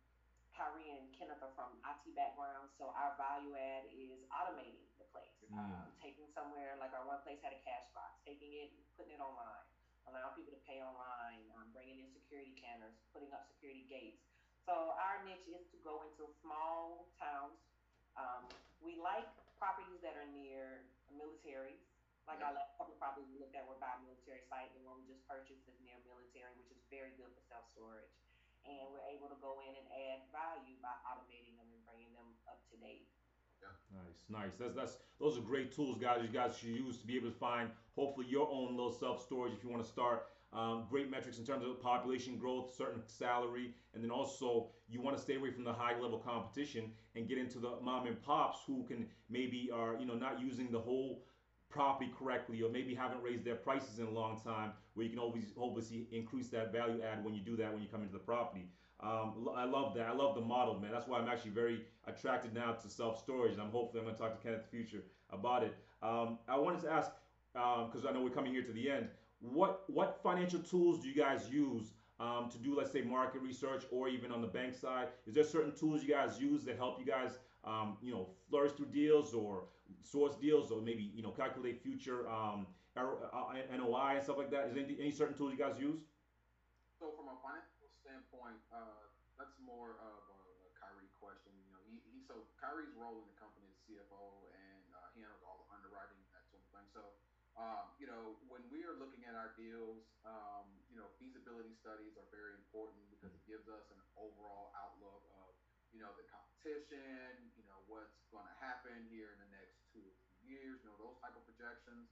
Kyrie 0.58 0.90
and 0.90 1.14
Kenneth 1.14 1.38
are 1.46 1.54
from 1.54 1.78
IT 1.86 2.18
backgrounds, 2.18 2.74
so 2.82 2.90
our 2.98 3.14
value 3.14 3.54
add 3.54 3.86
is 3.94 4.26
automating 4.34 4.82
the 4.98 5.06
place. 5.14 5.38
Mm. 5.54 5.54
Um, 5.54 5.86
taking 6.02 6.26
somewhere 6.34 6.74
like 6.82 6.98
our 6.98 7.06
one 7.06 7.22
place 7.22 7.38
had 7.46 7.54
a 7.54 7.62
cash 7.62 7.86
box, 7.94 8.18
taking 8.26 8.50
it, 8.58 8.74
and 8.74 8.82
putting 8.98 9.14
it 9.14 9.22
online, 9.22 9.70
allowing 10.08 10.34
people 10.40 10.56
to 10.56 10.64
pay 10.64 10.80
online, 10.80 11.44
um, 11.60 11.68
bringing 11.76 12.02
in 12.02 12.08
security 12.16 12.56
cameras, 12.58 12.96
putting 13.12 13.32
up 13.36 13.48
security 13.56 13.86
gates. 13.92 14.24
So 14.68 14.96
our 15.00 15.24
niche 15.24 15.48
is 15.48 15.64
to 15.72 15.78
go 15.84 16.04
into 16.04 16.28
small 16.44 17.08
towns. 17.20 17.56
Um, 18.20 18.48
we 18.84 19.00
like 19.00 19.28
properties 19.60 20.00
that 20.04 20.16
are 20.20 20.28
near 20.32 20.88
militaries. 21.12 21.80
Like 22.28 22.44
yeah. 22.44 22.52
our 22.52 22.54
last 22.60 22.76
couple 22.76 22.96
properties 23.00 23.32
we 23.32 23.40
looked 23.40 23.56
at 23.56 23.64
were 23.64 23.80
by 23.80 23.96
a 23.96 24.00
military 24.04 24.44
site. 24.52 24.72
The 24.76 24.84
one 24.84 25.00
we 25.00 25.08
just 25.08 25.24
purchased 25.28 25.64
is 25.64 25.78
near 25.80 25.96
military, 26.04 26.52
which 26.60 26.68
is 26.72 26.80
very 26.92 27.16
good 27.16 27.32
for 27.32 27.44
self 27.48 27.64
storage 27.72 28.12
and 28.68 28.92
we're 28.92 29.08
able 29.08 29.32
to 29.32 29.40
go 29.40 29.64
in 29.64 29.72
and 29.72 29.88
add 30.12 30.20
value 30.36 30.76
by 30.84 30.92
automating 31.08 31.56
them 31.56 31.72
and 31.72 31.82
bringing 31.88 32.12
them 32.12 32.36
up 32.52 32.60
to 32.68 32.76
date. 32.84 33.08
Nice, 33.94 34.26
nice. 34.30 34.52
That's 34.60 34.76
that's 34.76 34.98
those 35.20 35.38
are 35.38 35.42
great 35.42 35.74
tools, 35.74 35.98
guys. 35.98 36.20
You 36.22 36.30
guys 36.30 36.58
should 36.58 36.70
use 36.70 36.98
to 37.00 37.08
be 37.08 37.16
able 37.16 37.30
to 37.30 37.36
find 37.36 37.70
hopefully 37.96 38.28
your 38.30 38.48
own 38.52 38.76
little 38.76 38.92
self 38.92 39.24
storage 39.24 39.54
if 39.54 39.64
you 39.64 39.70
want 39.70 39.84
to 39.84 39.90
start. 39.90 40.28
Um, 40.54 40.86
great 40.90 41.12
metrics 41.12 41.40
in 41.40 41.46
terms 41.46 41.66
of 41.66 41.82
population 41.82 42.38
growth, 42.38 42.74
certain 42.76 43.02
salary, 43.06 43.74
and 43.94 44.04
then 44.04 44.12
also 44.12 44.70
you 44.90 45.02
want 45.02 45.18
to 45.18 45.22
stay 45.22 45.36
away 45.36 45.52
from 45.52 45.66
the 45.66 45.74
high 45.74 46.00
level 46.00 46.20
competition 46.20 46.92
and 47.16 47.28
get 47.28 47.38
into 47.38 47.60
the 47.60 47.72
mom 47.82 48.08
and 48.08 48.22
pops 48.22 48.60
who 48.66 48.86
can 48.86 49.08
maybe 49.30 49.70
are 49.74 49.98
you 50.00 50.06
know 50.06 50.16
not 50.16 50.40
using 50.40 50.72
the 50.72 50.80
whole 50.80 51.24
property 51.70 52.10
correctly 52.18 52.62
or 52.62 52.72
maybe 52.72 52.96
haven't 52.96 53.22
raised 53.22 53.44
their 53.44 53.56
prices 53.56 54.00
in 54.00 54.06
a 54.06 54.10
long 54.10 54.40
time 54.40 54.72
where 54.94 55.04
you 55.04 55.10
can 55.10 55.20
always 55.20 55.44
hopefully 55.58 56.08
increase 56.14 56.48
that 56.48 56.72
value 56.72 57.02
add 57.04 57.24
when 57.26 57.34
you 57.34 57.42
do 57.42 57.58
that 57.58 57.72
when 57.74 57.82
you 57.82 57.90
come 57.90 58.02
into 58.02 58.14
the 58.14 58.20
property 58.20 58.70
um, 59.02 59.48
i 59.56 59.64
love 59.64 59.94
that 59.96 60.08
i 60.08 60.14
love 60.14 60.36
the 60.36 60.42
model 60.42 60.80
man 60.80 60.92
that's 60.92 61.08
why 61.08 61.20
i'm 61.20 61.28
actually 61.28 61.52
very 61.52 61.82
attracted 62.08 62.54
now 62.54 62.72
to 62.72 62.90
self-storage 62.90 63.54
and 63.54 63.62
i'm 63.62 63.70
hopefully 63.70 64.00
i'm 64.00 64.06
going 64.06 64.16
to 64.16 64.22
talk 64.22 64.40
to 64.40 64.44
kenneth 64.44 64.62
in 64.72 64.80
the 64.80 64.84
future 64.84 65.04
about 65.32 65.64
it 65.64 65.76
um, 66.02 66.38
i 66.48 66.58
wanted 66.58 66.82
to 66.82 66.92
ask 66.92 67.12
because 67.54 68.04
um, 68.04 68.10
i 68.10 68.12
know 68.12 68.22
we're 68.22 68.30
coming 68.30 68.52
here 68.52 68.64
to 68.64 68.74
the 68.74 68.90
end 68.90 69.08
what 69.40 69.84
what 69.88 70.20
financial 70.24 70.60
tools 70.60 71.02
do 71.02 71.08
you 71.08 71.16
guys 71.16 71.50
use 71.50 71.94
um, 72.20 72.50
to 72.52 72.58
do 72.58 72.76
let's 72.76 72.92
say 72.92 73.02
market 73.02 73.42
research 73.42 73.84
or 73.92 74.10
even 74.10 74.32
on 74.32 74.42
the 74.42 74.48
bank 74.48 74.74
side 74.74 75.08
is 75.28 75.36
there 75.36 75.44
certain 75.44 75.72
tools 75.76 76.04
you 76.04 76.10
guys 76.10 76.40
use 76.40 76.64
that 76.64 76.78
help 76.78 77.00
you 77.00 77.06
guys 77.06 77.38
um, 77.68 77.98
you 78.02 78.12
know, 78.12 78.28
flourish 78.50 78.72
through 78.72 78.88
deals 78.88 79.34
or 79.34 79.66
source 80.02 80.36
deals 80.36 80.72
or 80.72 80.82
maybe, 80.82 81.12
you 81.14 81.22
know, 81.22 81.32
calculate 81.32 81.84
future 81.84 82.28
um, 82.30 82.66
NOI 82.96 84.16
and 84.16 84.24
stuff 84.24 84.38
like 84.38 84.50
that? 84.52 84.68
Is 84.68 84.74
there 84.74 84.84
any, 84.84 84.98
any 85.00 85.12
certain 85.12 85.36
tools 85.36 85.52
you 85.52 85.60
guys 85.60 85.76
use? 85.80 86.00
So 87.00 87.12
from 87.14 87.28
a 87.28 87.38
financial 87.44 87.77
standpoint, 88.48 88.64
uh, 88.72 89.04
that's 89.36 89.58
more 89.60 90.00
of 90.00 90.24
a, 90.32 90.40
a 90.40 90.72
Kyrie 90.80 91.12
question. 91.20 91.52
You 91.68 91.72
know, 91.76 91.84
he, 91.84 92.00
he 92.08 92.24
so 92.24 92.48
Kyrie's 92.64 92.96
role 92.96 93.20
in 93.20 93.28
the 93.28 93.36
company 93.36 93.68
is 93.68 93.76
CFO 93.84 94.48
and 94.56 94.88
uh, 94.96 95.12
he 95.12 95.20
handles 95.20 95.44
all 95.44 95.60
the 95.60 95.70
underwriting 95.76 96.16
and 96.16 96.32
that 96.32 96.48
sort 96.48 96.64
of 96.64 96.70
thing. 96.72 96.88
So, 96.96 97.04
um, 97.60 97.92
you 98.00 98.08
know, 98.08 98.40
when 98.48 98.64
we 98.72 98.88
are 98.88 98.96
looking 98.96 99.28
at 99.28 99.36
our 99.36 99.52
deals, 99.60 100.08
um, 100.24 100.80
you 100.88 100.96
know, 100.96 101.12
feasibility 101.20 101.76
studies 101.84 102.16
are 102.16 102.30
very 102.32 102.56
important 102.56 103.04
because 103.12 103.36
it 103.36 103.44
gives 103.44 103.68
us 103.68 103.84
an 103.92 104.00
overall 104.16 104.72
outlook 104.80 105.28
of 105.44 105.52
you 105.96 106.04
know, 106.04 106.12
the 106.20 106.28
competition, 106.28 107.32
you 107.56 107.64
know, 107.64 107.80
what's 107.88 108.20
going 108.30 108.44
to 108.44 108.56
happen 108.60 109.08
here 109.08 109.32
in 109.34 109.40
the 109.40 109.52
next 109.56 109.80
two 109.90 110.04
or 110.04 110.12
three 110.20 110.60
years, 110.60 110.78
you 110.84 110.88
know, 110.92 111.00
those 111.00 111.16
type 111.24 111.34
of 111.34 111.42
projections. 111.48 112.12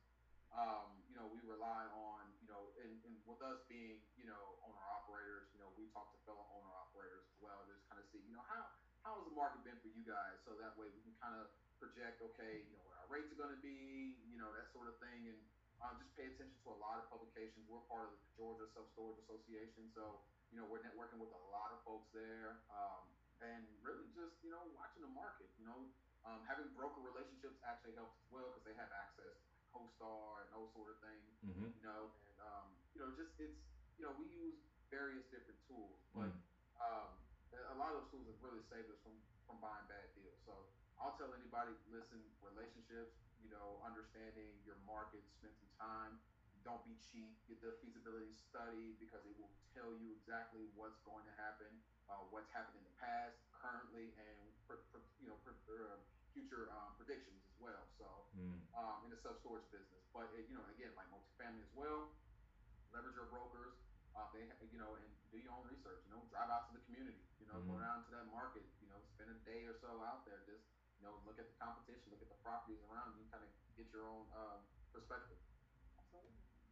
Um, 0.56 1.04
you 1.12 1.14
know, 1.20 1.28
we 1.28 1.44
rely 1.44 1.84
on, 1.92 2.24
you 2.40 2.48
know, 2.48 2.72
and, 2.80 2.96
and 3.04 3.14
with 3.28 3.44
us 3.44 3.60
being, 3.68 4.00
you 4.16 4.24
know, 4.24 4.56
know, 4.66 4.72
we 4.72 4.80
talk 5.96 6.12
to 6.12 6.20
fellow 6.28 6.44
owner 6.52 6.72
operators 6.76 7.24
as 7.24 7.38
well, 7.40 7.64
just 7.72 7.80
kind 7.88 7.98
of 7.98 8.06
see, 8.12 8.20
you 8.28 8.36
know, 8.36 8.44
how 8.44 8.68
how 9.08 9.16
has 9.22 9.26
the 9.30 9.38
market 9.38 9.64
been 9.64 9.80
for 9.80 9.88
you 9.94 10.04
guys? 10.04 10.36
So 10.44 10.58
that 10.60 10.76
way 10.76 10.92
we 10.92 11.00
can 11.06 11.16
kind 11.24 11.38
of 11.40 11.48
project, 11.80 12.20
okay, 12.34 12.68
you 12.68 12.74
know, 12.76 12.84
what 12.90 13.00
our 13.00 13.08
rates 13.08 13.32
are 13.32 13.40
going 13.40 13.54
to 13.54 13.64
be, 13.64 14.18
you 14.28 14.36
know, 14.36 14.50
that 14.52 14.68
sort 14.76 14.92
of 14.92 14.98
thing, 15.00 15.30
and 15.32 15.40
um, 15.80 15.96
just 16.02 16.12
pay 16.18 16.26
attention 16.28 16.58
to 16.66 16.70
a 16.74 16.80
lot 16.82 17.00
of 17.00 17.06
publications. 17.08 17.64
We're 17.70 17.86
part 17.88 18.10
of 18.10 18.18
the 18.18 18.22
Georgia 18.36 18.68
Self 18.76 18.92
Storage 18.98 19.22
Association, 19.24 19.88
so 19.96 20.20
you 20.52 20.60
know, 20.60 20.68
we're 20.68 20.84
networking 20.84 21.22
with 21.22 21.32
a 21.32 21.44
lot 21.54 21.72
of 21.72 21.80
folks 21.88 22.10
there. 22.12 22.60
Um, 22.74 23.06
and 23.44 23.68
really 23.84 24.08
just 24.16 24.40
you 24.46 24.52
know 24.52 24.64
watching 24.76 25.04
the 25.04 25.12
market. 25.12 25.52
You 25.60 25.68
know, 25.68 25.80
um, 26.24 26.42
having 26.48 26.72
broker 26.74 27.04
relationships 27.04 27.60
actually 27.66 27.96
helps 28.00 28.16
as 28.24 28.28
well 28.32 28.48
because 28.54 28.66
they 28.66 28.76
have 28.80 28.92
access 28.96 29.36
to 29.36 29.48
like 29.52 29.66
CoStar 29.76 30.46
and 30.46 30.50
those 30.56 30.72
sort 30.72 30.90
of 30.92 30.98
things. 31.04 31.30
Mm-hmm. 31.44 31.70
You 31.76 31.84
know, 31.84 32.02
and 32.32 32.40
um, 32.40 32.68
you 32.96 33.00
know 33.04 33.10
just 33.20 33.36
it's 33.42 33.60
you 34.00 34.08
know 34.08 34.14
we 34.16 34.28
use 34.32 34.58
various 34.94 35.26
different 35.34 35.60
tools, 35.66 36.00
but 36.14 36.30
mm. 36.30 36.40
um, 36.82 37.10
a 37.72 37.76
lot 37.78 37.94
of 37.94 38.04
those 38.04 38.10
tools 38.12 38.26
have 38.28 38.40
really 38.44 38.64
saved 38.68 38.90
us 38.92 39.00
from 39.02 39.16
from 39.46 39.62
buying 39.62 39.86
bad 39.86 40.10
deals. 40.18 40.42
So 40.46 40.54
I'll 40.98 41.14
tell 41.22 41.30
anybody, 41.38 41.78
listen, 41.94 42.18
relationships, 42.42 43.14
you 43.38 43.54
know, 43.54 43.78
understanding 43.86 44.50
your 44.66 44.82
market, 44.90 45.22
spend 45.38 45.54
some 45.54 45.74
time. 45.78 46.18
Don't 46.66 46.82
be 46.82 46.98
cheap. 46.98 47.38
Get 47.46 47.62
the 47.62 47.78
feasibility 47.78 48.34
study 48.34 48.98
because 48.98 49.22
it 49.30 49.38
will 49.38 49.54
tell 49.78 49.94
you 49.94 50.18
exactly 50.18 50.66
what's 50.74 50.98
going 51.06 51.22
to 51.30 51.34
happen 51.38 51.70
uh, 52.10 52.22
what's 52.30 52.50
happened 52.54 52.78
in 52.78 52.86
the 52.86 52.98
past, 53.02 53.38
currently, 53.54 54.14
and 54.18 54.38
you 55.22 55.30
know 55.30 55.38
uh, 55.46 55.98
future 56.34 56.70
um, 56.74 56.94
predictions 56.98 57.42
as 57.50 57.56
well. 57.58 57.84
So 57.98 58.08
mm. 58.38 58.58
um, 58.78 59.06
in 59.08 59.10
the 59.14 59.20
self 59.22 59.42
storage 59.42 59.66
business, 59.74 60.04
but 60.14 60.30
it, 60.38 60.46
you 60.50 60.56
know 60.58 60.66
again 60.74 60.94
like 60.94 61.10
multifamily 61.10 61.66
as 61.66 61.74
well, 61.74 62.14
leverage 62.94 63.18
your 63.18 63.30
brokers. 63.30 63.74
Uh, 64.16 64.32
they 64.32 64.48
you 64.72 64.80
know 64.80 64.96
and 64.96 65.06
do 65.30 65.38
your 65.38 65.52
own 65.52 65.68
research. 65.68 66.00
You 66.08 66.16
know, 66.16 66.24
drive 66.32 66.48
out 66.48 66.72
to 66.72 66.80
the 66.80 66.84
community. 66.88 67.20
You 67.38 67.52
know, 67.52 67.60
mm. 67.60 67.70
go 67.70 67.76
down 67.84 68.08
to 68.08 68.10
that 68.16 68.28
market. 68.32 68.64
You 68.80 68.88
know, 68.90 69.00
spend 69.16 69.36
a 69.36 69.40
day 69.44 69.68
or 69.68 69.76
so 69.76 69.92
out 70.02 70.24
there. 70.24 70.42
Just 70.48 70.64
you 70.98 71.04
know, 71.04 71.20
look 71.28 71.36
at 71.38 71.46
the 71.52 71.58
competition, 71.60 72.08
look 72.10 72.24
at 72.24 72.32
the 72.32 72.40
properties 72.40 72.80
around 72.88 73.14
you, 73.20 73.28
kind 73.28 73.44
of 73.44 73.52
get 73.76 73.92
your 73.92 74.08
own 74.08 74.24
uh, 74.32 74.58
perspective. 74.96 75.36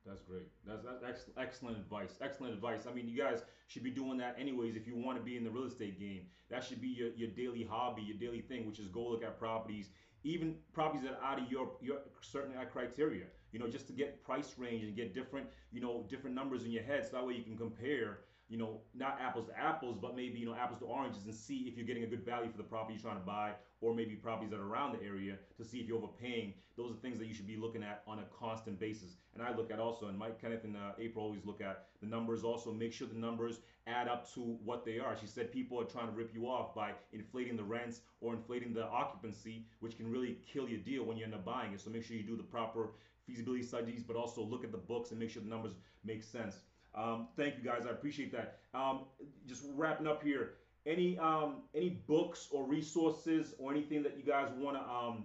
That's 0.06 0.22
great. 0.22 0.48
That's, 0.68 0.84
that's 1.02 1.30
excellent 1.38 1.78
advice. 1.78 2.16
Excellent 2.22 2.54
advice. 2.54 2.82
I 2.90 2.94
mean, 2.94 3.08
you 3.08 3.18
guys 3.18 3.44
should 3.68 3.84
be 3.84 3.90
doing 3.90 4.18
that 4.18 4.36
anyways 4.38 4.76
if 4.76 4.86
you 4.86 4.98
want 4.98 5.18
to 5.18 5.24
be 5.24 5.38
in 5.38 5.44
the 5.44 5.50
real 5.50 5.64
estate 5.64 6.00
game. 6.00 6.24
That 6.50 6.64
should 6.64 6.82
be 6.82 6.90
your, 6.90 7.10
your 7.16 7.30
daily 7.30 7.64
hobby, 7.64 8.02
your 8.02 8.18
daily 8.18 8.42
thing, 8.42 8.68
which 8.68 8.80
is 8.80 8.88
go 8.90 9.08
look 9.08 9.24
at 9.24 9.40
properties, 9.40 9.90
even 10.24 10.56
properties 10.74 11.04
that 11.04 11.18
are 11.20 11.24
out 11.24 11.42
of 11.42 11.50
your 11.50 11.72
your 11.82 12.00
certain 12.22 12.54
criteria. 12.72 13.26
You 13.54 13.60
know, 13.60 13.68
just 13.68 13.88
to 13.88 13.94
get 13.94 14.22
price 14.24 14.56
range 14.58 14.84
and 14.84 14.96
get 14.96 15.14
different, 15.14 15.48
you 15.72 15.80
know, 15.80 16.06
different 16.10 16.36
numbers 16.36 16.66
in 16.66 16.72
your 16.72 16.84
head, 16.84 17.06
so 17.06 17.12
that 17.14 17.26
way 17.26 17.36
you 17.36 17.44
can 17.44 17.56
compare 17.58 18.20
you 18.50 18.58
know, 18.60 18.82
not 18.94 19.18
apples 19.20 19.48
to 19.48 19.60
apples, 19.60 19.98
but 20.00 20.16
maybe, 20.16 20.38
you 20.38 20.46
know, 20.46 20.54
apples 20.54 20.80
to 20.80 20.86
oranges 20.86 21.26
and 21.26 21.34
see 21.34 21.60
if 21.68 21.76
you're 21.76 21.88
getting 21.88 22.04
a 22.04 22.08
good 22.08 22.24
value 22.24 22.52
for 22.52 22.58
the 22.58 22.64
property 22.64 22.94
you're 22.94 23.02
trying 23.02 23.20
to 23.20 23.26
buy 23.26 23.52
or 23.82 23.96
maybe 23.96 24.14
properties 24.16 24.52
that 24.52 24.60
are 24.60 24.68
around 24.68 24.94
the 24.94 25.04
area 25.04 25.36
to 25.58 25.66
see 25.66 25.80
if 25.80 25.88
you're 25.88 25.98
overpaying. 25.98 26.54
Those 26.78 26.92
are 26.92 26.96
things 26.96 27.18
that 27.20 27.28
you 27.28 27.34
should 27.34 27.48
be 27.48 27.58
looking 27.58 27.84
at 27.84 28.04
on 28.06 28.20
a 28.20 28.24
constant 28.38 28.80
basis. 28.80 29.16
And 29.34 29.42
I 29.42 29.56
look 29.56 29.72
at 29.72 29.80
also, 29.80 30.08
and 30.08 30.18
Mike 30.18 30.40
Kenneth 30.40 30.66
and 30.66 30.76
uh, 30.76 30.92
April 31.00 31.26
always 31.26 31.46
look 31.46 31.62
at 31.62 31.86
the 32.00 32.08
numbers 32.08 32.44
also, 32.44 32.72
make 32.72 32.94
sure 32.94 33.08
the 33.08 33.16
numbers 33.16 33.60
add 33.88 34.08
up 34.08 34.32
to 34.36 34.42
what 34.64 34.86
they 34.86 35.00
are. 35.00 35.18
She 35.20 35.28
said 35.28 35.52
people 35.52 35.80
are 35.80 35.86
trying 35.86 36.08
to 36.08 36.14
rip 36.14 36.34
you 36.34 36.46
off 36.46 36.76
by 36.76 36.92
inflating 37.12 37.58
the 37.58 37.64
rents 37.64 38.02
or 38.22 38.34
inflating 38.34 38.74
the 38.74 38.86
occupancy, 38.86 39.66
which 39.80 39.98
can 39.98 40.12
really 40.12 40.38
kill 40.52 40.70
your 40.70 40.80
deal 40.80 41.04
when 41.06 41.18
you 41.18 41.24
end 41.24 41.34
up 41.34 41.44
buying 41.44 41.74
it. 41.74 41.82
So 41.82 41.90
make 41.90 42.04
sure 42.04 42.16
you 42.16 42.24
do 42.24 42.38
the 42.38 42.44
proper 42.44 42.90
feasibility 43.26 43.64
studies, 43.64 44.04
but 44.04 44.16
also 44.16 44.42
look 44.44 44.64
at 44.64 44.72
the 44.72 44.78
books 44.78 45.12
and 45.12 45.20
make 45.20 45.30
sure 45.30 45.42
the 45.42 45.50
numbers 45.50 45.74
make 46.04 46.24
sense. 46.24 46.56
Um, 46.96 47.28
thank 47.36 47.58
you 47.58 47.64
guys. 47.64 47.86
I 47.88 47.92
appreciate 47.92 48.32
that. 48.34 48.60
Um, 48.74 49.02
just 49.48 49.64
wrapping 49.76 50.08
up 50.08 50.24
here. 50.24 50.54
Any 50.86 51.18
um, 51.18 51.64
any 51.74 52.02
books 52.08 52.50
or 52.52 52.68
resources 52.68 53.54
or 53.58 53.72
anything 53.72 54.04
that 54.04 54.18
you 54.18 54.24
guys 54.24 54.50
want 54.58 54.76
to 54.76 54.84
um, 54.84 55.24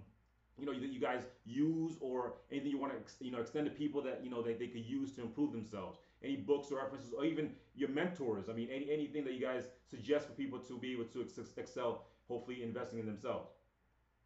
you 0.56 0.66
know 0.66 0.72
that 0.72 0.92
you 0.92 1.00
guys 1.00 1.24
use 1.44 1.96
or 2.00 2.34
anything 2.52 2.70
you 2.70 2.78
want 2.78 2.92
to 2.92 3.24
you 3.24 3.32
know 3.32 3.40
extend 3.40 3.66
to 3.66 3.72
people 3.72 4.00
that 4.02 4.20
you 4.22 4.30
know 4.30 4.40
that 4.42 4.58
they 4.58 4.68
could 4.68 4.84
use 4.86 5.12
to 5.16 5.22
improve 5.22 5.52
themselves. 5.52 5.98
Any 6.22 6.36
books 6.36 6.70
or 6.70 6.78
references 6.78 7.12
or 7.12 7.24
even 7.24 7.50
your 7.74 7.88
mentors. 7.90 8.48
I 8.48 8.52
mean, 8.52 8.68
any 8.72 8.90
anything 8.90 9.24
that 9.24 9.34
you 9.34 9.40
guys 9.40 9.64
suggest 9.90 10.28
for 10.28 10.32
people 10.34 10.60
to 10.60 10.78
be 10.78 10.92
able 10.92 11.04
to 11.06 11.26
excel. 11.56 12.06
Hopefully, 12.28 12.62
investing 12.62 12.98
in 12.98 13.06
themselves. 13.06 13.48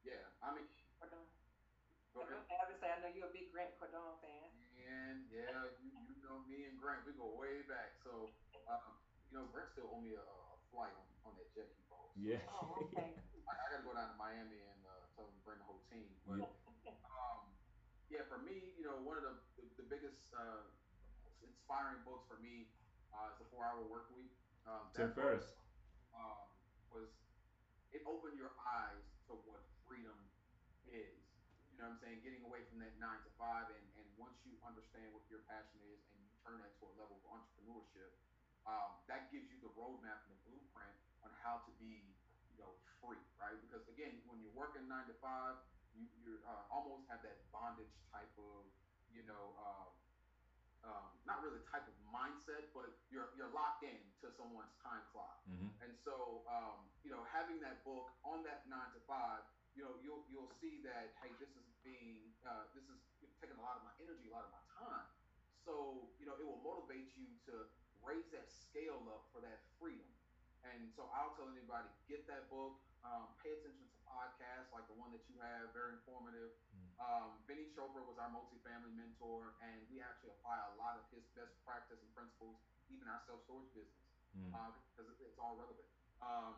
Yeah, 0.05 0.13
I 0.43 0.55
mean. 0.55 0.65
Go 2.13 2.29
ahead. 2.29 2.45
I 2.45 2.69
would 2.69 2.77
say 2.77 2.93
I 2.93 3.01
know 3.01 3.09
you're 3.09 3.29
a 3.29 3.33
big 3.33 3.49
Grant 3.49 3.73
Cardone 3.81 4.21
fan. 4.21 4.53
And 4.85 5.25
yeah, 5.42 5.66
you, 5.83 5.90
you 6.07 6.14
know 6.22 6.38
me 6.46 6.62
and 6.62 6.78
Grant, 6.78 7.02
we 7.02 7.11
go 7.18 7.26
way 7.35 7.66
back. 7.66 7.90
So, 8.07 8.31
um, 8.70 8.94
you 9.26 9.35
know, 9.35 9.44
Grant 9.50 9.66
still 9.74 9.90
owe 9.90 9.98
me 9.98 10.14
a, 10.14 10.22
a 10.22 10.57
flight 10.70 10.94
on, 10.94 11.07
on 11.26 11.35
that 11.35 11.50
jet 11.50 11.66
he 11.74 11.83
bought. 11.90 12.07
So, 12.14 12.22
yeah. 12.31 12.46
Oh, 12.46 12.78
okay. 12.78 13.18
I, 13.50 13.52
I 13.59 13.64
got 13.74 13.83
to 13.83 13.87
go 13.87 13.90
down 13.90 14.07
to 14.07 14.14
Miami 14.14 14.62
and 14.62 14.78
uh, 14.87 15.02
tell 15.18 15.26
him 15.26 15.35
to 15.35 15.42
bring 15.42 15.59
the 15.59 15.66
whole 15.66 15.83
team. 15.90 16.14
But 16.22 16.46
um, 17.11 17.42
yeah, 18.07 18.22
for 18.31 18.38
me, 18.38 18.70
you 18.78 18.87
know, 18.87 18.94
one 19.02 19.18
of 19.18 19.26
the 19.26 19.35
the, 19.59 19.66
the 19.83 19.87
biggest 19.90 20.14
uh, 20.31 20.62
inspiring 21.42 21.98
books 22.07 22.22
for 22.31 22.37
me 22.38 22.62
uh, 23.11 23.35
is 23.35 23.37
the 23.42 23.46
Four 23.50 23.66
Hour 23.66 23.83
Work 23.83 24.07
Week. 24.07 24.31
Um, 24.62 24.87
Tim 24.94 25.11
Ferriss. 25.11 25.42
Um, 26.14 26.46
was 26.92 27.09
it 27.90 27.98
opened 28.07 28.37
your 28.37 28.52
eyes 28.62 29.02
to 29.26 29.35
what 29.42 29.59
freedom 29.83 30.14
is 30.87 31.18
you 31.72 31.78
know 31.81 31.88
what 31.88 31.96
I'm 31.96 32.00
saying? 32.05 32.20
Getting 32.20 32.44
away 32.44 32.61
from 32.68 32.76
that 32.85 32.92
nine 32.92 33.16
to 33.24 33.31
five, 33.40 33.64
and, 33.72 33.81
and 33.81 33.91
once 34.23 34.39
you 34.47 34.55
understand 34.63 35.11
what 35.11 35.27
your 35.27 35.43
passion 35.51 35.83
is, 35.91 35.99
and 36.15 36.23
you 36.23 36.31
turn 36.47 36.63
that 36.63 36.71
to 36.79 36.87
a 36.87 36.95
level 36.95 37.19
of 37.19 37.27
entrepreneurship, 37.27 38.15
um, 38.63 38.95
that 39.11 39.27
gives 39.35 39.51
you 39.51 39.59
the 39.59 39.73
roadmap 39.75 40.23
and 40.31 40.39
the 40.39 40.43
blueprint 40.47 40.95
on 41.27 41.35
how 41.43 41.59
to 41.67 41.71
be, 41.83 42.07
you 42.55 42.57
know, 42.63 42.71
free, 43.03 43.19
right? 43.43 43.59
Because 43.59 43.83
again, 43.91 44.23
when 44.31 44.39
you're 44.39 44.55
working 44.55 44.87
nine 44.87 45.11
to 45.11 45.17
five, 45.19 45.59
you 45.99 46.07
you 46.23 46.39
uh, 46.47 46.71
almost 46.71 47.11
have 47.11 47.21
that 47.27 47.43
bondage 47.51 47.91
type 48.15 48.31
of, 48.39 48.63
you 49.11 49.27
know, 49.27 49.59
uh, 49.59 49.91
um, 50.87 51.11
not 51.27 51.43
really 51.43 51.59
type 51.75 51.85
of 51.91 51.97
mindset, 52.07 52.71
but 52.71 52.95
you're 53.11 53.35
you're 53.35 53.51
locked 53.51 53.83
in 53.83 53.99
to 54.23 54.31
someone's 54.39 54.73
time 54.79 55.03
clock. 55.11 55.43
Mm-hmm. 55.51 55.83
And 55.83 55.93
so, 56.07 56.47
um, 56.47 56.87
you 57.03 57.11
know, 57.11 57.27
having 57.27 57.59
that 57.67 57.83
book 57.83 58.15
on 58.23 58.47
that 58.47 58.63
nine 58.71 58.95
to 58.95 59.03
five 59.11 59.43
you 59.77 59.83
know, 59.85 59.95
you'll 60.05 60.25
you'll 60.29 60.53
see 60.61 60.85
that 60.85 61.17
hey, 61.21 61.33
this 61.41 61.49
is 61.57 61.67
being 61.81 62.33
uh, 62.45 62.69
this 62.77 62.85
is 62.85 63.01
taking 63.42 63.59
a 63.59 63.64
lot 63.66 63.76
of 63.76 63.83
my 63.83 63.94
energy, 63.98 64.31
a 64.31 64.35
lot 64.35 64.46
of 64.46 64.52
my 64.55 64.64
time. 64.78 65.07
So 65.66 66.07
you 66.22 66.31
know, 66.31 66.38
it 66.38 66.46
will 66.46 66.62
motivate 66.62 67.11
you 67.18 67.26
to 67.50 67.66
raise 68.07 68.26
that 68.31 68.46
scale 68.46 69.02
up 69.11 69.26
for 69.35 69.42
that 69.42 69.66
freedom. 69.83 70.07
And 70.62 70.87
so 70.94 71.11
I'll 71.11 71.35
tell 71.35 71.50
anybody 71.50 71.90
get 72.07 72.22
that 72.31 72.46
book. 72.46 72.78
Um, 73.02 73.35
pay 73.42 73.50
attention 73.50 73.83
to 73.83 73.98
podcasts 74.07 74.70
like 74.70 74.87
the 74.87 74.94
one 74.94 75.11
that 75.11 75.26
you 75.26 75.35
have, 75.42 75.74
very 75.74 75.98
informative. 75.98 76.55
Mm. 76.70 76.87
Um, 77.02 77.28
Vinney 77.50 77.66
Chopra 77.74 77.98
was 78.07 78.14
our 78.14 78.31
multifamily 78.31 78.94
mentor, 78.94 79.59
and 79.59 79.83
we 79.90 79.98
actually 79.98 80.31
apply 80.38 80.62
a 80.70 80.78
lot 80.78 80.94
of 80.94 81.02
his 81.11 81.26
best 81.35 81.50
practice 81.66 81.98
and 81.98 82.11
principles, 82.14 82.62
even 82.87 83.11
our 83.11 83.18
self 83.26 83.42
storage 83.42 83.74
business, 83.74 84.07
mm. 84.38 84.55
uh, 84.55 84.70
because 84.94 85.11
it's 85.18 85.35
all 85.42 85.59
relevant. 85.59 85.90
Um, 86.22 86.55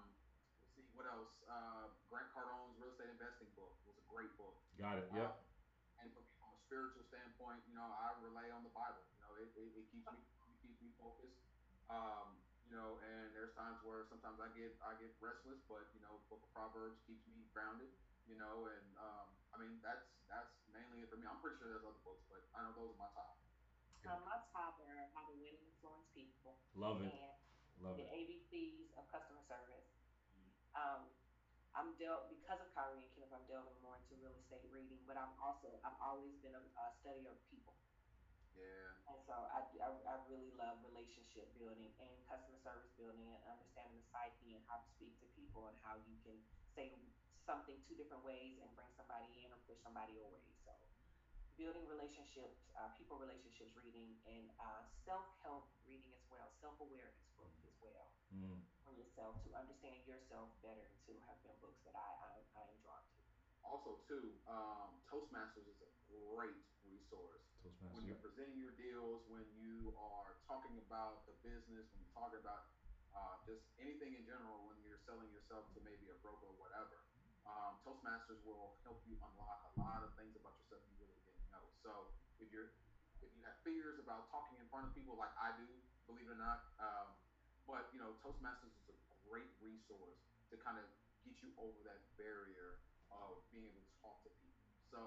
see 0.76 0.84
what 0.92 1.08
else. 1.08 1.32
Uh, 1.48 1.88
Grant 2.12 2.28
Cardone's 2.36 2.76
Real 2.76 2.92
Estate 2.92 3.08
Investing 3.08 3.48
book 3.56 3.72
was 3.88 3.96
a 3.96 4.06
great 4.12 4.32
book. 4.36 4.60
Got 4.76 5.00
it. 5.00 5.08
Yep. 5.16 5.32
Uh, 5.32 6.02
and 6.04 6.12
from, 6.12 6.28
from, 6.36 6.52
a 6.52 6.60
spiritual 6.74 7.06
standpoint, 7.06 7.62
you 7.70 7.78
know, 7.78 7.87
I 7.87 8.18
rely 8.18 8.50
on 8.50 8.66
the 8.66 8.74
Bible. 8.74 9.06
You 9.14 9.22
know, 9.22 9.30
it, 9.38 9.46
it, 9.54 9.70
it 9.78 9.87
keeps 9.94 10.10
me 10.10 10.18
it 10.50 10.58
keeps 10.58 10.74
me 10.82 10.90
focused. 10.98 11.38
Um, 11.87 12.34
you 12.66 12.74
know, 12.74 12.98
and 12.98 13.30
there's 13.30 13.54
times 13.54 13.78
where 13.87 14.02
sometimes 14.10 14.42
I 14.42 14.50
get 14.58 14.74
I 14.82 14.98
get 14.98 15.14
restless, 15.22 15.62
but 15.70 15.87
you 15.94 16.02
know, 16.02 16.18
Book 16.26 16.42
of 16.42 16.50
Proverbs 16.50 16.98
keeps 17.06 17.22
me 17.30 17.46
grounded. 17.54 17.94
You 18.26 18.34
know, 18.42 18.66
and 18.66 18.90
um, 18.98 19.30
I 19.54 19.62
mean 19.62 19.78
that's 19.87 20.02
that's 20.26 20.50
mainly 20.74 21.06
it 21.06 21.14
for 21.14 21.14
me. 21.14 21.30
I'm 21.30 21.38
pretty 21.38 21.62
sure 21.62 21.70
there's 21.70 21.87
other 21.87 22.02
books, 22.02 22.26
but 22.26 22.42
I 22.58 22.66
know 22.66 22.74
those 22.74 22.90
are 22.90 22.98
my 22.98 23.10
top. 23.14 23.38
Um, 24.10 24.26
my 24.26 24.42
top 24.50 24.74
are 24.82 25.06
How 25.14 25.30
to 25.30 25.34
Win 25.38 25.54
and 25.54 25.70
Influence 25.70 26.10
People. 26.10 26.58
Love 26.74 27.06
it. 27.06 27.14
Love 27.78 28.02
it. 28.02 28.10
the 28.10 28.10
it. 28.10 28.42
ABCs 28.50 28.90
of 28.98 29.06
customer 29.14 29.46
service 29.46 29.87
um, 30.74 31.06
I'm 31.74 31.98
dealt 31.98 32.30
because 32.30 32.62
of 32.62 32.70
Kyrie 32.70 33.02
and 33.02 33.10
Kenneth. 33.18 33.34
I'm 33.34 33.46
delving 33.50 33.74
more 33.82 33.98
into 33.98 34.14
real 34.22 34.34
estate 34.38 34.62
reading, 34.70 35.02
but 35.10 35.18
I'm 35.18 35.34
also 35.42 35.74
I've 35.82 35.98
always 35.98 36.34
been 36.38 36.54
a, 36.54 36.62
a 36.62 36.84
studier 37.02 37.34
of 37.34 37.40
people. 37.50 37.74
Yeah. 38.54 38.94
And 39.10 39.18
so 39.26 39.34
I, 39.50 39.66
I, 39.82 39.90
I 40.06 40.14
really 40.30 40.54
love 40.54 40.78
relationship 40.87 41.50
building 41.58 41.90
and 41.98 42.14
customer 42.30 42.54
service 42.62 42.94
building 42.94 43.26
and 43.26 43.42
understanding 43.50 43.98
the 43.98 44.06
psyche 44.14 44.54
and 44.54 44.62
how 44.70 44.78
to 44.78 44.88
speak 44.94 45.18
to 45.18 45.26
people 45.34 45.66
and 45.66 45.74
how 45.82 45.98
you 46.06 46.14
can 46.22 46.38
say 46.78 46.94
something 47.42 47.74
two 47.90 47.98
different 47.98 48.22
ways 48.22 48.62
and 48.62 48.70
bring 48.78 48.88
somebody 48.94 49.26
in 49.42 49.50
or 49.50 49.58
push 49.66 49.82
somebody 49.82 50.14
away. 50.22 50.46
So 50.62 50.70
building 51.58 51.82
relationships, 51.90 52.62
uh, 52.78 52.94
people 52.94 53.18
relationships 53.18 53.74
reading, 53.74 54.14
and 54.30 54.46
uh, 54.62 54.87
self 55.02 55.26
help 55.42 55.74
reading 55.82 56.14
as 56.14 56.22
well, 56.30 56.54
self 56.62 56.78
awareness 56.78 57.26
book 57.34 57.50
as 57.66 57.74
well 57.82 58.14
mm. 58.34 58.62
For 58.94 59.02
yourself 59.02 59.42
to 59.42 59.50
understand 59.59 59.98
yourself 60.07 60.54
better 60.62 60.87
too 61.02 61.18
have 61.26 61.42
been 61.42 61.59
books 61.59 61.83
that 61.83 61.98
I, 61.98 62.07
I, 62.07 62.62
I 62.62 62.62
am 62.70 62.78
drawn 62.87 63.02
to. 63.02 63.18
Also, 63.66 63.98
too, 64.07 64.30
um, 64.46 65.02
Toastmasters 65.11 65.66
is 65.66 65.80
a 65.83 65.90
great 66.07 66.62
resource. 66.87 67.42
Toastmasters. 67.59 67.90
When 67.90 68.07
you're 68.07 68.22
presenting 68.22 68.61
your 68.61 68.76
deals, 68.78 69.24
when 69.26 69.42
you 69.50 69.90
are 69.98 70.38
talking 70.46 70.78
about 70.78 71.26
the 71.26 71.35
business, 71.42 71.83
when 71.90 72.07
you're 72.07 72.14
talking 72.14 72.38
about 72.38 72.70
uh, 73.16 73.35
just 73.42 73.64
anything 73.83 74.14
in 74.14 74.22
general, 74.22 74.62
when 74.68 74.78
you're 74.85 75.00
selling 75.09 75.26
yourself 75.35 75.66
to 75.74 75.83
maybe 75.83 76.12
a 76.12 76.16
broker 76.22 76.46
or 76.46 76.59
whatever, 76.61 77.02
um, 77.48 77.80
Toastmasters 77.83 78.38
will 78.46 78.78
help 78.87 79.02
you 79.09 79.18
unlock 79.18 79.64
a 79.66 79.72
lot 79.80 80.04
of 80.07 80.12
things 80.14 80.37
about 80.38 80.54
yourself 80.61 80.85
you 80.87 80.94
really 81.02 81.18
didn't 81.26 81.48
know. 81.50 81.66
So 81.83 82.14
if 82.38 82.52
you're 82.54 82.70
if 83.24 83.33
you 83.33 83.40
have 83.48 83.57
fears 83.64 83.96
about 83.96 84.28
talking 84.28 84.61
in 84.61 84.68
front 84.68 84.85
of 84.85 84.92
people 84.92 85.16
like 85.16 85.33
I 85.40 85.57
do, 85.57 85.64
believe 86.04 86.28
it 86.28 86.37
or 86.37 86.40
not, 86.40 86.68
um, 86.76 87.16
but 87.64 87.88
you 87.92 88.00
know, 88.00 88.12
Toastmasters 88.20 88.68
is 88.68 88.76
a 88.83 88.83
great 89.28 89.50
resource 89.60 90.20
to 90.52 90.54
kind 90.60 90.76
of 90.76 90.87
get 91.24 91.37
you 91.40 91.50
over 91.56 91.80
that 91.88 92.04
barrier 92.20 92.84
of 93.08 93.40
being 93.50 93.64
able 93.64 93.80
to 93.80 93.94
talk 94.00 94.20
to 94.22 94.30
people. 94.40 94.68
So 94.92 95.00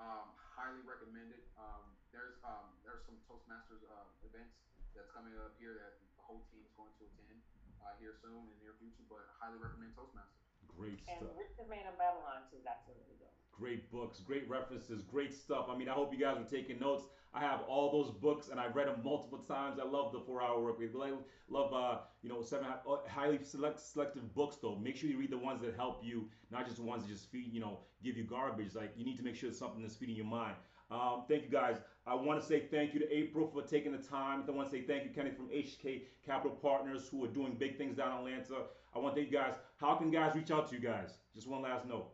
um, 0.00 0.32
highly 0.36 0.80
recommended. 0.82 1.44
Um, 1.60 1.84
there's 2.10 2.40
um, 2.42 2.72
there's 2.82 3.04
some 3.06 3.20
Toastmasters 3.28 3.84
uh, 3.86 4.08
events 4.26 4.56
that's 4.96 5.12
coming 5.12 5.36
up 5.38 5.54
here 5.60 5.76
that 5.76 6.00
the 6.16 6.24
whole 6.24 6.42
team 6.50 6.64
is 6.64 6.72
going 6.74 6.90
to 6.98 7.06
attend 7.06 7.38
uh, 7.84 7.94
here 8.00 8.16
soon 8.18 8.34
in 8.34 8.48
the 8.48 8.58
near 8.64 8.74
future. 8.80 9.04
But 9.06 9.28
highly 9.38 9.60
recommend 9.60 9.92
Toastmasters. 9.94 10.40
Great 10.72 10.98
stuff. 11.04 11.20
And 11.20 11.36
Richest 11.36 11.68
Man 11.68 11.84
in 11.84 11.96
Babylon 12.00 12.48
too. 12.48 12.64
That's 12.64 12.82
a 12.88 12.96
really 12.96 13.18
good. 13.20 13.34
Great 13.60 13.92
books, 13.92 14.20
great 14.20 14.48
references, 14.48 15.02
great 15.02 15.34
stuff. 15.34 15.66
I 15.68 15.76
mean, 15.76 15.90
I 15.90 15.92
hope 15.92 16.14
you 16.14 16.18
guys 16.18 16.38
are 16.38 16.44
taking 16.44 16.78
notes. 16.78 17.04
I 17.34 17.40
have 17.40 17.60
all 17.68 17.92
those 17.92 18.10
books 18.10 18.48
and 18.48 18.58
I've 18.58 18.74
read 18.74 18.88
them 18.88 19.02
multiple 19.04 19.38
times. 19.38 19.78
I 19.78 19.86
love 19.86 20.12
the 20.12 20.20
Four 20.20 20.42
Hour 20.42 20.62
Work 20.62 20.78
Week. 20.78 20.90
Love, 20.94 21.72
uh, 21.74 21.98
you 22.22 22.30
know, 22.30 22.40
seven 22.40 22.66
uh, 22.66 22.96
highly 23.06 23.38
select, 23.42 23.78
selective 23.80 24.34
books 24.34 24.56
though. 24.62 24.76
Make 24.76 24.96
sure 24.96 25.10
you 25.10 25.18
read 25.18 25.30
the 25.30 25.38
ones 25.38 25.60
that 25.60 25.76
help 25.76 26.00
you, 26.02 26.30
not 26.50 26.64
just 26.64 26.78
the 26.78 26.82
ones 26.84 27.04
that 27.04 27.12
just 27.12 27.30
feed, 27.30 27.52
you 27.52 27.60
know, 27.60 27.80
give 28.02 28.16
you 28.16 28.24
garbage. 28.24 28.74
Like 28.74 28.92
you 28.96 29.04
need 29.04 29.18
to 29.18 29.22
make 29.22 29.36
sure 29.36 29.50
it's 29.50 29.58
something 29.58 29.82
that's 29.82 29.94
feeding 29.94 30.16
your 30.16 30.24
mind. 30.24 30.54
Um, 30.90 31.24
thank 31.28 31.44
you 31.44 31.50
guys. 31.50 31.76
I 32.06 32.14
want 32.14 32.40
to 32.40 32.46
say 32.46 32.64
thank 32.70 32.94
you 32.94 33.00
to 33.00 33.14
April 33.14 33.46
for 33.46 33.62
taking 33.62 33.92
the 33.92 33.98
time. 33.98 34.42
I 34.48 34.50
want 34.52 34.70
to 34.70 34.76
say 34.76 34.82
thank 34.82 35.04
you, 35.04 35.10
Kenny, 35.10 35.30
from 35.30 35.48
HK 35.50 36.02
Capital 36.24 36.56
Partners, 36.56 37.08
who 37.10 37.22
are 37.24 37.28
doing 37.28 37.56
big 37.58 37.76
things 37.76 37.96
down 37.96 38.26
in 38.26 38.32
Atlanta. 38.32 38.64
I 38.94 38.98
want 38.98 39.14
to 39.14 39.20
thank 39.20 39.30
you 39.30 39.38
guys. 39.38 39.54
How 39.76 39.94
can 39.96 40.10
guys 40.10 40.34
reach 40.34 40.50
out 40.50 40.68
to 40.70 40.74
you 40.74 40.80
guys? 40.80 41.18
Just 41.34 41.46
one 41.46 41.62
last 41.62 41.86
note. 41.86 42.10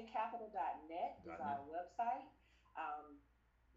H, 0.00 0.08
hkcapital.net 0.08 1.20
is 1.28 1.40
our 1.40 1.60
website. 1.68 2.24
Um, 2.72 3.20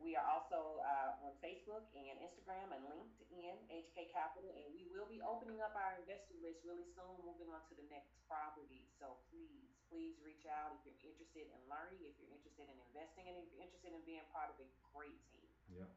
We 0.02 0.20
are 0.20 0.28
also 0.28 0.84
uh, 0.84 1.24
on 1.24 1.32
Facebook 1.40 1.88
and 1.96 2.20
Instagram 2.20 2.76
and 2.76 2.84
LinkedIn, 2.92 3.56
HK 3.72 4.12
Capital, 4.12 4.52
and 4.52 4.68
we 4.76 4.84
will 4.92 5.08
be 5.08 5.24
opening 5.24 5.64
up 5.64 5.72
our 5.80 5.96
investor 5.96 6.36
list 6.44 6.60
really 6.68 6.84
soon, 6.92 7.24
moving 7.24 7.48
on 7.48 7.64
to 7.72 7.74
the 7.80 7.88
next 7.88 8.12
property. 8.28 8.84
So 9.00 9.16
please, 9.32 9.72
please 9.88 10.20
reach 10.20 10.44
out 10.44 10.76
if 10.84 10.92
you're 11.00 11.08
interested 11.08 11.48
in 11.48 11.60
learning, 11.72 12.04
if 12.04 12.20
you're 12.20 12.34
interested 12.36 12.68
in 12.68 12.76
investing, 12.92 13.32
and 13.32 13.36
if 13.40 13.48
you're 13.54 13.64
interested 13.64 13.96
in 13.96 14.04
being 14.04 14.28
part 14.36 14.52
of 14.52 14.60
a 14.60 14.68
great 14.92 15.16
team. 15.32 15.48
Yeah. 15.72 15.88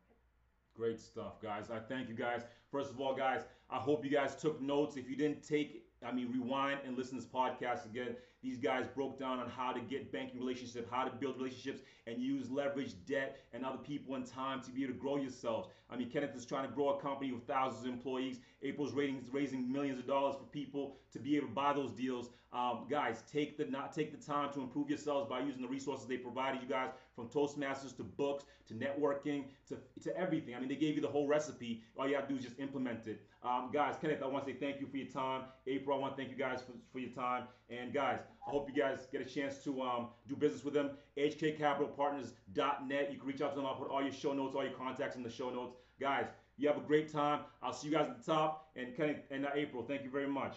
Great 0.77 1.01
stuff, 1.01 1.43
guys. 1.43 1.73
I 1.73 1.81
thank 1.83 2.07
you 2.07 2.15
guys. 2.15 2.47
First 2.71 2.95
of 2.95 3.01
all, 3.01 3.17
guys, 3.17 3.43
I 3.73 3.81
hope 3.83 4.05
you 4.05 4.13
guys 4.13 4.37
took 4.37 4.61
notes. 4.63 4.95
If 4.95 5.09
you 5.11 5.17
didn't 5.17 5.43
take 5.43 5.86
I 6.07 6.13
mean, 6.13 6.31
rewind 6.33 6.81
and 6.87 6.97
listen 6.97 7.19
to 7.19 7.25
this 7.25 7.31
podcast 7.31 7.85
again. 7.87 8.17
These 8.43 8.59
guys 8.59 8.87
broke 8.95 9.19
down 9.19 9.41
on 9.41 9.49
how 9.49 9.73
to 9.73 9.81
get 9.81 10.13
banking 10.13 10.39
relationships, 10.39 10.87
how 10.91 11.05
to 11.05 11.11
build 11.11 11.37
relationships, 11.37 11.81
and 12.07 12.23
use 12.23 12.49
leverage, 12.51 12.95
debt, 13.07 13.39
and 13.53 13.65
other 13.65 13.79
people 13.79 14.15
and 14.15 14.25
time 14.25 14.63
to 14.63 14.71
be 14.71 14.85
able 14.85 14.95
to 14.95 15.01
grow 15.01 15.17
yourselves. 15.17 15.69
I 15.91 15.97
mean, 15.97 16.11
Kenneth 16.11 16.37
is 16.37 16.47
trying 16.47 16.69
to 16.69 16.75
grow 16.75 16.91
a 16.91 17.01
company 17.01 17.33
with 17.33 17.47
thousands 17.47 17.85
of 17.85 17.93
employees. 17.93 18.39
April's 18.63 18.93
raising, 18.93 19.25
raising 19.33 19.71
millions 19.71 19.99
of 19.99 20.07
dollars 20.07 20.37
for 20.37 20.45
people 20.45 20.97
to 21.13 21.19
be 21.19 21.37
able 21.37 21.49
to 21.49 21.55
buy 21.55 21.73
those 21.73 21.91
deals. 21.91 22.31
Um, 22.53 22.87
guys, 22.89 23.23
take 23.31 23.59
the 23.59 23.65
not 23.65 23.93
take 23.93 24.19
the 24.19 24.25
time 24.25 24.53
to 24.55 24.61
improve 24.61 24.89
yourselves 24.89 25.29
by 25.29 25.41
using 25.41 25.63
the 25.63 25.69
resources 25.69 26.07
they 26.07 26.17
provided 26.17 26.63
you 26.63 26.69
guys, 26.69 26.91
from 27.17 27.29
Toastmasters 27.29 27.97
to 27.97 28.05
books 28.05 28.45
to 28.69 28.75
networking 28.75 29.45
to, 29.69 29.77
to 30.03 30.17
everything. 30.17 30.55
I 30.55 30.61
mean, 30.61 30.69
they 30.69 30.77
gave 30.77 30.95
you 30.95 31.01
the 31.01 31.09
whole 31.09 31.27
recipe. 31.27 31.83
All 31.99 32.07
you 32.07 32.15
have 32.15 32.29
to 32.29 32.35
do 32.35 32.39
is 32.39 32.45
just 32.45 32.61
implement 32.61 33.07
it. 33.07 33.23
Um, 33.43 33.71
guys, 33.73 33.95
Kenneth, 34.01 34.23
I 34.23 34.27
want 34.27 34.47
to 34.47 34.53
say 34.53 34.59
thank 34.59 34.81
you 34.81 34.87
for 34.87 34.99
your 34.99 35.07
time. 35.09 35.45
April, 35.67 35.97
I 35.97 36.01
want 36.01 36.17
to 36.17 36.23
thank 36.23 36.31
you 36.31 36.39
guys 36.39 36.61
for, 36.61 36.73
for 36.93 36.99
your 36.99 37.11
time. 37.11 37.45
And 37.71 37.93
guys, 37.93 38.21
I 38.47 38.51
hope 38.51 38.69
you 38.73 38.81
guys 38.81 39.07
get 39.11 39.21
a 39.21 39.25
chance 39.25 39.65
to 39.65 39.83
um, 39.83 40.09
do 40.29 40.37
business 40.37 40.63
with 40.65 40.75
them. 40.75 40.91
HKCapitalPartners.net. 41.17 43.13
You 43.13 43.19
can 43.19 43.27
reach 43.27 43.41
out 43.41 43.51
to 43.51 43.57
them. 43.57 43.67
I'll 43.67 43.77
put 43.77 43.91
all 43.91 44.03
your 44.03 44.13
show 44.13 44.33
notes, 44.35 44.55
all 44.55 44.63
your 44.65 44.75
contacts 44.75 45.17
in 45.17 45.23
the 45.23 45.31
show 45.31 45.51
notes. 45.51 45.75
Guys, 45.99 46.27
you 46.59 46.69
have 46.69 46.77
a 46.77 46.87
great 46.87 47.11
time. 47.13 47.41
I'll 47.63 47.73
see 47.73 47.89
you 47.89 47.95
guys 47.95 48.09
at 48.09 48.25
the 48.25 48.33
top. 48.33 48.71
And 48.77 48.95
Kenneth 48.97 49.23
and 49.31 49.47
uh, 49.47 49.51
April, 49.55 49.83
thank 49.83 50.05
you 50.05 50.11
very 50.11 50.29
much. 50.29 50.57